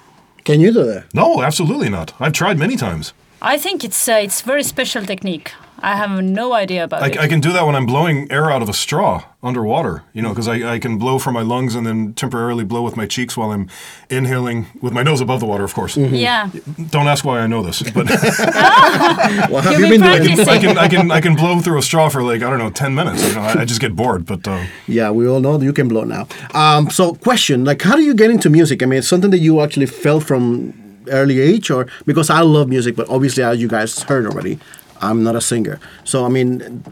Can 0.44 0.60
you 0.60 0.72
do 0.72 0.84
that? 0.84 1.12
No, 1.12 1.42
absolutely 1.42 1.88
not. 1.90 2.12
I've 2.20 2.32
tried 2.32 2.56
many 2.58 2.76
times. 2.76 3.12
I 3.42 3.58
think 3.58 3.84
it's 3.84 4.08
uh, 4.08 4.12
it's 4.26 4.40
very 4.42 4.62
special 4.62 5.04
technique. 5.04 5.52
I 5.82 5.94
have 5.96 6.22
no 6.22 6.54
idea 6.54 6.84
about 6.84 7.02
I, 7.02 7.08
it. 7.08 7.18
I 7.18 7.28
can 7.28 7.40
do 7.40 7.52
that 7.52 7.66
when 7.66 7.74
I'm 7.76 7.84
blowing 7.86 8.28
air 8.30 8.50
out 8.50 8.62
of 8.62 8.68
a 8.68 8.72
straw 8.72 9.24
underwater, 9.46 10.02
you 10.12 10.20
know, 10.22 10.30
because 10.30 10.48
I, 10.48 10.74
I 10.74 10.78
can 10.78 10.98
blow 10.98 11.18
from 11.18 11.34
my 11.34 11.42
lungs 11.42 11.74
and 11.74 11.86
then 11.86 12.12
temporarily 12.14 12.64
blow 12.64 12.82
with 12.82 12.96
my 12.96 13.06
cheeks 13.06 13.36
while 13.36 13.52
I'm 13.52 13.68
inhaling 14.10 14.66
with 14.82 14.92
my 14.92 15.02
nose 15.02 15.20
above 15.20 15.40
the 15.40 15.46
water, 15.46 15.64
of 15.64 15.72
course. 15.74 15.96
yeah. 15.96 16.50
Don't 16.90 17.06
ask 17.08 17.24
why 17.24 17.38
I 17.40 17.46
know 17.46 17.62
this, 17.62 17.82
but 17.82 18.06
Well, 19.50 19.62
have 19.62 19.78
You've 19.78 19.90
been 19.90 20.00
been 20.00 20.36
doing? 20.36 20.48
I 20.48 20.58
can 20.58 20.78
I 20.78 20.88
can 20.88 21.10
I 21.10 21.20
can 21.20 21.34
blow 21.36 21.60
through 21.60 21.78
a 21.78 21.82
straw 21.82 22.08
for 22.08 22.22
like 22.22 22.42
I 22.42 22.50
don't 22.50 22.58
know 22.58 22.70
ten 22.70 22.94
minutes. 22.94 23.26
You 23.26 23.34
know, 23.34 23.42
I, 23.42 23.60
I 23.60 23.64
just 23.64 23.80
get 23.80 23.94
bored. 23.94 24.26
But 24.26 24.46
uh, 24.48 24.64
Yeah, 24.86 25.10
we 25.10 25.28
all 25.28 25.40
know 25.40 25.56
that 25.58 25.64
you 25.64 25.72
can 25.72 25.88
blow 25.88 26.04
now. 26.04 26.26
Um, 26.54 26.90
so, 26.90 27.14
question: 27.14 27.64
like, 27.64 27.82
how 27.82 27.96
do 27.96 28.02
you 28.02 28.14
get 28.14 28.30
into 28.30 28.50
music? 28.50 28.82
I 28.82 28.86
mean, 28.86 28.98
it's 28.98 29.08
something 29.08 29.30
that 29.30 29.38
you 29.38 29.60
actually 29.60 29.86
felt 29.86 30.24
from 30.24 30.72
early 31.08 31.40
age, 31.40 31.70
or 31.70 31.86
because 32.06 32.30
I 32.30 32.40
love 32.40 32.68
music, 32.68 32.96
but 32.96 33.08
obviously, 33.08 33.42
as 33.44 33.60
you 33.60 33.68
guys 33.68 34.02
heard 34.02 34.26
already, 34.26 34.58
I'm 35.00 35.22
not 35.22 35.36
a 35.36 35.40
singer. 35.40 35.78
So, 36.04 36.24
I 36.24 36.28
mean, 36.28 36.82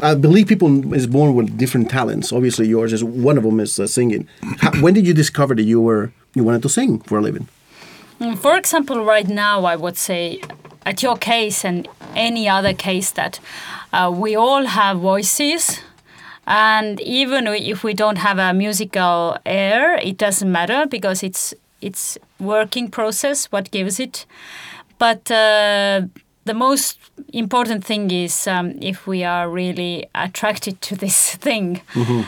I 0.00 0.14
believe 0.14 0.46
people 0.46 0.92
is 0.94 1.06
born 1.06 1.34
with 1.34 1.56
different 1.56 1.90
talents. 1.90 2.32
Obviously, 2.32 2.68
yours 2.68 2.92
is 2.92 3.02
one 3.02 3.38
of 3.38 3.44
them 3.44 3.60
is 3.60 3.78
uh, 3.78 3.86
singing. 3.86 4.28
How, 4.58 4.72
when 4.82 4.94
did 4.94 5.06
you 5.06 5.14
discover 5.14 5.54
that 5.54 5.62
you 5.62 5.80
were 5.80 6.12
you 6.34 6.44
wanted 6.44 6.62
to 6.62 6.68
sing 6.68 7.00
for 7.00 7.18
a 7.18 7.22
living? 7.22 7.48
Mm, 8.20 8.36
For 8.38 8.56
example, 8.56 9.04
right 9.04 9.28
now, 9.28 9.64
I 9.64 9.76
would 9.76 9.96
say, 9.96 10.40
at 10.84 11.02
your 11.02 11.16
case 11.16 11.64
and 11.64 11.88
any 12.14 12.48
other 12.48 12.74
case, 12.74 13.10
that 13.12 13.40
uh, 13.92 14.12
we 14.14 14.36
all 14.36 14.66
have 14.66 14.98
voices. 14.98 15.80
And 16.46 17.00
even 17.00 17.46
if 17.48 17.82
we 17.82 17.92
don't 17.94 18.18
have 18.18 18.38
a 18.38 18.52
musical 18.52 19.36
air, 19.44 19.94
it 19.96 20.16
doesn't 20.18 20.50
matter 20.50 20.86
because 20.86 21.22
it's 21.22 21.54
it's 21.80 22.18
working 22.38 22.90
process 22.90 23.46
what 23.46 23.70
gives 23.70 23.98
it. 23.98 24.26
But 24.98 25.30
uh, 25.30 26.02
the 26.46 26.54
most 26.54 26.98
important 27.32 27.84
thing 27.84 28.10
is 28.10 28.46
um, 28.46 28.66
if 28.80 29.06
we 29.06 29.24
are 29.24 29.48
really 29.50 30.06
attracted 30.14 30.80
to 30.88 30.96
this 30.96 31.34
thing. 31.46 31.80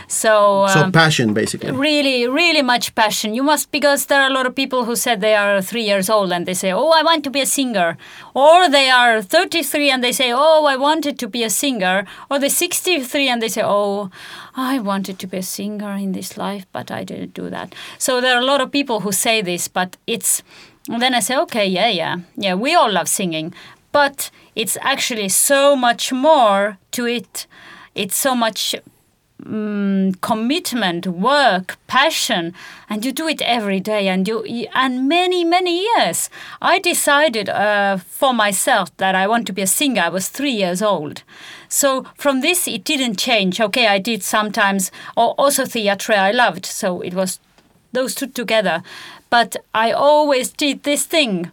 So, 0.09 0.67
So, 0.69 0.81
um, 0.85 0.93
passion, 0.93 1.35
basically. 1.35 1.71
really 1.73 2.27
really 2.29 2.63
much 2.63 2.95
passion. 2.95 3.35
You 3.35 3.43
must 3.45 3.71
because 3.71 4.07
there 4.07 4.21
are 4.23 4.31
a 4.31 4.35
lot 4.39 4.47
of 4.47 4.55
people 4.55 4.85
who 4.85 4.97
said 4.97 5.21
they 5.21 5.35
are 5.35 5.63
three 5.63 5.85
years 5.91 6.11
old 6.11 6.33
and 6.33 6.45
they 6.47 6.55
say 6.55 6.73
oh 6.73 6.91
i 7.01 7.03
want 7.03 7.23
to 7.25 7.31
be 7.31 7.41
a 7.41 7.47
singer. 7.47 7.97
Or 8.35 8.69
they 8.69 8.89
are 8.91 9.23
33 9.23 9.91
and 9.93 10.03
they 10.05 10.13
say 10.13 10.33
oh 10.35 10.67
i 10.67 10.77
wanted 10.77 11.19
to 11.19 11.29
be 11.29 11.45
a 11.45 11.51
singer. 11.51 12.05
Or 12.31 12.39
they're 12.39 12.51
63 12.51 13.29
and 13.29 13.41
they 13.43 13.49
say 13.49 13.63
oh 13.65 14.11
i 14.57 14.79
wanted 14.81 15.19
to 15.19 15.27
be 15.27 15.39
a 15.39 15.43
singer 15.43 15.93
in 16.05 16.13
this 16.13 16.37
life 16.37 16.67
but 16.73 16.91
i 16.91 17.05
didn't 17.05 17.35
do 17.35 17.49
that. 17.51 17.75
So 17.99 18.21
there 18.21 18.35
are 18.37 18.43
a 18.43 18.51
lot 18.53 18.61
of 18.61 18.71
people 18.73 19.01
who 19.01 19.13
say 19.13 19.43
this 19.43 19.69
but 19.69 19.97
it's 20.07 20.43
and 20.91 21.01
then 21.03 21.15
i 21.15 21.21
say 21.21 21.37
okay 21.37 21.67
yeah 21.67 21.89
yeah. 22.01 22.17
Yeah 22.37 22.55
we 22.65 22.75
all 22.75 22.91
love 22.93 23.09
singing 23.09 23.53
but 23.93 24.31
it's 24.55 24.77
actually 24.81 25.29
so 25.29 25.77
much 25.77 26.13
more 26.13 26.79
to 26.91 27.07
it 27.07 27.47
it's 27.95 28.15
so 28.15 28.35
much 28.35 28.77
mm, 29.43 30.21
commitment, 30.21 31.07
work, 31.07 31.77
passion, 31.89 32.55
and 32.89 33.05
you 33.05 33.13
do 33.13 33.27
it 33.27 33.43
every 33.43 33.81
day, 33.81 34.09
and 34.09 34.27
you 34.29 34.45
and 34.73 35.09
many 35.09 35.45
many 35.45 35.83
years. 35.83 36.31
I 36.63 36.79
decided 36.79 37.49
uh, 37.49 37.97
for 37.97 38.33
myself 38.33 38.97
that 38.99 39.15
I 39.15 39.27
want 39.27 39.47
to 39.49 39.53
be 39.53 39.63
a 39.63 39.67
singer. 39.67 40.03
I 40.03 40.09
was 40.09 40.29
three 40.29 40.53
years 40.53 40.81
old, 40.81 41.23
so 41.69 42.07
from 42.15 42.41
this 42.41 42.69
it 42.69 42.85
didn't 42.85 43.19
change. 43.19 43.61
Okay, 43.61 43.89
I 43.89 43.99
did 43.99 44.23
sometimes, 44.23 44.91
or 45.17 45.35
also 45.39 45.65
theatre 45.65 46.13
I 46.13 46.31
loved, 46.31 46.67
so 46.67 47.01
it 47.01 47.15
was 47.15 47.41
those 47.93 48.15
two 48.15 48.29
together. 48.29 48.83
But 49.31 49.57
I 49.75 49.93
always 49.93 50.51
did 50.51 50.85
this 50.85 51.05
thing. 51.05 51.51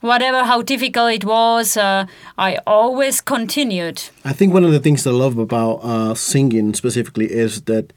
Whatever 0.00 0.44
how 0.44 0.62
difficult 0.62 1.12
it 1.12 1.24
was, 1.24 1.76
uh, 1.76 2.06
I 2.36 2.58
always 2.66 3.20
continued. 3.20 4.02
I 4.24 4.32
think 4.32 4.54
one 4.54 4.64
of 4.64 4.70
the 4.70 4.78
things 4.78 5.06
I 5.06 5.10
love 5.10 5.38
about 5.38 5.80
uh, 5.82 6.14
singing 6.14 6.74
specifically 6.74 7.26
is 7.26 7.62
that 7.62 7.92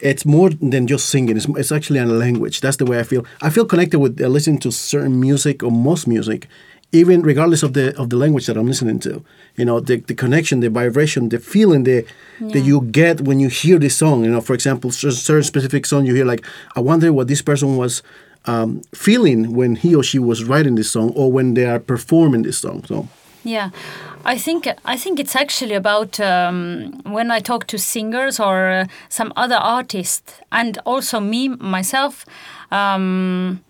it's 0.00 0.26
more 0.26 0.50
than 0.50 0.86
just 0.86 1.08
singing. 1.08 1.36
It's, 1.36 1.46
it's 1.48 1.72
actually 1.72 2.00
a 2.00 2.06
language. 2.06 2.60
That's 2.60 2.76
the 2.76 2.84
way 2.84 2.98
I 2.98 3.02
feel. 3.02 3.24
I 3.40 3.50
feel 3.50 3.64
connected 3.64 3.98
with 3.98 4.20
uh, 4.20 4.28
listening 4.28 4.58
to 4.60 4.70
certain 4.70 5.18
music 5.18 5.62
or 5.62 5.70
most 5.70 6.06
music, 6.06 6.46
even 6.92 7.22
regardless 7.22 7.62
of 7.62 7.72
the 7.72 7.96
of 7.98 8.10
the 8.10 8.16
language 8.16 8.46
that 8.46 8.58
I'm 8.58 8.66
listening 8.66 8.98
to. 9.00 9.24
You 9.56 9.64
know, 9.64 9.80
the, 9.80 9.96
the 9.96 10.14
connection, 10.14 10.60
the 10.60 10.68
vibration, 10.68 11.30
the 11.30 11.38
feeling 11.38 11.84
that 11.84 12.04
that 12.40 12.60
you 12.60 12.82
get 12.82 13.22
when 13.22 13.40
you 13.40 13.48
hear 13.48 13.78
this 13.78 13.96
song. 13.96 14.24
You 14.24 14.30
know, 14.30 14.42
for 14.42 14.52
example, 14.52 14.90
certain 14.92 15.42
specific 15.42 15.86
song 15.86 16.04
you 16.04 16.14
hear, 16.14 16.26
like 16.26 16.44
I 16.76 16.80
wonder 16.80 17.12
what 17.12 17.28
this 17.28 17.40
person 17.40 17.76
was. 17.76 18.02
Um, 18.48 18.82
feeling 18.94 19.56
when 19.56 19.74
he 19.74 19.92
or 19.92 20.04
she 20.04 20.20
was 20.20 20.44
writing 20.44 20.76
this 20.76 20.90
song 20.92 21.10
or 21.16 21.32
when 21.32 21.54
they 21.54 21.66
are 21.66 21.80
performing 21.80 22.42
this 22.42 22.58
song 22.58 22.84
so 22.84 23.08
Yeah, 23.46 23.70
I 24.24 24.38
think 24.38 24.66
I 24.84 24.96
think 24.96 25.20
it's 25.20 25.36
actually 25.36 25.74
about 25.74 26.18
um, 26.18 27.00
when 27.04 27.30
I 27.30 27.38
talk 27.38 27.68
to 27.68 27.78
singers 27.78 28.40
or 28.40 28.68
uh, 28.68 28.86
some 29.08 29.32
other 29.36 29.54
artists, 29.54 30.40
and 30.50 30.78
also 30.84 31.20
me 31.20 31.48
myself. 31.48 32.26
Um, 32.72 33.62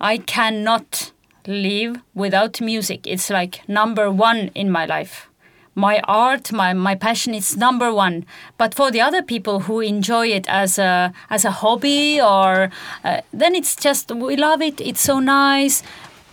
I 0.00 0.18
cannot 0.18 1.10
live 1.46 1.96
without 2.14 2.60
music. 2.60 3.04
It's 3.06 3.30
like 3.30 3.68
number 3.68 4.12
one 4.12 4.52
in 4.54 4.70
my 4.70 4.86
life. 4.86 5.28
My 5.74 6.00
art, 6.06 6.52
my, 6.52 6.72
my 6.72 6.94
passion 6.94 7.34
is 7.34 7.56
number 7.56 7.92
one. 7.92 8.24
But 8.58 8.74
for 8.74 8.90
the 8.90 9.00
other 9.00 9.22
people 9.22 9.60
who 9.60 9.80
enjoy 9.80 10.28
it 10.28 10.46
as 10.48 10.78
a 10.78 11.12
as 11.30 11.44
a 11.44 11.50
hobby 11.50 12.20
or 12.20 12.70
uh, 13.04 13.20
then 13.32 13.54
it's 13.54 13.74
just 13.76 14.10
we 14.10 14.36
love 14.36 14.62
it. 14.62 14.80
It's 14.80 15.00
so 15.00 15.18
nice, 15.20 15.82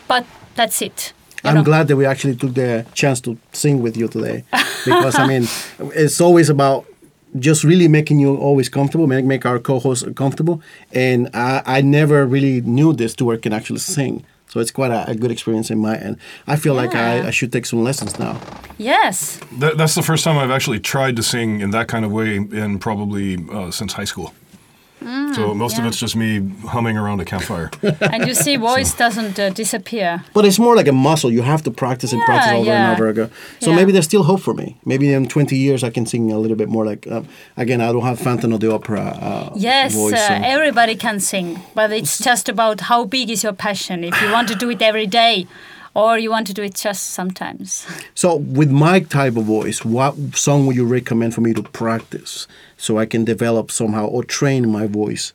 but 0.08 0.26
that's 0.56 0.82
it. 0.82 1.14
I'm 1.44 1.56
know. 1.56 1.64
glad 1.64 1.88
that 1.88 1.96
we 1.96 2.06
actually 2.06 2.36
took 2.36 2.54
the 2.54 2.86
chance 2.94 3.20
to 3.22 3.38
sing 3.52 3.82
with 3.82 3.98
you 3.98 4.08
today 4.08 4.44
because 4.86 5.16
I 5.16 5.28
mean 5.28 5.48
it's 5.96 6.22
always 6.22 6.50
about 6.50 6.86
just 7.40 7.64
really 7.64 7.88
making 7.88 8.20
you 8.20 8.36
always 8.36 8.70
comfortable, 8.70 9.08
make, 9.08 9.26
make 9.26 9.46
our 9.46 9.60
co-hosts 9.60 10.06
comfortable. 10.16 10.62
And 10.92 11.30
I, 11.34 11.62
I 11.66 11.82
never 11.82 12.26
really 12.26 12.62
knew 12.62 12.94
this 12.94 13.14
to 13.16 13.26
tour 13.26 13.38
can 13.38 13.54
actually 13.54 13.80
sing. 13.80 14.26
So 14.52 14.60
it's 14.60 14.72
quite 14.72 14.92
a, 14.92 15.10
a 15.10 15.16
good 15.16 15.32
experience 15.32 15.72
in 15.72 15.80
my 15.80 15.98
end. 15.98 16.18
I 16.46 16.58
feel 16.58 16.74
like 16.74 16.94
I, 16.94 17.28
I 17.28 17.32
should 17.32 17.54
take 17.54 17.66
some 17.66 17.86
lessons 17.86 18.20
now. 18.20 18.38
Yes. 18.78 19.40
that, 19.60 19.78
that's 19.78 19.96
the 19.96 20.02
first 20.02 20.26
time 20.26 20.38
I've 20.38 20.52
actually 20.52 20.82
tried 20.82 21.16
to 21.16 21.24
sing 21.24 21.62
in 21.62 21.72
that 21.72 21.88
kind 21.88 22.04
of 22.04 22.12
way 22.12 22.36
in 22.36 22.78
probably 22.78 23.38
uh, 23.50 23.72
since 23.72 23.94
high 23.94 24.04
school. 24.04 24.34
So 25.36 25.54
most 25.56 25.80
of 25.80 25.86
it's 25.86 25.98
just 25.98 26.16
me 26.16 26.48
humming 26.68 26.98
around 26.98 27.20
a 27.22 27.26
campfire. 27.26 27.70
and 28.14 28.28
you 28.28 28.34
see, 28.34 28.56
voice 28.58 28.94
doesn't 28.94 29.40
uh, 29.40 29.50
disappear. 29.50 30.24
But 30.34 30.46
it's 30.46 30.60
more 30.60 30.76
like 30.76 30.88
a 30.88 30.92
muscle. 30.94 31.32
You 31.32 31.42
have 31.42 31.64
to 31.64 31.72
practice 31.72 32.12
and 32.12 32.20
Yeah, 32.20 32.26
practice 32.26 32.54
over 32.54 32.66
yeah. 32.66 32.92
and 32.92 32.94
over 33.00 33.08
again. 33.10 33.32
So 33.60 33.70
Yeah. 33.70 33.76
maybe 33.78 33.92
there's 33.92 34.06
still 34.06 34.24
hope 34.24 34.42
for 34.42 34.54
me. 34.54 34.78
Maybe 34.86 35.12
in 35.14 35.28
20 35.28 35.56
years 35.58 35.84
I 35.84 35.90
can 35.90 36.06
sing 36.06 36.32
a 36.32 36.38
little 36.38 36.58
bit 36.58 36.70
more 36.70 36.86
like, 36.86 37.08
um, 37.08 37.28
again, 37.58 37.82
I 37.82 37.92
don't 37.92 38.04
have 38.04 38.20
Phantom 38.20 38.54
of 38.54 38.60
the 38.60 38.72
Opera 38.72 39.02
uh, 39.02 39.50
Yes, 39.56 39.94
voice. 39.96 40.14
uh, 40.14 40.28
so- 40.28 40.34
everybody 40.44 40.96
can 40.96 41.20
sing, 41.20 41.60
but 41.74 41.92
it's 41.92 42.18
just 42.20 42.48
about 42.50 42.82
how 42.82 43.06
big 43.06 43.30
is 43.30 43.44
your 43.44 43.54
passion. 43.54 44.04
If 44.04 44.22
you 44.22 44.32
want 44.32 44.48
to 44.50 44.56
do 44.56 44.70
it 44.70 44.82
every 44.82 45.08
day, 45.08 45.48
or 45.94 46.18
you 46.18 46.30
want 46.30 46.48
to 46.48 46.54
do 46.54 46.64
it 46.64 46.76
just 46.76 47.10
sometimes. 47.10 47.86
So, 48.16 48.36
with 48.36 48.72
my 48.72 49.02
type 49.02 49.36
of 49.36 49.46
voice, 49.46 49.84
what 49.84 50.16
song 50.36 50.66
would 50.68 50.76
you 50.76 50.86
recommend 50.86 51.34
for 51.34 51.42
me 51.42 51.54
to 51.54 51.64
practice 51.64 52.48
so 52.78 52.98
I 52.98 53.06
can 53.06 53.26
develop 53.26 53.72
somehow 53.72 54.06
or 54.06 54.24
train 54.24 54.70
my 54.70 54.88
voice? 54.88 55.34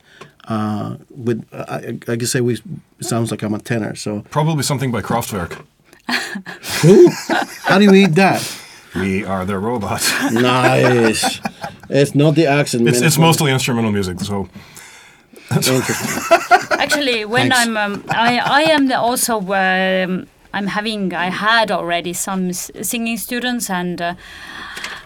Uh, 0.49 0.97
with 1.11 1.45
I, 1.53 1.99
I 2.09 2.13
I 2.13 2.17
can 2.17 2.27
say 2.27 2.41
we 2.41 2.55
it 2.55 3.05
sounds 3.05 3.31
like 3.31 3.43
I'm 3.43 3.55
a 3.55 3.59
tenor. 3.59 3.95
So, 3.95 4.25
probably 4.31 4.63
something 4.63 4.91
by 4.91 5.03
Kraftwerk. 5.03 5.65
who? 6.83 7.11
How 7.65 7.79
do 7.79 7.85
you 7.85 7.95
eat 7.95 8.15
that? 8.15 8.41
We 8.95 9.25
are 9.25 9.45
the 9.45 9.59
robots. 9.59 10.11
Nice. 10.33 11.41
it's 11.91 12.15
not 12.15 12.35
the 12.35 12.47
accent. 12.47 12.89
It's, 12.89 13.03
it's 13.03 13.19
mostly 13.19 13.53
instrumental 13.53 13.93
music, 13.93 14.21
so 14.21 14.49
interesting. 15.51 16.39
Actually, 16.79 17.25
when 17.25 17.51
Thanks. 17.51 17.67
I'm, 17.67 17.77
um, 17.77 18.05
I, 18.09 18.39
I 18.39 18.63
am 18.63 18.89
the 18.89 18.99
also. 18.99 19.41
Um, 19.53 20.29
I'm 20.53 20.69
having. 20.69 21.15
I 21.15 21.31
had 21.31 21.71
already 21.71 22.13
some 22.13 22.53
singing 22.53 23.17
students 23.17 23.71
and 23.71 24.01
uh, 24.01 24.15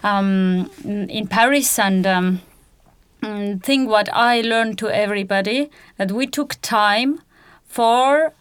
um, 0.03 0.69
in 0.83 1.27
Paris 1.27 1.79
and. 1.79 2.05
Um, 2.07 2.41
mm, 3.21 3.63
thing 3.63 3.85
what 3.85 4.09
I 4.13 4.41
learned 4.41 4.77
to 4.79 4.89
everybody 4.89 5.69
that 5.97 6.11
we 6.11 6.25
took 6.25 6.55
time 6.61 7.21
for 7.65 8.33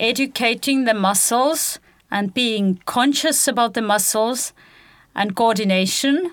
educating 0.00 0.84
the 0.84 0.94
muscles 0.94 1.78
and 2.10 2.32
being 2.32 2.80
conscious 2.86 3.48
about 3.48 3.74
the 3.74 3.82
muscles 3.82 4.52
and 5.14 5.34
coordination 5.34 6.32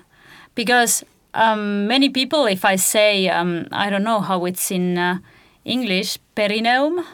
because 0.54 1.04
um, 1.34 1.86
many 1.86 2.08
people 2.08 2.46
if 2.46 2.64
i 2.64 2.76
say 2.76 3.28
um, 3.28 3.66
i 3.72 3.90
don't 3.90 4.04
know 4.04 4.20
how 4.20 4.44
it's 4.44 4.70
in 4.70 4.96
uh, 4.96 5.18
english 5.64 6.18
perineum 6.34 7.04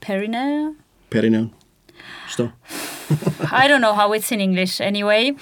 perineum 0.00 0.76
Perineum. 1.10 1.52
I 3.52 3.68
don't 3.68 3.80
know 3.80 3.94
how 3.94 4.12
it's 4.12 4.32
in 4.32 4.40
English. 4.40 4.80
Anyway, 4.80 5.34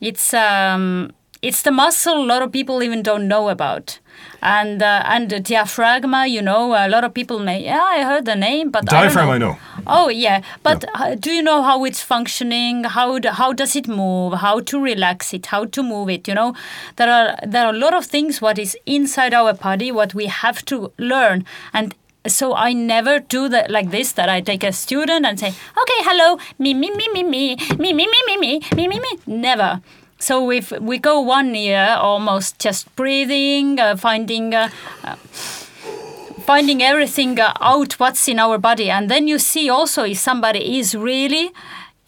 it's 0.00 0.34
um, 0.34 1.12
it's 1.42 1.62
the 1.62 1.70
muscle 1.70 2.22
a 2.22 2.26
lot 2.26 2.42
of 2.42 2.52
people 2.52 2.82
even 2.82 3.02
don't 3.02 3.26
know 3.26 3.48
about. 3.48 3.98
And 4.42 4.82
uh, 4.82 5.02
and 5.06 5.30
the 5.30 5.40
diaphragma, 5.40 6.28
you 6.28 6.42
know, 6.42 6.74
a 6.74 6.88
lot 6.88 7.04
of 7.04 7.14
people 7.14 7.38
may 7.38 7.64
yeah, 7.64 7.80
I 7.80 8.02
heard 8.02 8.24
the 8.26 8.36
name, 8.36 8.70
but 8.70 8.84
diaphragm, 8.84 9.30
I, 9.30 9.38
know. 9.38 9.50
I 9.50 9.52
know. 9.52 9.58
Oh 9.86 10.08
yeah, 10.08 10.42
but 10.62 10.84
yeah. 10.84 11.02
Uh, 11.02 11.14
do 11.14 11.30
you 11.30 11.42
know 11.42 11.62
how 11.62 11.84
it's 11.84 12.02
functioning? 12.02 12.84
How 12.84 13.18
do, 13.18 13.30
how 13.30 13.52
does 13.52 13.76
it 13.76 13.88
move? 13.88 14.34
How 14.34 14.60
to 14.60 14.80
relax 14.80 15.32
it? 15.32 15.46
How 15.46 15.64
to 15.66 15.82
move 15.82 16.10
it? 16.10 16.28
You 16.28 16.34
know, 16.34 16.54
there 16.96 17.10
are 17.10 17.36
there 17.46 17.66
are 17.66 17.74
a 17.74 17.78
lot 17.78 17.94
of 17.94 18.04
things 18.04 18.42
what 18.42 18.58
is 18.58 18.76
inside 18.84 19.32
our 19.32 19.54
body 19.54 19.90
what 19.90 20.12
we 20.14 20.26
have 20.26 20.64
to 20.66 20.92
learn, 20.98 21.46
and 21.72 21.94
so 22.26 22.54
I 22.54 22.72
never 22.72 23.18
do 23.18 23.48
that 23.48 23.70
like 23.70 23.90
this. 23.90 24.12
That 24.12 24.28
I 24.28 24.40
take 24.40 24.62
a 24.62 24.72
student 24.72 25.24
and 25.24 25.40
say, 25.40 25.48
"Okay, 25.48 26.00
hello, 26.08 26.38
me, 26.58 26.74
me, 26.74 26.90
me, 26.90 27.08
me, 27.12 27.22
me, 27.22 27.56
me, 27.78 27.92
me, 27.92 28.06
me, 28.06 28.22
me, 28.26 28.36
me, 28.36 28.60
me, 28.76 28.88
me, 28.88 29.00
me." 29.00 29.18
Never. 29.26 29.80
So 30.18 30.50
if 30.50 30.70
we 30.72 30.98
go 30.98 31.18
one 31.20 31.54
year 31.54 31.96
almost 31.98 32.58
just 32.58 32.94
breathing, 32.94 33.80
uh, 33.80 33.96
finding. 33.96 34.54
Uh, 34.54 34.68
uh, 35.02 35.16
finding 36.40 36.82
everything 36.82 37.38
uh, 37.38 37.52
out 37.60 37.92
what's 38.00 38.26
in 38.26 38.38
our 38.40 38.58
body 38.58 38.90
and 38.90 39.08
then 39.08 39.28
you 39.28 39.38
see 39.38 39.70
also 39.70 40.02
if 40.02 40.18
somebody 40.18 40.78
is 40.78 40.96
really 40.96 41.52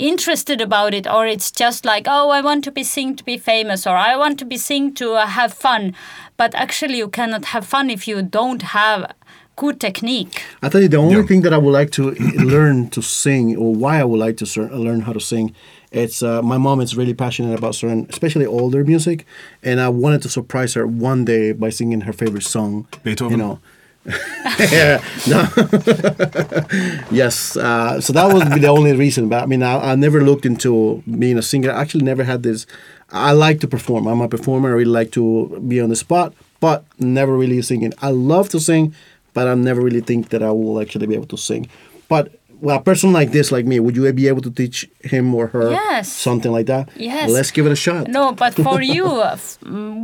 interested 0.01 0.61
about 0.61 0.93
it 0.93 1.07
or 1.07 1.27
it's 1.27 1.51
just 1.53 1.85
like 1.85 2.07
oh 2.09 2.31
i 2.31 2.41
want 2.41 2.65
to 2.65 2.73
be 2.73 2.83
sing 2.83 3.15
to 3.15 3.23
be 3.23 3.39
famous 3.39 3.87
or 3.87 3.95
i 3.95 4.17
want 4.17 4.39
to 4.39 4.45
be 4.45 4.57
sing 4.57 4.93
to 4.93 5.13
uh, 5.13 5.27
have 5.27 5.53
fun 5.55 5.95
but 6.37 6.55
actually 6.57 6.97
you 6.97 7.09
cannot 7.09 7.45
have 7.47 7.65
fun 7.65 7.89
if 7.89 8.09
you 8.09 8.21
don't 8.21 8.63
have 8.63 9.15
good 9.57 9.79
technique 9.81 10.43
I 10.63 10.69
tell 10.69 10.81
you, 10.83 10.89
the 10.89 10.97
only 10.97 11.17
Yeah. 11.17 11.27
thing 11.27 11.43
that 11.43 11.53
I 11.53 11.59
would 11.59 11.73
like 11.73 11.91
to 11.93 12.11
learn 12.55 12.89
to 12.91 13.03
sing, 13.03 13.57
or 13.57 13.75
why 13.75 14.01
I 14.01 14.05
would 14.05 14.19
like 14.21 14.37
to 14.39 14.47
cer- 14.47 14.71
learn 14.75 15.01
how 15.03 15.13
to 15.13 15.21
sing, 15.21 15.55
it's 15.91 16.23
uh, 16.23 16.41
my 16.43 16.57
mom 16.59 16.81
is 16.81 16.97
really 16.97 17.15
passionate 17.15 17.59
about 17.59 17.75
certain, 17.75 18.07
especially 18.09 18.47
older 18.47 18.85
music, 18.85 19.27
and 19.63 19.79
I 19.81 19.89
wanted 19.91 20.23
to 20.23 20.29
surprise 20.29 20.75
her 20.75 20.87
one 20.87 21.25
day 21.25 21.53
by 21.53 21.71
singing 21.71 22.03
her 22.03 22.13
favorite 22.13 22.45
song. 22.45 22.87
Beethoven? 23.05 23.33
You 23.33 23.37
know. 23.45 23.59
yeah, 24.73 25.01
no. 25.29 25.47
yes, 27.11 27.57
uh, 27.57 28.01
so 28.01 28.13
that 28.13 28.33
was 28.33 28.43
the 28.61 28.67
only 28.69 28.93
reason. 28.97 29.29
But 29.29 29.43
I 29.43 29.47
mean, 29.47 29.63
I, 29.63 29.93
I 29.93 29.95
never 29.95 30.23
looked 30.23 30.47
into 30.47 31.03
being 31.19 31.39
a 31.39 31.43
singer. 31.43 31.71
I 31.71 31.81
actually 31.83 32.05
never 32.05 32.25
had 32.25 32.43
this. 32.43 32.67
I 33.11 33.33
like 33.33 33.61
to 33.61 33.69
perform. 33.69 34.07
I'm 34.07 34.21
a 34.21 34.29
performer. 34.29 34.71
I 34.71 34.73
really 34.73 34.85
like 34.87 35.13
to 35.13 35.63
be 35.69 35.81
on 35.81 35.89
the 35.91 35.97
spot, 35.97 36.33
but 36.61 36.85
never 36.99 37.37
really 37.37 37.61
singing. 37.63 37.93
I 38.01 38.11
love 38.11 38.49
to 38.51 38.61
sing, 38.61 38.95
but 39.35 39.49
I 39.49 39.55
never 39.55 39.81
really 39.81 40.01
think 40.01 40.29
that 40.31 40.43
I 40.43 40.51
will 40.51 40.81
actually 40.81 41.07
be 41.07 41.15
able 41.15 41.27
to 41.29 41.37
sing. 41.37 41.67
But 42.09 42.33
well, 42.63 42.77
a 42.79 42.81
person 42.83 43.13
like 43.13 43.33
this, 43.33 43.51
like 43.51 43.67
me, 43.67 43.81
would 43.81 43.97
you 43.97 44.13
be 44.13 44.29
able 44.29 44.41
to 44.43 44.51
teach 44.51 44.89
him 45.03 45.35
or 45.35 45.49
her 45.49 45.71
Yes. 45.73 46.13
something 46.13 46.53
like 46.53 46.67
that? 46.67 46.89
Yes. 46.97 47.29
Let's 47.29 47.51
give 47.51 47.67
it 47.67 47.73
a 47.73 47.77
shot. 47.77 48.07
No, 48.07 48.33
but 48.33 48.55
for 48.55 48.81
you, 48.97 49.05
uh, 49.07 49.37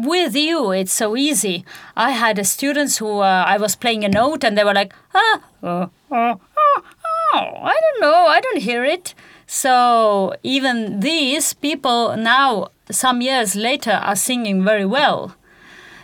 with 0.04 0.34
you, 0.34 0.72
it's 0.72 0.92
so 0.92 1.16
easy. 1.16 1.64
I 1.96 2.10
had 2.10 2.44
students 2.46 2.98
who 2.98 3.20
uh, 3.20 3.44
I 3.46 3.58
was 3.58 3.76
playing 3.76 4.04
a 4.04 4.08
note 4.08 4.42
and 4.42 4.58
they 4.58 4.64
were 4.64 4.74
like, 4.74 4.92
ah, 5.14 5.40
oh, 5.62 5.90
oh, 6.10 6.40
oh, 6.56 6.82
oh, 7.34 7.50
I 7.62 7.76
don't 7.80 8.00
know, 8.00 8.26
I 8.26 8.40
don't 8.40 8.60
hear 8.60 8.84
it. 8.84 9.14
So 9.46 10.34
even 10.42 10.98
these 11.00 11.54
people 11.54 12.16
now, 12.16 12.68
some 12.90 13.20
years 13.22 13.54
later, 13.54 13.92
are 14.02 14.16
singing 14.16 14.64
very 14.64 14.84
well. 14.84 15.34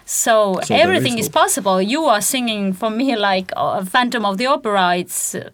So, 0.07 0.61
So 0.65 0.75
everything 0.75 1.19
is 1.19 1.27
is 1.27 1.29
possible. 1.31 1.81
You 1.81 2.05
are 2.05 2.21
singing 2.21 2.73
for 2.75 2.91
me 2.91 3.17
like 3.17 3.53
uh, 3.57 3.85
Phantom 3.85 4.25
of 4.25 4.37
the 4.37 4.47
Opera. 4.47 4.97
It's 4.99 5.35
uh, 5.35 5.49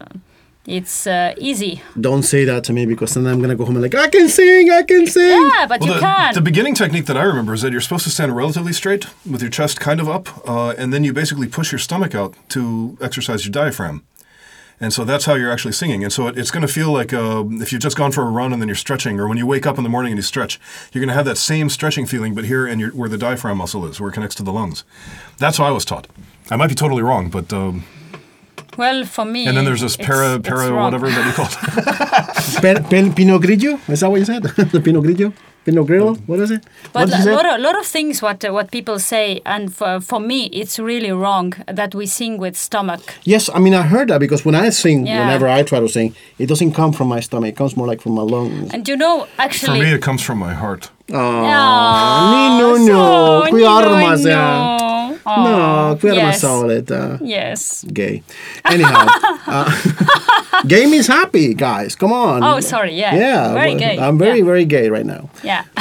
it's 0.67 1.07
uh, 1.07 1.33
easy. 1.37 1.81
Don't 1.99 2.23
say 2.23 2.45
that 2.45 2.63
to 2.65 2.73
me 2.73 2.85
because 2.85 3.13
then 3.15 3.25
I'm 3.25 3.41
gonna 3.41 3.55
go 3.55 3.65
home 3.65 3.75
and 3.77 3.81
like 3.83 3.95
I 3.95 4.09
can 4.09 4.29
sing, 4.29 4.69
I 4.69 4.83
can 4.83 5.07
sing. 5.07 5.31
Yeah, 5.31 5.65
but 5.67 5.79
Well, 5.79 5.89
you 5.89 5.93
the, 5.95 5.99
can. 5.99 6.33
the 6.33 6.41
beginning 6.41 6.75
technique 6.75 7.05
that 7.05 7.17
I 7.17 7.23
remember 7.23 7.53
is 7.53 7.61
that 7.61 7.71
you're 7.71 7.81
supposed 7.81 8.03
to 8.03 8.09
stand 8.11 8.35
relatively 8.35 8.73
straight 8.73 9.07
with 9.25 9.41
your 9.41 9.49
chest 9.49 9.79
kind 9.79 9.99
of 9.99 10.07
up, 10.07 10.27
uh, 10.47 10.75
and 10.77 10.93
then 10.93 11.03
you 11.03 11.13
basically 11.13 11.47
push 11.47 11.71
your 11.71 11.79
stomach 11.79 12.13
out 12.13 12.35
to 12.49 12.97
exercise 13.01 13.43
your 13.45 13.51
diaphragm. 13.51 14.03
And 14.81 14.91
so 14.91 15.05
that's 15.05 15.25
how 15.25 15.35
you're 15.35 15.51
actually 15.51 15.73
singing. 15.73 16.03
And 16.03 16.11
so 16.11 16.27
it, 16.27 16.37
it's 16.37 16.49
going 16.51 16.65
to 16.65 16.73
feel 16.73 16.91
like 16.91 17.13
uh, 17.13 17.43
if 17.51 17.71
you've 17.71 17.81
just 17.81 17.95
gone 17.95 18.11
for 18.11 18.23
a 18.23 18.31
run 18.31 18.51
and 18.51 18.59
then 18.61 18.67
you're 18.67 18.75
stretching, 18.75 19.19
or 19.19 19.27
when 19.27 19.37
you 19.37 19.45
wake 19.45 19.67
up 19.67 19.77
in 19.77 19.83
the 19.83 19.89
morning 19.89 20.11
and 20.11 20.17
you 20.17 20.23
stretch, 20.23 20.59
you're 20.91 20.99
going 21.01 21.07
to 21.07 21.13
have 21.13 21.25
that 21.25 21.37
same 21.37 21.69
stretching 21.69 22.07
feeling, 22.07 22.33
but 22.33 22.45
here 22.45 22.65
and 22.65 22.91
where 22.93 23.07
the 23.07 23.17
diaphragm 23.17 23.57
muscle 23.57 23.85
is, 23.85 24.01
where 24.01 24.09
it 24.09 24.13
connects 24.13 24.35
to 24.37 24.43
the 24.43 24.51
lungs. 24.51 24.83
That's 25.37 25.57
how 25.59 25.65
I 25.65 25.71
was 25.71 25.85
taught. 25.85 26.07
I 26.49 26.55
might 26.55 26.67
be 26.69 26.75
totally 26.75 27.03
wrong, 27.03 27.29
but 27.29 27.53
um, 27.53 27.83
well, 28.75 29.05
for 29.05 29.23
me. 29.23 29.45
and 29.47 29.55
then 29.55 29.65
there's 29.65 29.81
this 29.81 29.93
it's- 29.99 30.07
para 30.07 30.39
para 30.39 30.73
whatever 30.75 31.09
that 31.09 31.25
you 31.27 31.33
call 31.33 31.45
it. 31.45 32.61
Pe- 32.61 32.89
pe- 32.89 33.13
Pinot 33.13 33.41
Grigio? 33.41 33.79
Is 33.89 33.99
that 33.99 34.09
what 34.09 34.19
you 34.19 34.25
said? 34.25 34.43
the 34.71 34.81
Pinot 34.81 35.03
Grigio? 35.03 35.31
Pinot 35.63 35.85
Grillo? 35.85 36.15
What 36.25 36.39
is 36.39 36.49
it? 36.51 36.63
But 36.91 37.09
a 37.13 37.31
lot 37.35 37.45
of, 37.45 37.61
lot 37.61 37.77
of 37.79 37.85
things 37.85 38.21
what 38.21 38.43
uh, 38.43 38.51
what 38.51 38.71
people 38.71 38.97
say, 38.97 39.41
and 39.45 39.73
for, 39.73 39.99
for 40.01 40.19
me, 40.19 40.45
it's 40.47 40.79
really 40.79 41.11
wrong 41.11 41.53
that 41.67 41.93
we 41.93 42.05
sing 42.07 42.37
with 42.39 42.55
stomach. 42.57 43.01
Yes, 43.23 43.47
I 43.53 43.59
mean 43.59 43.73
I 43.75 43.83
heard 43.83 44.07
that 44.09 44.19
because 44.19 44.43
when 44.43 44.55
I 44.55 44.69
sing, 44.71 45.05
Yeah. 45.05 45.19
whenever 45.19 45.47
I 45.47 45.61
try 45.63 45.79
to 45.79 45.87
sing, 45.87 46.15
it 46.39 46.47
doesn't 46.47 46.73
come 46.73 46.91
from 46.93 47.07
my 47.09 47.19
stomach. 47.21 47.49
It 47.49 47.55
comes 47.57 47.77
more 47.77 47.87
like 47.87 48.01
from 48.01 48.13
my 48.13 48.23
lungs. 48.23 48.73
And 48.73 48.87
you 48.87 48.97
know, 48.97 49.27
actually, 49.37 49.79
For 49.79 49.85
me, 49.85 49.93
it 49.93 50.01
comes 50.01 50.21
from 50.23 50.39
my 50.39 50.53
heart. 50.53 50.89
Nino, 51.09 52.77
so, 52.77 52.85
no, 52.87 53.41
qui 53.49 53.59
Nino, 53.59 53.69
armas, 53.69 54.25
no. 54.25 55.00
No, 55.25 55.97
armas 56.01 56.03
yes. 56.03 56.41
solid. 56.41 56.91
Uh, 56.91 57.17
Yes. 57.21 57.85
gay. 57.93 58.23
Anyhow, 58.65 59.05
uh, 59.47 60.61
gay 60.67 60.85
means 60.85 61.07
happy, 61.07 61.53
guys. 61.53 61.95
Come 61.95 62.13
on. 62.13 62.43
Oh, 62.43 62.59
sorry. 62.59 62.93
Yeah. 62.95 63.15
Yeah, 63.15 63.53
Very 63.53 63.75
gay. 63.75 63.97
I'm 63.99 64.17
very, 64.17 64.39
yeah. 64.39 64.45
very 64.45 64.65
gay 64.65 64.89
right 64.89 65.05
now. 65.05 65.29
Yeah. 65.43 65.63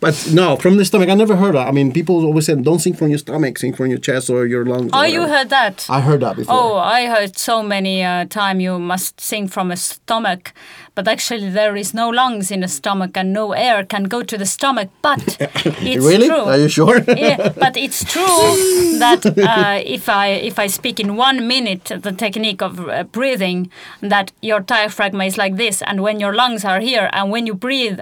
But 0.00 0.28
no, 0.32 0.56
from 0.56 0.76
the 0.76 0.84
stomach, 0.84 1.08
I 1.08 1.14
never 1.14 1.36
heard 1.36 1.54
that. 1.54 1.68
I 1.68 1.70
mean, 1.70 1.92
people 1.92 2.24
always 2.26 2.46
said, 2.46 2.64
don't 2.64 2.80
sing 2.80 2.94
from 2.94 3.08
your 3.10 3.18
stomach, 3.18 3.58
sing 3.58 3.72
from 3.72 3.86
your 3.86 3.98
chest 3.98 4.28
or 4.28 4.44
your 4.46 4.64
lungs. 4.64 4.90
oh, 4.92 5.04
you 5.04 5.22
heard 5.26 5.50
that? 5.50 5.86
I 5.88 6.00
heard 6.00 6.20
that 6.20 6.36
before. 6.36 6.54
Oh, 6.54 6.76
I 6.76 7.06
heard 7.06 7.38
so 7.38 7.62
many 7.62 8.02
uh, 8.02 8.24
time 8.26 8.60
you 8.60 8.78
must 8.78 9.20
sing 9.20 9.46
from 9.48 9.70
a 9.70 9.76
stomach, 9.76 10.52
but 10.98 11.06
actually 11.06 11.48
there 11.48 11.76
is 11.76 11.94
no 11.94 12.08
lungs 12.08 12.50
in 12.50 12.58
the 12.58 12.66
stomach 12.66 13.16
and 13.16 13.32
no 13.32 13.52
air 13.52 13.84
can 13.84 14.02
go 14.02 14.20
to 14.24 14.36
the 14.36 14.44
stomach. 14.44 14.90
But 15.00 15.36
it's 15.40 16.04
really? 16.04 16.26
true. 16.26 16.40
Are 16.52 16.58
you 16.58 16.68
sure? 16.68 16.98
yeah, 17.16 17.50
but 17.50 17.76
it's 17.76 18.02
true 18.02 18.18
that 18.98 19.24
uh, 19.24 19.80
if 19.86 20.08
I 20.08 20.26
if 20.30 20.58
I 20.58 20.66
speak 20.66 20.98
in 20.98 21.14
one 21.14 21.46
minute 21.46 21.84
the 21.84 22.10
technique 22.10 22.60
of 22.60 22.88
uh, 22.88 23.04
breathing, 23.04 23.70
that 24.00 24.32
your 24.42 24.58
diaphragm 24.58 25.20
is 25.20 25.38
like 25.38 25.54
this, 25.54 25.82
and 25.82 26.02
when 26.02 26.18
your 26.18 26.34
lungs 26.34 26.64
are 26.64 26.80
here, 26.80 27.08
and 27.12 27.30
when 27.30 27.46
you 27.46 27.54
breathe, 27.54 28.00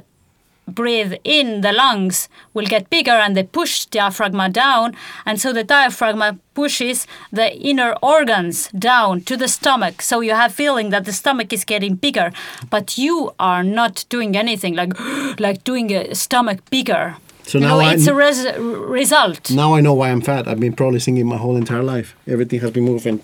breathe 0.66 1.14
in, 1.24 1.60
the 1.60 1.72
lungs 1.72 2.28
will 2.54 2.66
get 2.66 2.90
bigger 2.90 3.12
and 3.12 3.36
they 3.36 3.42
push 3.44 3.84
the 3.86 3.98
diaphragm 3.98 4.52
down, 4.52 4.94
and 5.24 5.40
so 5.40 5.52
the 5.52 5.64
diaphragma 5.64 6.38
pushes 6.54 7.06
the 7.32 7.54
inner 7.56 7.94
organs 8.02 8.68
down 8.78 9.20
to 9.22 9.36
the 9.36 9.48
stomach. 9.48 10.02
So 10.02 10.20
you 10.20 10.32
have 10.34 10.52
feeling 10.52 10.90
that 10.90 11.04
the 11.04 11.12
stomach 11.12 11.52
is 11.52 11.64
getting 11.64 11.94
bigger, 11.96 12.32
but 12.70 12.98
you 12.98 13.32
are 13.38 13.62
not 13.62 14.04
doing 14.08 14.36
anything 14.36 14.74
like 14.74 14.92
like 15.40 15.64
doing 15.64 15.92
a 15.92 16.14
stomach 16.14 16.58
bigger. 16.70 17.16
So 17.44 17.58
now 17.60 17.78
I- 17.78 17.94
it's 17.94 18.06
a 18.08 18.14
res- 18.14 18.46
result. 18.58 19.50
Now 19.50 19.74
I 19.76 19.80
know 19.80 19.94
why 19.94 20.10
I'm 20.10 20.20
fat. 20.20 20.48
I've 20.48 20.58
been 20.60 20.72
probably 20.74 20.98
singing 21.00 21.26
my 21.26 21.36
whole 21.36 21.56
entire 21.56 21.82
life. 21.84 22.16
Everything 22.26 22.60
has 22.60 22.70
been 22.72 22.84
moving. 22.84 23.20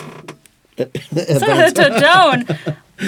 to 0.76 1.99
down. 2.01 2.47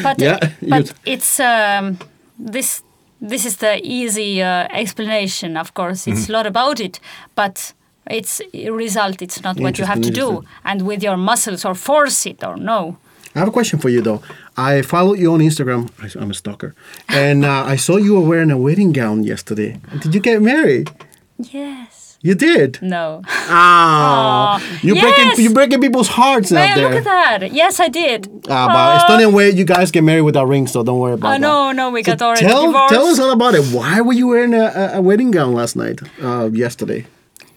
But 0.03 0.19
Yeah, 0.19 0.39
but 0.61 0.93
it's 1.07 1.39
um, 1.39 1.99
this 2.37 2.83
this 3.31 3.45
is 3.45 3.57
the 3.57 3.75
easy 3.83 4.43
uh, 4.43 4.69
explanation. 4.71 5.57
Of 5.57 5.73
course, 5.75 6.07
it's 6.11 6.29
a 6.29 6.33
lot 6.33 6.47
about 6.47 6.79
it, 6.81 7.01
but 7.35 7.73
it's 8.11 8.41
a 8.53 8.71
result. 8.71 9.23
It's 9.23 9.43
not 9.43 9.59
what 9.59 9.79
you 9.79 9.87
have 9.87 10.01
to 10.03 10.11
do, 10.11 10.43
and 10.65 10.83
with 10.83 11.03
your 11.03 11.17
muscles 11.17 11.65
or 11.65 11.75
force 11.75 12.27
it 12.27 12.45
or 12.45 12.57
no. 12.57 12.97
I 13.35 13.39
have 13.41 13.49
a 13.49 13.53
question 13.59 13.79
for 13.81 13.89
you 13.89 14.01
though. 14.03 14.21
I 14.57 14.83
followed 14.83 15.19
you 15.19 15.33
on 15.33 15.41
Instagram. 15.41 15.83
I'm 16.21 16.31
a 16.31 16.35
stalker, 16.35 16.75
and 17.09 17.45
uh, 17.45 17.73
I 17.75 17.77
saw 17.77 17.97
you 17.97 18.15
were 18.15 18.29
wearing 18.29 18.51
a 18.51 18.59
wedding 18.59 18.93
gown 18.93 19.25
yesterday. 19.25 19.71
Did 20.03 20.15
you 20.15 20.21
get 20.21 20.41
married? 20.41 20.91
Yes. 21.39 21.94
You 22.27 22.35
did. 22.35 22.79
No. 22.81 23.21
Ah, 23.29 24.59
you 24.83 24.95
yes! 24.95 25.03
breaking 25.05 25.45
you 25.45 25.51
breaking 25.53 25.81
people's 25.83 26.09
hearts 26.09 26.51
out 26.53 26.75
there. 26.75 26.89
look 26.89 26.97
at 26.97 27.05
that. 27.05 27.53
Yes, 27.53 27.79
I 27.81 27.89
did. 27.89 28.29
Ah, 28.49 28.67
but 28.75 28.99
Estonian 28.99 29.35
way, 29.35 29.51
you 29.51 29.65
guys 29.65 29.91
get 29.91 30.05
married 30.05 30.23
without 30.23 30.49
rings, 30.49 30.73
so 30.73 30.83
don't 30.83 30.99
worry 31.01 31.13
about 31.13 31.29
Oh 31.29 31.33
that. 31.33 31.41
no, 31.41 31.73
no, 31.73 31.91
we 31.91 32.03
So 32.03 32.13
got 32.13 32.23
already 32.23 32.47
tell, 32.47 32.65
divorced. 32.67 32.95
tell 32.95 33.07
us 33.13 33.19
all 33.19 33.33
about 33.33 33.55
it. 33.55 33.65
Why 33.77 34.01
were 34.01 34.15
you 34.15 34.27
wearing 34.29 34.55
a, 34.55 34.65
a, 34.75 34.85
a 34.99 35.01
wedding 35.03 35.31
gown 35.33 35.53
last 35.53 35.77
night? 35.77 36.01
Uh, 36.23 36.49
yesterday. 36.51 37.05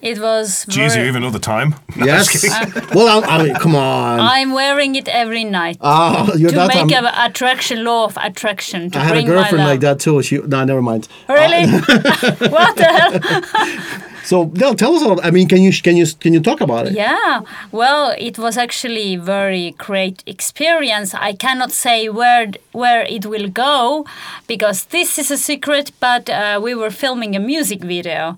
It 0.00 0.18
was. 0.20 0.64
Jeez, 0.68 0.90
very- 0.92 1.02
you 1.04 1.08
even 1.08 1.22
know 1.22 1.30
the 1.30 1.40
time? 1.40 1.74
No, 1.96 2.02
I'm 2.02 2.06
Yes. 2.06 2.44
well, 2.94 3.08
I, 3.24 3.26
I 3.38 3.42
mean, 3.44 3.54
come 3.54 3.74
on. 3.74 4.20
I'm 4.20 4.52
wearing 4.52 4.94
it 4.96 5.08
every 5.08 5.44
night 5.44 5.78
Ah, 5.80 6.30
you're 6.36 6.50
to 6.50 6.56
that. 6.56 6.68
make 6.68 6.92
I'm- 6.92 7.06
an 7.06 7.12
attraction 7.30 7.82
law 7.84 8.04
of 8.04 8.16
attraction 8.20 8.90
to 8.90 8.98
I 8.98 9.02
had 9.02 9.10
a 9.10 9.14
bring 9.14 9.26
my 9.28 9.32
girlfriend 9.32 9.64
like 9.64 9.80
that 9.80 9.98
too. 9.98 10.22
She 10.22 10.38
no, 10.38 10.62
never 10.64 10.82
mind. 10.82 11.08
Really? 11.28 11.64
what 12.56 12.76
the 12.76 12.84
hell? 12.84 14.07
So 14.28 14.50
no, 14.62 14.74
tell 14.74 14.94
us 14.94 15.02
all. 15.02 15.18
I 15.22 15.30
mean, 15.30 15.48
can 15.48 15.62
you 15.62 15.72
can 15.72 15.96
you 15.96 16.06
can 16.20 16.34
you 16.34 16.40
talk 16.40 16.60
about 16.60 16.86
it? 16.88 16.92
Yeah, 16.92 17.40
well, 17.72 18.14
it 18.18 18.38
was 18.38 18.58
actually 18.58 19.16
very 19.16 19.70
great 19.78 20.22
experience. 20.26 21.14
I 21.14 21.32
cannot 21.32 21.72
say 21.72 22.10
where 22.10 22.52
where 22.72 23.06
it 23.16 23.24
will 23.24 23.48
go 23.48 24.04
because 24.46 24.84
this 24.96 25.18
is 25.18 25.30
a 25.30 25.38
secret. 25.38 25.92
But 25.98 26.28
uh, 26.28 26.60
we 26.62 26.74
were 26.74 26.90
filming 26.90 27.36
a 27.36 27.40
music 27.40 27.80
video, 27.82 28.36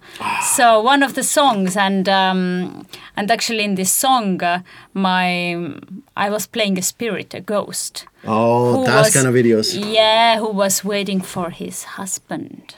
so 0.56 0.80
one 0.80 1.02
of 1.02 1.14
the 1.14 1.24
songs, 1.24 1.76
and 1.76 2.08
um, 2.08 2.86
and 3.16 3.28
actually 3.28 3.64
in 3.64 3.74
this 3.74 3.90
song, 3.90 4.40
uh, 4.44 4.62
my 4.94 5.56
I 6.16 6.30
was 6.30 6.46
playing 6.46 6.78
a 6.78 6.82
spirit, 6.82 7.34
a 7.34 7.40
ghost. 7.40 8.06
Oh, 8.24 8.76
who 8.76 8.86
that's 8.86 9.12
kind 9.12 9.26
of 9.26 9.34
videos. 9.34 9.74
Yeah, 9.74 10.38
who 10.38 10.50
was 10.52 10.84
waiting 10.84 11.20
for 11.20 11.50
his 11.50 11.82
husband. 11.98 12.76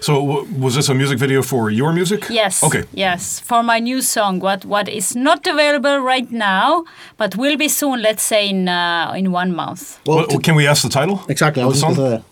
So, 0.00 0.12
w- 0.26 0.46
was 0.58 0.74
this 0.74 0.88
a 0.88 0.94
music 0.94 1.18
video 1.18 1.42
for 1.42 1.70
your 1.70 1.92
music? 1.92 2.26
Yes. 2.30 2.62
Okay. 2.62 2.82
Yes, 2.94 3.40
for 3.40 3.62
my 3.62 3.78
new 3.80 4.00
song, 4.02 4.40
what 4.40 4.64
what 4.64 4.88
is 4.88 5.14
not 5.14 5.46
available 5.46 5.98
right 5.98 6.30
now, 6.32 6.84
but 7.16 7.36
will 7.36 7.56
be 7.56 7.68
soon. 7.68 8.02
Let's 8.02 8.22
say 8.22 8.48
in 8.48 8.68
uh, 8.68 9.12
in 9.16 9.30
one 9.32 9.54
month. 9.54 9.98
Well, 10.06 10.26
Well, 10.28 10.40
can 10.40 10.54
we 10.56 10.66
ask 10.68 10.82
the 10.82 10.88
title? 10.88 11.20
exactly. 11.28 11.62
I 11.62 11.66
of 11.66 11.72
the 11.74 11.78
song? 11.78 11.94
gonna 11.94 12.08
say 12.10 12.16
that. 12.16 12.24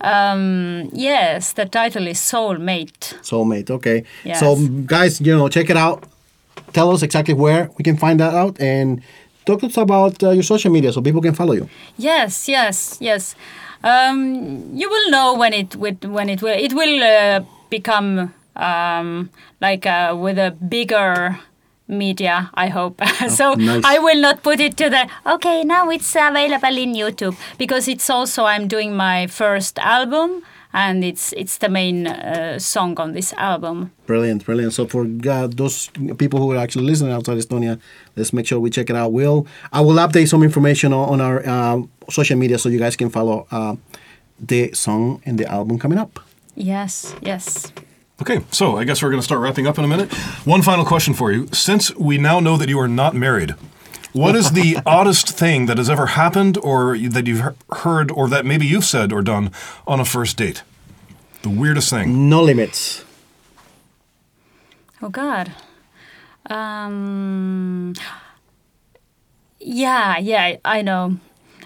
Um, 0.00 0.90
yes, 0.92 1.52
the 1.54 1.64
title 1.66 2.06
is 2.06 2.18
Soulmate. 2.18 3.14
Soulmate. 3.22 3.70
Okay. 3.70 4.04
Yes. 4.24 4.40
So 4.40 4.56
guys, 4.86 5.20
you 5.20 5.36
know, 5.36 5.48
check 5.48 5.70
it 5.70 5.76
out. 5.76 6.04
Tell 6.72 6.90
us 6.92 7.02
exactly 7.02 7.34
where 7.34 7.70
we 7.78 7.82
can 7.84 7.96
find 7.96 8.18
that 8.20 8.34
out, 8.34 8.60
and 8.60 9.02
talk 9.44 9.60
to 9.60 9.66
us 9.66 9.76
about 9.76 10.22
uh, 10.22 10.30
your 10.30 10.42
social 10.44 10.70
media 10.70 10.92
so 10.92 11.00
people 11.00 11.22
can 11.22 11.34
follow 11.34 11.54
you. 11.54 11.68
Yes, 11.96 12.48
yes, 12.48 12.98
yes. 13.00 13.34
Um, 13.84 14.70
you 14.74 14.88
will 14.90 15.10
know 15.10 15.34
when 15.34 15.52
it 15.52 15.76
with 15.76 16.04
when 16.04 16.28
it 16.28 16.42
will 16.42 16.56
it 16.58 16.72
will 16.72 17.02
uh, 17.02 17.44
become 17.70 18.34
um, 18.56 19.30
like 19.60 19.86
uh, 19.86 20.16
with 20.18 20.38
a 20.38 20.50
bigger 20.50 21.38
media. 21.86 22.50
I 22.54 22.68
hope. 22.68 23.00
so 23.28 23.52
Oh, 23.52 23.54
nice. 23.54 23.84
I 23.84 23.98
will 23.98 24.20
not 24.20 24.42
put 24.42 24.60
it 24.60 24.76
to 24.78 24.90
the 24.90 25.08
okay 25.26 25.64
now 25.64 25.90
it's 25.90 26.14
available 26.14 26.76
in 26.76 26.94
YouTube 26.94 27.36
because 27.56 27.88
it's 27.88 28.10
also 28.10 28.44
I'm 28.44 28.68
doing 28.68 28.96
my 28.96 29.26
first 29.26 29.78
album 29.78 30.42
and 30.72 31.02
it's 31.04 31.32
it's 31.32 31.58
the 31.58 31.68
main 31.68 32.06
uh, 32.06 32.58
song 32.58 32.98
on 33.00 33.12
this 33.12 33.32
album. 33.34 33.90
Brilliant, 34.06 34.44
brilliant. 34.44 34.72
So 34.72 34.86
for 34.86 35.06
uh, 35.28 35.46
those 35.46 35.90
people 36.18 36.40
who 36.40 36.52
are 36.52 36.56
actually 36.58 36.84
listening 36.84 37.12
outside 37.12 37.38
Estonia, 37.38 37.80
let's 38.18 38.32
make 38.32 38.46
sure 38.46 38.60
we 38.60 38.70
check 38.70 38.90
it 38.90 38.96
out. 38.96 39.12
We'll 39.12 39.46
I 39.72 39.80
will 39.80 39.96
update 39.96 40.28
some 40.28 40.42
information 40.42 40.92
on, 40.92 41.08
on 41.08 41.20
our 41.20 41.46
uh, 41.46 41.82
social 42.10 42.36
media 42.36 42.58
so 42.58 42.68
you 42.68 42.78
guys 42.78 42.96
can 42.96 43.10
follow 43.10 43.46
uh, 43.50 43.76
the 44.38 44.72
song 44.72 45.22
and 45.24 45.38
the 45.38 45.46
album 45.46 45.78
coming 45.78 45.98
up. 45.98 46.20
Yes, 46.54 47.14
yes. 47.22 47.72
Okay, 48.20 48.40
so 48.50 48.76
I 48.76 48.84
guess 48.84 49.00
we're 49.00 49.10
going 49.10 49.20
to 49.20 49.24
start 49.24 49.40
wrapping 49.40 49.68
up 49.68 49.78
in 49.78 49.84
a 49.84 49.88
minute. 49.88 50.12
One 50.44 50.60
final 50.62 50.84
question 50.84 51.14
for 51.14 51.30
you. 51.30 51.46
Since 51.52 51.94
we 51.94 52.18
now 52.18 52.40
know 52.40 52.56
that 52.56 52.68
you 52.68 52.78
are 52.80 52.88
not 52.88 53.14
married, 53.14 53.54
what 54.12 54.34
is 54.34 54.52
the 54.52 54.78
oddest 54.86 55.28
thing 55.28 55.66
that 55.66 55.78
has 55.78 55.88
ever 55.88 56.06
happened 56.06 56.58
or 56.58 56.98
that 56.98 57.28
you've 57.28 57.54
heard 57.70 58.10
or 58.10 58.28
that 58.28 58.44
maybe 58.44 58.66
you've 58.66 58.84
said 58.84 59.12
or 59.12 59.22
done 59.22 59.52
on 59.86 60.00
a 60.00 60.04
first 60.04 60.36
date? 60.36 60.62
The 61.42 61.48
weirdest 61.50 61.90
thing. 61.90 62.28
No 62.28 62.42
limits. 62.42 63.04
Oh 65.00 65.08
God. 65.08 65.52
Um, 66.48 67.94
yeah, 69.60 70.18
yeah, 70.18 70.56
I 70.64 70.82
know. 70.82 71.18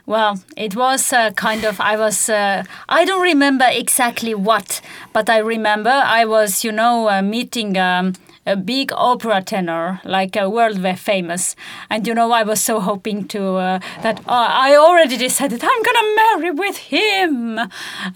Well, 0.04 0.42
it 0.56 0.74
was 0.74 1.12
uh, 1.12 1.30
kind 1.30 1.64
of, 1.64 1.80
I 1.80 1.96
was, 1.96 2.28
uh, 2.28 2.64
I 2.88 3.04
don't 3.04 3.22
remember 3.22 3.66
exactly 3.70 4.34
what, 4.34 4.80
but 5.12 5.30
I 5.30 5.38
remember 5.38 5.90
I 5.90 6.24
was, 6.24 6.64
you 6.64 6.72
know, 6.72 7.08
uh, 7.08 7.22
meeting 7.22 7.78
um, 7.78 8.14
a 8.44 8.56
big 8.56 8.92
opera 8.92 9.42
tenor, 9.42 10.00
like 10.04 10.36
a 10.36 10.50
world 10.50 10.82
famous. 10.98 11.54
And, 11.88 12.06
you 12.06 12.14
know, 12.14 12.32
I 12.32 12.42
was 12.42 12.60
so 12.60 12.80
hoping 12.80 13.28
to, 13.28 13.56
uh, 13.56 13.78
that 14.02 14.18
uh, 14.20 14.48
I 14.50 14.76
already 14.76 15.16
decided 15.16 15.62
I'm 15.62 15.82
to 15.84 16.14
marry 16.16 16.50
with 16.50 16.76
him. 16.76 17.60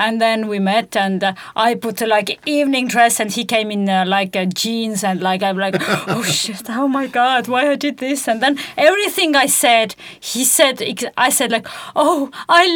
And 0.01 0.21
then 0.21 0.49
we 0.49 0.59
met 0.59 0.97
and 0.97 1.23
uh, 1.23 1.35
I 1.55 1.75
put 1.75 2.03
uh, 2.03 2.07
like 2.07 2.41
evening 2.47 2.89
dress 2.89 3.21
and 3.21 3.31
he 3.31 3.45
came 3.45 3.71
in 3.71 3.89
uh, 3.89 4.05
like 4.07 4.35
uh, 4.35 4.47
jeans 4.47 5.05
and 5.05 5.21
like, 5.21 5.43
I'm 5.43 5.57
like, 5.57 5.77
oh 5.81 6.23
shit, 6.23 6.69
oh 6.71 6.89
my 6.89 7.07
God, 7.07 7.47
why 7.49 7.71
I 7.71 7.77
did 7.77 7.99
this? 7.99 8.27
And 8.27 8.43
then 8.43 8.59
everything 8.77 9.37
I 9.37 9.47
said, 9.47 9.95
he 10.19 10.45
said, 10.45 10.83
I 11.17 11.31
said 11.31 11.53
like, 11.53 11.69
oh, 11.95 12.31
I 12.49 12.67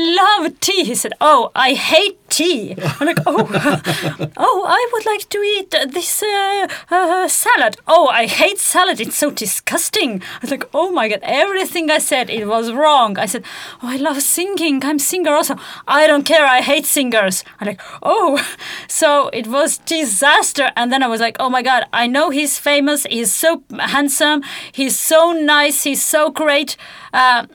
love 0.41 0.61
tea. 0.61 0.85
He 0.85 0.95
said, 0.95 1.15
oh, 1.21 1.51
I 1.55 1.75
hate 1.75 2.30
tea. 2.31 2.75
I'm 2.79 3.07
like, 3.07 3.19
oh, 3.27 3.49
oh, 4.37 4.65
I 4.69 4.89
would 4.93 5.07
like 5.07 5.29
to 5.29 5.39
eat 5.39 5.71
this 5.93 6.23
uh, 6.23 6.69
uh, 6.91 7.29
salad. 7.29 7.77
Oh, 7.87 8.09
I 8.09 8.27
hate 8.27 8.59
salad. 8.59 9.01
It's 9.01 9.17
so 9.17 9.31
disgusting. 9.31 10.23
I 10.23 10.39
was 10.43 10.51
like, 10.51 10.65
oh 10.73 10.91
my 10.91 11.09
god, 11.09 11.21
everything 11.23 11.91
I 11.91 11.99
said 11.99 12.31
it 12.31 12.47
was 12.47 12.73
wrong. 12.73 13.19
I 13.19 13.27
said, 13.27 13.45
oh, 13.83 13.89
I 13.89 13.97
love 13.97 14.23
singing. 14.23 14.83
I'm 14.85 14.99
singer 14.99 15.33
also. 15.33 15.57
I 15.87 16.07
don't 16.07 16.25
care. 16.25 16.47
I 16.47 16.61
hate 16.61 16.87
singers. 16.87 17.45
I'm 17.61 17.67
like, 17.67 17.81
oh, 18.03 18.45
so 18.89 19.29
it 19.29 19.47
was 19.47 19.79
disaster. 19.79 20.71
And 20.77 20.93
then 20.93 21.03
I 21.03 21.09
was 21.09 21.21
like, 21.21 21.37
oh 21.41 21.51
my 21.51 21.63
god, 21.63 21.85
I 21.93 22.07
know 22.07 22.31
he's 22.31 22.59
famous. 22.59 23.05
He's 23.05 23.33
so 23.33 23.63
handsome. 23.79 24.43
He's 24.73 24.99
so 24.99 25.33
nice. 25.33 25.85
He's 25.85 26.05
so 26.05 26.31
great. 26.31 26.77
Uh, 27.13 27.47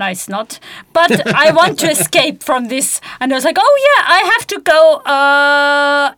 no, 0.00 0.06
it's 0.06 0.28
not. 0.28 0.58
But 0.92 1.12
I 1.46 1.52
want 1.52 1.78
to 1.80 1.90
escape 1.90 2.42
from 2.42 2.68
this. 2.68 3.00
And 3.20 3.32
I 3.32 3.34
was 3.36 3.44
like, 3.44 3.58
oh 3.58 3.74
yeah, 3.88 4.02
I 4.18 4.20
have 4.32 4.46
to 4.48 4.58
go 4.60 4.80
uh, 5.16 6.14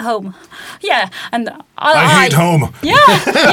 home. 0.00 0.34
Yeah, 0.80 1.10
and 1.32 1.48
I, 1.76 1.92
I 1.92 2.22
hate 2.22 2.32
home. 2.32 2.62
Yeah, 2.82 2.94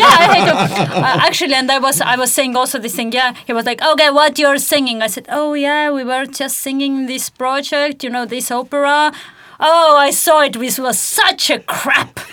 yeah, 0.02 0.16
I 0.22 0.26
hate 0.34 0.50
home. 0.50 1.04
Uh, 1.04 1.28
actually, 1.28 1.56
and 1.56 1.70
I 1.72 1.80
was 1.80 2.02
I 2.02 2.16
was 2.16 2.32
saying 2.32 2.56
also 2.56 2.80
this 2.80 2.96
thing. 2.96 3.12
Yeah, 3.12 3.34
he 3.48 3.54
was 3.54 3.66
like, 3.66 3.82
okay, 3.92 4.10
what 4.10 4.40
you're 4.40 4.60
singing? 4.60 5.02
I 5.02 5.08
said, 5.08 5.26
oh 5.30 5.54
yeah, 5.54 5.92
we 5.92 6.04
were 6.04 6.26
just 6.26 6.60
singing 6.60 7.08
this 7.08 7.30
project. 7.30 8.04
You 8.04 8.10
know, 8.10 8.26
this 8.26 8.52
opera. 8.52 9.12
Oh, 9.60 9.98
I 9.98 10.12
saw 10.12 10.42
it. 10.44 10.54
This 10.54 10.80
was 10.80 10.98
such 10.98 11.50
a 11.50 11.60
crap. 11.60 12.20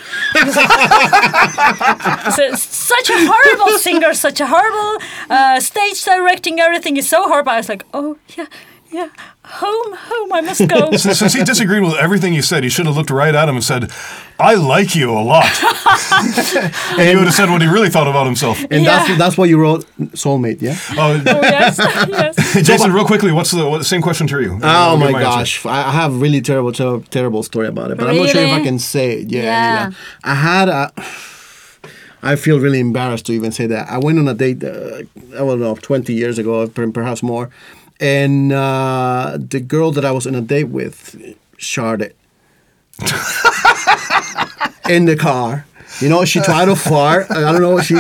So, 2.36 2.52
such 2.54 3.10
a 3.10 3.16
horrible 3.26 3.78
singer, 3.78 4.12
such 4.14 4.40
a 4.40 4.46
horrible 4.46 5.02
uh, 5.30 5.60
stage 5.60 6.02
directing. 6.04 6.60
Everything 6.60 6.96
is 6.96 7.08
so 7.08 7.28
horrible. 7.28 7.52
I 7.52 7.56
was 7.58 7.68
like, 7.68 7.84
oh 7.94 8.18
yeah, 8.36 8.46
yeah, 8.96 9.08
home, 9.44 9.92
home. 9.92 10.32
I 10.32 10.40
must 10.40 10.66
go. 10.68 10.90
Since 10.96 11.18
since 11.18 11.34
he 11.34 11.44
disagreed 11.44 11.82
with 11.82 11.96
everything 12.06 12.32
you 12.32 12.42
said, 12.42 12.64
he 12.64 12.70
should 12.70 12.86
have 12.86 12.96
looked 12.96 13.10
right 13.10 13.34
at 13.34 13.46
him 13.48 13.56
and 13.56 13.64
said, 13.64 13.90
I 14.38 14.54
like 14.54 14.94
you 14.96 15.10
a 15.10 15.20
lot. 15.32 15.44
and 16.98 17.08
he 17.10 17.14
would 17.16 17.26
have 17.30 17.34
said 17.34 17.50
what 17.50 17.60
he 17.60 17.68
really 17.68 17.90
thought 17.90 18.08
about 18.08 18.26
himself. 18.26 18.56
And 18.70 18.82
Yeah. 18.84 18.90
that's 18.96 19.18
that's 19.18 19.36
why 19.38 19.44
you 19.52 19.58
wrote 19.60 19.84
Soulmate, 20.22 20.60
yeah? 20.62 20.76
Oh, 20.92 21.12
oh 21.26 21.40
yes, 21.42 21.78
yes. 21.78 22.66
Jason, 22.66 22.92
real 22.92 23.04
quickly, 23.04 23.32
what's 23.32 23.50
the 23.50 23.68
what, 23.68 23.84
same 23.84 24.02
question 24.02 24.26
to 24.28 24.40
you? 24.40 24.52
Oh 24.62 24.68
I'll 24.68 24.96
my 24.96 25.12
gosh, 25.12 25.66
I 25.66 25.88
I 25.90 25.92
have 26.00 26.12
really 26.24 26.40
terrible, 26.40 26.72
ter- 26.72 27.04
terrible 27.10 27.42
story 27.42 27.68
about 27.68 27.90
it, 27.90 27.98
but 27.98 28.08
I'm 28.08 28.16
not 28.16 28.30
sure 28.30 28.42
if 28.42 28.52
I 28.60 28.62
can 28.62 28.78
say 28.78 29.06
it. 29.20 29.30
Yeah, 29.30 29.42
yeah. 29.42 29.74
Yeah. 29.74 29.90
I 30.24 30.34
had 30.34 30.68
a. 30.68 30.92
I 32.22 32.34
feel 32.36 32.58
really 32.58 32.80
embarrassed 32.80 33.26
to 33.26 33.32
even 33.32 33.52
say 33.52 33.66
that. 33.68 33.88
I 33.88 33.98
went 33.98 34.18
on 34.18 34.26
a 34.26 34.34
date, 34.34 34.64
uh, 34.64 35.02
I 35.34 35.38
don't 35.46 35.60
know, 35.60 35.76
20 35.76 36.12
years 36.12 36.38
ago, 36.38 36.66
perhaps 36.68 37.22
more, 37.22 37.50
and 38.00 38.52
uh, 38.52 39.38
the 39.38 39.60
girl 39.60 39.90
that 39.92 40.04
I 40.04 40.10
was 40.10 40.26
on 40.26 40.34
a 40.34 40.40
date 40.40 40.64
with 40.64 41.16
sharded 41.58 42.12
in 44.88 45.04
the 45.06 45.16
car. 45.16 45.66
You 46.00 46.08
know, 46.10 46.24
she 46.24 46.40
tried 46.40 46.66
to 46.66 46.76
fart. 46.76 47.30
I 47.30 47.52
don't 47.52 47.62
know. 47.62 47.80
She 47.80 47.96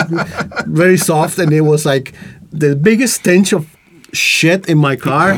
very 0.66 0.98
soft, 0.98 1.38
and 1.38 1.52
it 1.52 1.62
was 1.62 1.86
like 1.86 2.12
the 2.52 2.76
biggest 2.76 3.14
stench 3.16 3.52
of 3.52 3.74
shit 4.12 4.68
in 4.68 4.78
my 4.78 4.96
car. 4.96 5.32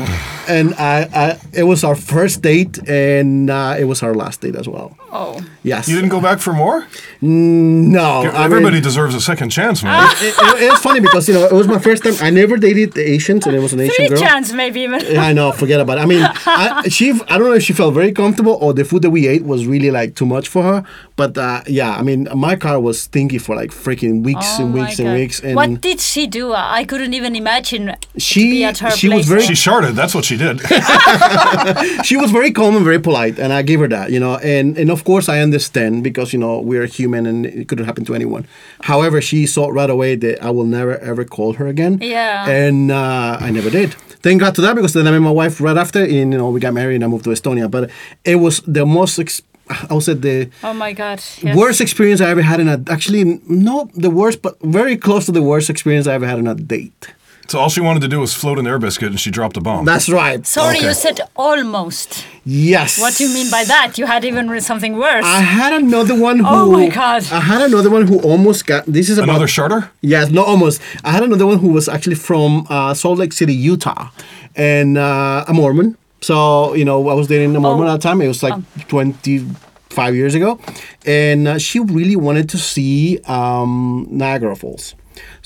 And 0.47 0.73
I, 0.75 1.09
I 1.13 1.39
it 1.53 1.63
was 1.63 1.83
our 1.83 1.95
first 1.95 2.41
date, 2.41 2.77
and 2.87 3.49
uh, 3.49 3.75
it 3.79 3.85
was 3.85 4.03
our 4.03 4.13
last 4.13 4.41
date 4.41 4.55
as 4.55 4.67
well. 4.67 4.97
Oh. 5.11 5.39
Yes. 5.63 5.87
You 5.89 5.95
didn't 5.95 6.09
go 6.09 6.21
back 6.21 6.39
for 6.39 6.53
more? 6.53 6.87
No. 7.21 8.21
I 8.23 8.45
Everybody 8.45 8.75
mean, 8.75 8.83
deserves 8.83 9.15
a 9.15 9.21
second 9.21 9.49
chance, 9.49 9.83
man. 9.83 9.93
Ah. 9.95 10.15
it, 10.21 10.27
it, 10.37 10.71
it's 10.71 10.81
funny 10.81 10.99
because 10.99 11.27
you 11.27 11.33
know 11.33 11.45
it 11.45 11.51
was 11.51 11.67
my 11.67 11.79
first 11.79 12.03
time. 12.03 12.13
I 12.21 12.29
never 12.29 12.57
dated 12.57 12.93
the 12.93 13.01
Asians, 13.01 13.45
and 13.47 13.55
it 13.55 13.59
was 13.59 13.73
an 13.73 13.81
Asian 13.81 13.95
Three 13.95 14.09
girl. 14.09 14.19
chance 14.19 14.53
maybe 14.53 14.81
even. 14.81 15.17
I 15.17 15.33
know. 15.33 15.51
Forget 15.51 15.79
about 15.79 15.97
it. 15.97 16.01
I 16.01 16.05
mean, 16.05 16.21
I, 16.45 16.87
she. 16.89 17.11
I 17.27 17.37
don't 17.37 17.47
know 17.49 17.53
if 17.53 17.63
she 17.63 17.73
felt 17.73 17.93
very 17.93 18.11
comfortable 18.11 18.57
or 18.61 18.73
the 18.73 18.85
food 18.85 19.01
that 19.01 19.09
we 19.09 19.27
ate 19.27 19.43
was 19.43 19.65
really 19.65 19.91
like 19.91 20.15
too 20.15 20.25
much 20.25 20.47
for 20.47 20.63
her. 20.63 20.83
But 21.15 21.37
uh, 21.37 21.63
yeah, 21.67 21.91
I 21.91 22.01
mean, 22.03 22.27
my 22.35 22.55
car 22.55 22.79
was 22.79 23.01
stinky 23.01 23.37
for 23.39 23.55
like 23.55 23.71
freaking 23.71 24.23
weeks 24.23 24.45
Oh 24.59 24.65
and 24.65 24.73
weeks 24.73 24.99
and 24.99 25.13
weeks. 25.13 25.39
And 25.41 25.55
what 25.55 25.81
did 25.81 25.99
she 25.99 26.27
do? 26.27 26.53
I 26.53 26.85
couldn't 26.85 27.13
even 27.13 27.35
imagine 27.35 27.95
She- 28.17 28.51
be 28.51 28.63
at 28.63 28.77
her 28.79 28.91
she 28.91 29.09
was 29.09 29.27
very- 29.27 29.41
She 29.41 29.53
sharded. 29.53 29.93
That's 29.95 30.13
what 30.15 30.23
she 30.25 30.37
did. 30.37 30.59
she 32.05 32.15
was 32.17 32.31
very 32.31 32.51
calm 32.51 32.75
and 32.75 32.85
very 32.85 32.99
polite, 32.99 33.39
and 33.39 33.51
I 33.51 33.61
gave 33.63 33.79
her 33.79 33.87
that, 33.89 34.11
you 34.11 34.19
know. 34.19 34.37
And 34.37 34.77
and 34.77 34.89
of 34.99 35.05
course, 35.05 35.29
I 35.35 35.39
understand 35.47 36.03
because 36.03 36.33
you 36.33 36.39
know 36.43 36.53
we're 36.69 36.87
human 36.99 37.23
and 37.31 37.45
it 37.45 37.65
could 37.69 37.79
happen 37.89 38.03
to 38.05 38.13
anyone. 38.19 38.43
However, 38.91 39.17
she 39.29 39.39
saw 39.55 39.63
right 39.79 39.89
away 39.97 40.11
that 40.23 40.35
I 40.47 40.49
will 40.55 40.65
never 40.77 40.95
ever 41.11 41.23
call 41.35 41.53
her 41.59 41.67
again. 41.75 41.93
Yeah. 42.01 42.49
And 42.49 42.91
uh, 42.91 43.37
I 43.47 43.49
never 43.57 43.69
did. 43.69 43.89
Thank 44.25 44.41
God 44.43 44.53
to 44.55 44.61
that 44.65 44.75
because 44.75 44.93
then 44.93 45.07
I 45.07 45.11
met 45.11 45.21
my 45.31 45.31
wife 45.43 45.55
right 45.67 45.77
after, 45.77 46.01
and 46.03 46.27
you 46.33 46.37
know 46.39 46.49
we 46.55 46.59
got 46.59 46.73
married 46.73 46.95
and 46.95 47.03
I 47.05 47.07
moved 47.07 47.23
to 47.23 47.31
Estonia. 47.31 47.67
But 47.75 47.83
it 48.25 48.35
was 48.45 48.55
the 48.67 48.85
most. 48.85 49.19
Ex- 49.19 49.41
I 49.89 49.93
would 49.93 50.03
say 50.03 50.15
the 50.15 50.49
Oh 50.63 50.73
my 50.73 50.91
God. 50.93 51.21
Yes. 51.43 51.55
worst 51.55 51.79
experience 51.79 52.19
I 52.21 52.29
ever 52.35 52.41
had 52.51 52.59
in 52.59 52.67
a 52.67 52.77
actually 52.95 53.23
not 53.47 53.85
the 54.05 54.09
worst, 54.09 54.41
but 54.41 54.53
very 54.79 54.97
close 54.97 55.23
to 55.27 55.31
the 55.31 55.43
worst 55.51 55.69
experience 55.69 56.07
I 56.07 56.13
ever 56.19 56.27
had 56.27 56.39
in 56.39 56.47
a 56.47 56.55
date. 56.55 57.01
So 57.49 57.57
all 57.59 57.69
she 57.69 57.81
wanted 57.81 58.01
to 58.01 58.07
do 58.07 58.19
was 58.19 58.33
float 58.33 58.59
an 58.59 58.67
air 58.67 58.77
biscuit, 58.77 59.09
and 59.09 59.19
she 59.19 59.31
dropped 59.31 59.57
a 59.57 59.61
bomb. 59.61 59.83
That's 59.83 60.07
right. 60.07 60.45
Sorry, 60.45 60.77
Okay. 60.77 60.87
you 60.87 60.93
said 60.93 61.19
almost. 61.35 62.23
Yes. 62.45 62.99
What 63.01 63.15
do 63.15 63.23
you 63.27 63.33
mean 63.33 63.49
by 63.49 63.63
that? 63.63 63.97
You 63.97 64.05
had 64.05 64.23
even 64.23 64.61
something 64.61 64.97
worse. 64.97 65.25
I 65.25 65.39
had 65.41 65.73
another 65.73 66.13
one 66.19 66.37
who. 66.39 66.45
Oh 66.47 66.71
my 66.71 66.89
God. 66.89 67.23
I 67.31 67.39
had 67.39 67.61
another 67.63 67.89
one 67.89 68.05
who 68.07 68.19
almost 68.21 68.67
got. 68.67 68.85
This 68.85 69.09
is 69.09 69.17
about, 69.17 69.29
Another 69.29 69.47
charter? 69.47 69.89
Yes, 70.01 70.29
not 70.29 70.45
almost. 70.47 70.79
I 71.03 71.11
had 71.11 71.23
another 71.23 71.47
one 71.47 71.57
who 71.57 71.69
was 71.69 71.89
actually 71.89 72.15
from 72.15 72.67
uh, 72.69 72.93
Salt 72.93 73.17
Lake 73.17 73.33
City, 73.33 73.53
Utah, 73.53 74.09
and 74.55 74.97
uh, 74.97 75.45
a 75.47 75.53
Mormon. 75.53 75.97
So 76.21 76.73
you 76.75 76.85
know, 76.85 77.09
I 77.09 77.13
was 77.15 77.27
dating 77.27 77.55
a 77.55 77.59
Mormon 77.59 77.87
Oh. 77.87 77.93
at 77.93 78.01
the 78.01 78.03
time. 78.07 78.21
It 78.21 78.27
was 78.27 78.43
like 78.43 78.53
twenty 78.87 79.45
five 79.89 80.13
years 80.15 80.35
ago, 80.35 80.59
and 81.05 81.47
uh, 81.47 81.57
she 81.57 81.79
really 81.79 82.15
wanted 82.15 82.47
to 82.49 82.57
see 82.59 83.19
um, 83.25 84.07
Niagara 84.11 84.55
Falls. 84.55 84.93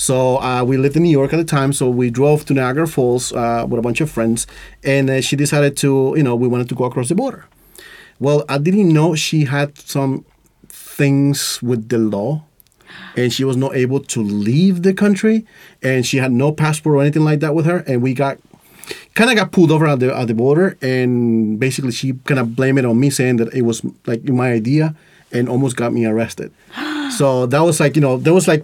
So 0.04 0.41
uh, 0.41 0.66
we 0.66 0.76
lived 0.76 0.97
in 0.97 1.04
New 1.04 1.10
York 1.10 1.32
at 1.32 1.38
the 1.38 1.45
time, 1.45 1.72
so 1.72 1.89
we 1.89 2.10
drove 2.10 2.43
to 2.47 2.54
Niagara 2.54 2.88
Falls 2.88 3.32
uh, 3.32 3.66
with 3.66 3.80
a 3.80 3.82
bunch 3.82 4.01
of 4.01 4.12
friends, 4.12 4.45
and 4.84 5.10
uh, 5.10 5.22
she 5.22 5.38
decided 5.38 5.78
to, 5.78 6.14
you 6.18 6.24
know, 6.24 6.36
we 6.36 6.45
wanted 6.45 6.68
to 6.68 6.76
go 6.76 6.84
across 6.84 7.08
the 7.08 7.16
border. 7.16 7.45
Well, 8.20 8.43
I 8.49 8.58
didn't 8.58 8.89
know 8.89 9.16
she 9.16 9.45
had 9.45 9.78
some 9.78 10.26
things 10.68 11.64
with 11.64 11.88
the 11.88 11.99
law 11.99 12.43
and 13.16 13.32
she 13.32 13.45
was 13.45 13.56
not 13.56 13.78
able 13.78 14.01
to 14.01 14.22
leave 14.22 14.84
the 14.84 14.93
country 14.93 15.45
and 15.82 16.06
she 16.06 16.18
had 16.18 16.34
no 16.34 16.51
passport 16.51 16.97
or 16.97 17.01
anything 17.01 17.24
like 17.24 17.39
that 17.39 17.56
with 17.56 17.66
her 17.66 17.78
and 17.88 18.01
we 18.01 18.14
got 18.14 18.38
kind 19.16 19.30
of 19.30 19.38
got 19.38 19.54
pulled 19.54 19.72
over 19.72 19.88
at 19.88 19.99
the 20.01 20.14
at 20.14 20.28
the 20.28 20.34
border 20.34 20.78
and 20.82 21.60
basically 21.60 21.91
she 21.91 22.14
kind 22.26 22.39
of 22.39 22.56
blamed 22.56 22.78
it 22.78 22.86
on 22.86 22.99
me 22.99 23.10
saying 23.10 23.38
that 23.38 23.51
it 23.54 23.64
was 23.64 23.82
like 24.06 24.24
my 24.26 24.51
idea 24.51 24.93
and 25.32 25.49
almost 25.49 25.76
got 25.76 25.91
me 25.93 26.06
arrested 26.06 26.51
so 27.18 27.47
that 27.47 27.62
was 27.62 27.80
like 27.80 27.95
you 27.95 28.01
know 28.01 28.18
there 28.18 28.34
was 28.34 28.47
like 28.47 28.64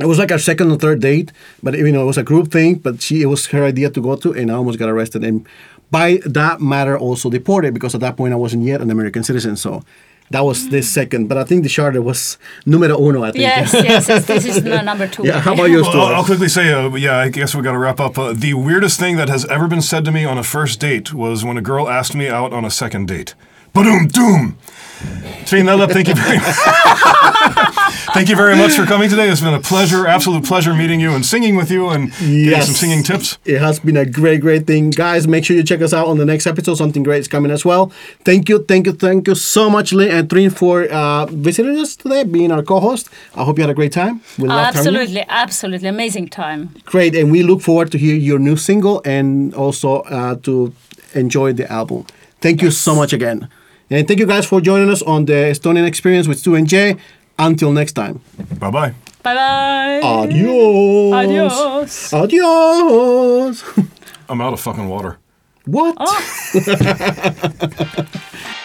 it 0.00 0.06
was 0.06 0.18
like 0.18 0.32
our 0.32 0.38
second 0.38 0.70
or 0.72 0.76
third 0.76 1.00
date 1.00 1.30
but 1.62 1.74
you 1.74 1.92
know 1.92 2.02
it 2.02 2.06
was 2.06 2.18
a 2.18 2.22
group 2.22 2.50
thing 2.50 2.74
but 2.74 3.00
she 3.00 3.22
it 3.22 3.26
was 3.26 3.46
her 3.46 3.64
idea 3.64 3.88
to 3.90 4.00
go 4.00 4.16
to 4.16 4.32
and 4.32 4.50
i 4.50 4.54
almost 4.54 4.78
got 4.78 4.88
arrested 4.88 5.22
and 5.24 5.46
by 5.90 6.20
that 6.26 6.60
matter 6.60 6.98
also 6.98 7.30
deported 7.30 7.72
because 7.74 7.94
at 7.94 8.00
that 8.00 8.16
point 8.16 8.32
i 8.32 8.36
wasn't 8.36 8.62
yet 8.64 8.80
an 8.80 8.90
american 8.90 9.22
citizen 9.22 9.56
so 9.56 9.82
that 10.30 10.40
was 10.40 10.68
this 10.70 10.88
second 10.90 11.28
but 11.28 11.36
i 11.36 11.44
think 11.44 11.62
the 11.62 11.68
charter 11.68 12.02
was 12.02 12.38
numero 12.66 12.98
uno 12.98 13.22
i 13.22 13.30
think 13.30 13.42
yes, 13.42 13.72
yes, 13.74 14.08
yes. 14.08 14.24
This 14.26 14.44
is 14.46 14.64
number 14.64 15.06
two. 15.06 15.22
yeah 15.24 15.38
how 15.38 15.52
about 15.54 15.70
yours 15.70 15.86
Well, 15.86 16.06
I'll, 16.06 16.14
I'll 16.16 16.24
quickly 16.24 16.48
say, 16.48 16.72
uh, 16.72 16.88
yeah, 16.96 17.18
I 17.18 17.28
guess 17.28 17.54
we 17.54 17.62
got 17.62 17.72
to 17.72 17.78
wrap 17.78 18.00
up. 18.00 18.18
Uh, 18.18 18.32
the 18.32 18.54
weirdest 18.54 18.98
thing 18.98 19.16
that 19.18 19.28
has 19.28 19.44
ever 19.46 19.68
been 19.68 19.82
said 19.82 20.04
to 20.06 20.10
me 20.10 20.24
on 20.24 20.38
a 20.38 20.42
first 20.42 20.80
date 20.80 21.12
was 21.12 21.44
when 21.44 21.56
a 21.58 21.62
girl 21.62 21.88
asked 21.88 22.14
me 22.16 22.26
out 22.28 22.52
on 22.54 22.64
a 22.64 22.70
second 22.70 23.06
date. 23.06 23.34
Boom, 23.74 24.08
doom. 24.08 24.56
Between 25.40 25.66
that 25.66 25.78
up, 25.80 25.90
thank 25.90 26.08
you 26.08 26.14
very 26.14 26.38
Thank 28.14 28.28
you 28.28 28.36
very 28.36 28.54
much 28.56 28.74
for 28.76 28.86
coming 28.86 29.10
today. 29.10 29.28
It's 29.28 29.40
been 29.40 29.54
a 29.54 29.60
pleasure, 29.60 30.06
absolute 30.06 30.44
pleasure 30.44 30.72
meeting 30.72 31.00
you 31.00 31.14
and 31.14 31.26
singing 31.26 31.56
with 31.56 31.68
you 31.68 31.88
and 31.88 32.12
getting 32.12 32.60
some 32.62 32.74
singing 32.74 33.02
tips. 33.02 33.38
It 33.44 33.58
has 33.58 33.80
been 33.80 33.96
a 33.96 34.06
great, 34.06 34.40
great 34.40 34.68
thing. 34.68 34.90
Guys, 34.90 35.26
make 35.26 35.44
sure 35.44 35.56
you 35.56 35.64
check 35.64 35.82
us 35.82 35.92
out 35.92 36.06
on 36.06 36.18
the 36.18 36.24
next 36.24 36.46
episode. 36.46 36.76
Something 36.76 37.02
great 37.02 37.18
is 37.18 37.26
coming 37.26 37.50
as 37.50 37.64
well. 37.64 37.88
Thank 38.24 38.48
you, 38.48 38.64
thank 38.64 38.86
you, 38.86 38.92
thank 38.92 39.26
you 39.26 39.34
so 39.34 39.68
much, 39.68 39.92
Lynn 39.92 40.12
and 40.12 40.28
Triin, 40.28 40.56
for 40.56 40.84
uh, 40.84 41.26
visiting 41.26 41.76
us 41.76 41.96
today, 41.96 42.22
being 42.22 42.52
our 42.52 42.62
co 42.62 42.78
host. 42.78 43.10
I 43.34 43.42
hope 43.42 43.58
you 43.58 43.62
had 43.64 43.70
a 43.70 43.74
great 43.74 43.90
time. 43.90 44.20
We 44.38 44.46
loved 44.46 44.76
having 44.76 44.92
you. 44.92 45.00
Absolutely, 45.00 45.24
absolutely 45.28 45.88
amazing 45.88 46.28
time. 46.28 46.70
Great. 46.84 47.16
And 47.16 47.32
we 47.32 47.42
look 47.42 47.62
forward 47.62 47.90
to 47.90 47.98
hear 47.98 48.14
your 48.14 48.38
new 48.38 48.56
single 48.56 49.02
and 49.04 49.52
also 49.54 50.02
uh, 50.02 50.36
to 50.44 50.72
enjoy 51.14 51.52
the 51.52 51.70
album. 51.70 52.06
Thank 52.40 52.62
you 52.62 52.70
so 52.70 52.94
much 52.94 53.12
again. 53.12 53.48
And 53.90 54.06
thank 54.06 54.20
you 54.20 54.26
guys 54.26 54.46
for 54.46 54.60
joining 54.60 54.88
us 54.88 55.02
on 55.02 55.24
the 55.24 55.32
Estonian 55.32 55.84
Experience 55.84 56.28
with 56.28 56.38
Stew 56.38 56.54
and 56.54 56.68
Jay. 56.68 56.96
Until 57.38 57.72
next 57.72 57.92
time. 57.94 58.20
Bye 58.58 58.70
bye. 58.70 58.94
Bye 59.22 59.34
bye. 59.34 60.00
Adios. 60.02 61.12
Adios. 61.14 62.12
Adios. 62.12 63.64
I'm 64.28 64.40
out 64.40 64.52
of 64.52 64.60
fucking 64.60 64.88
water. 64.88 65.18
what? 65.66 65.96
Oh. 65.98 66.54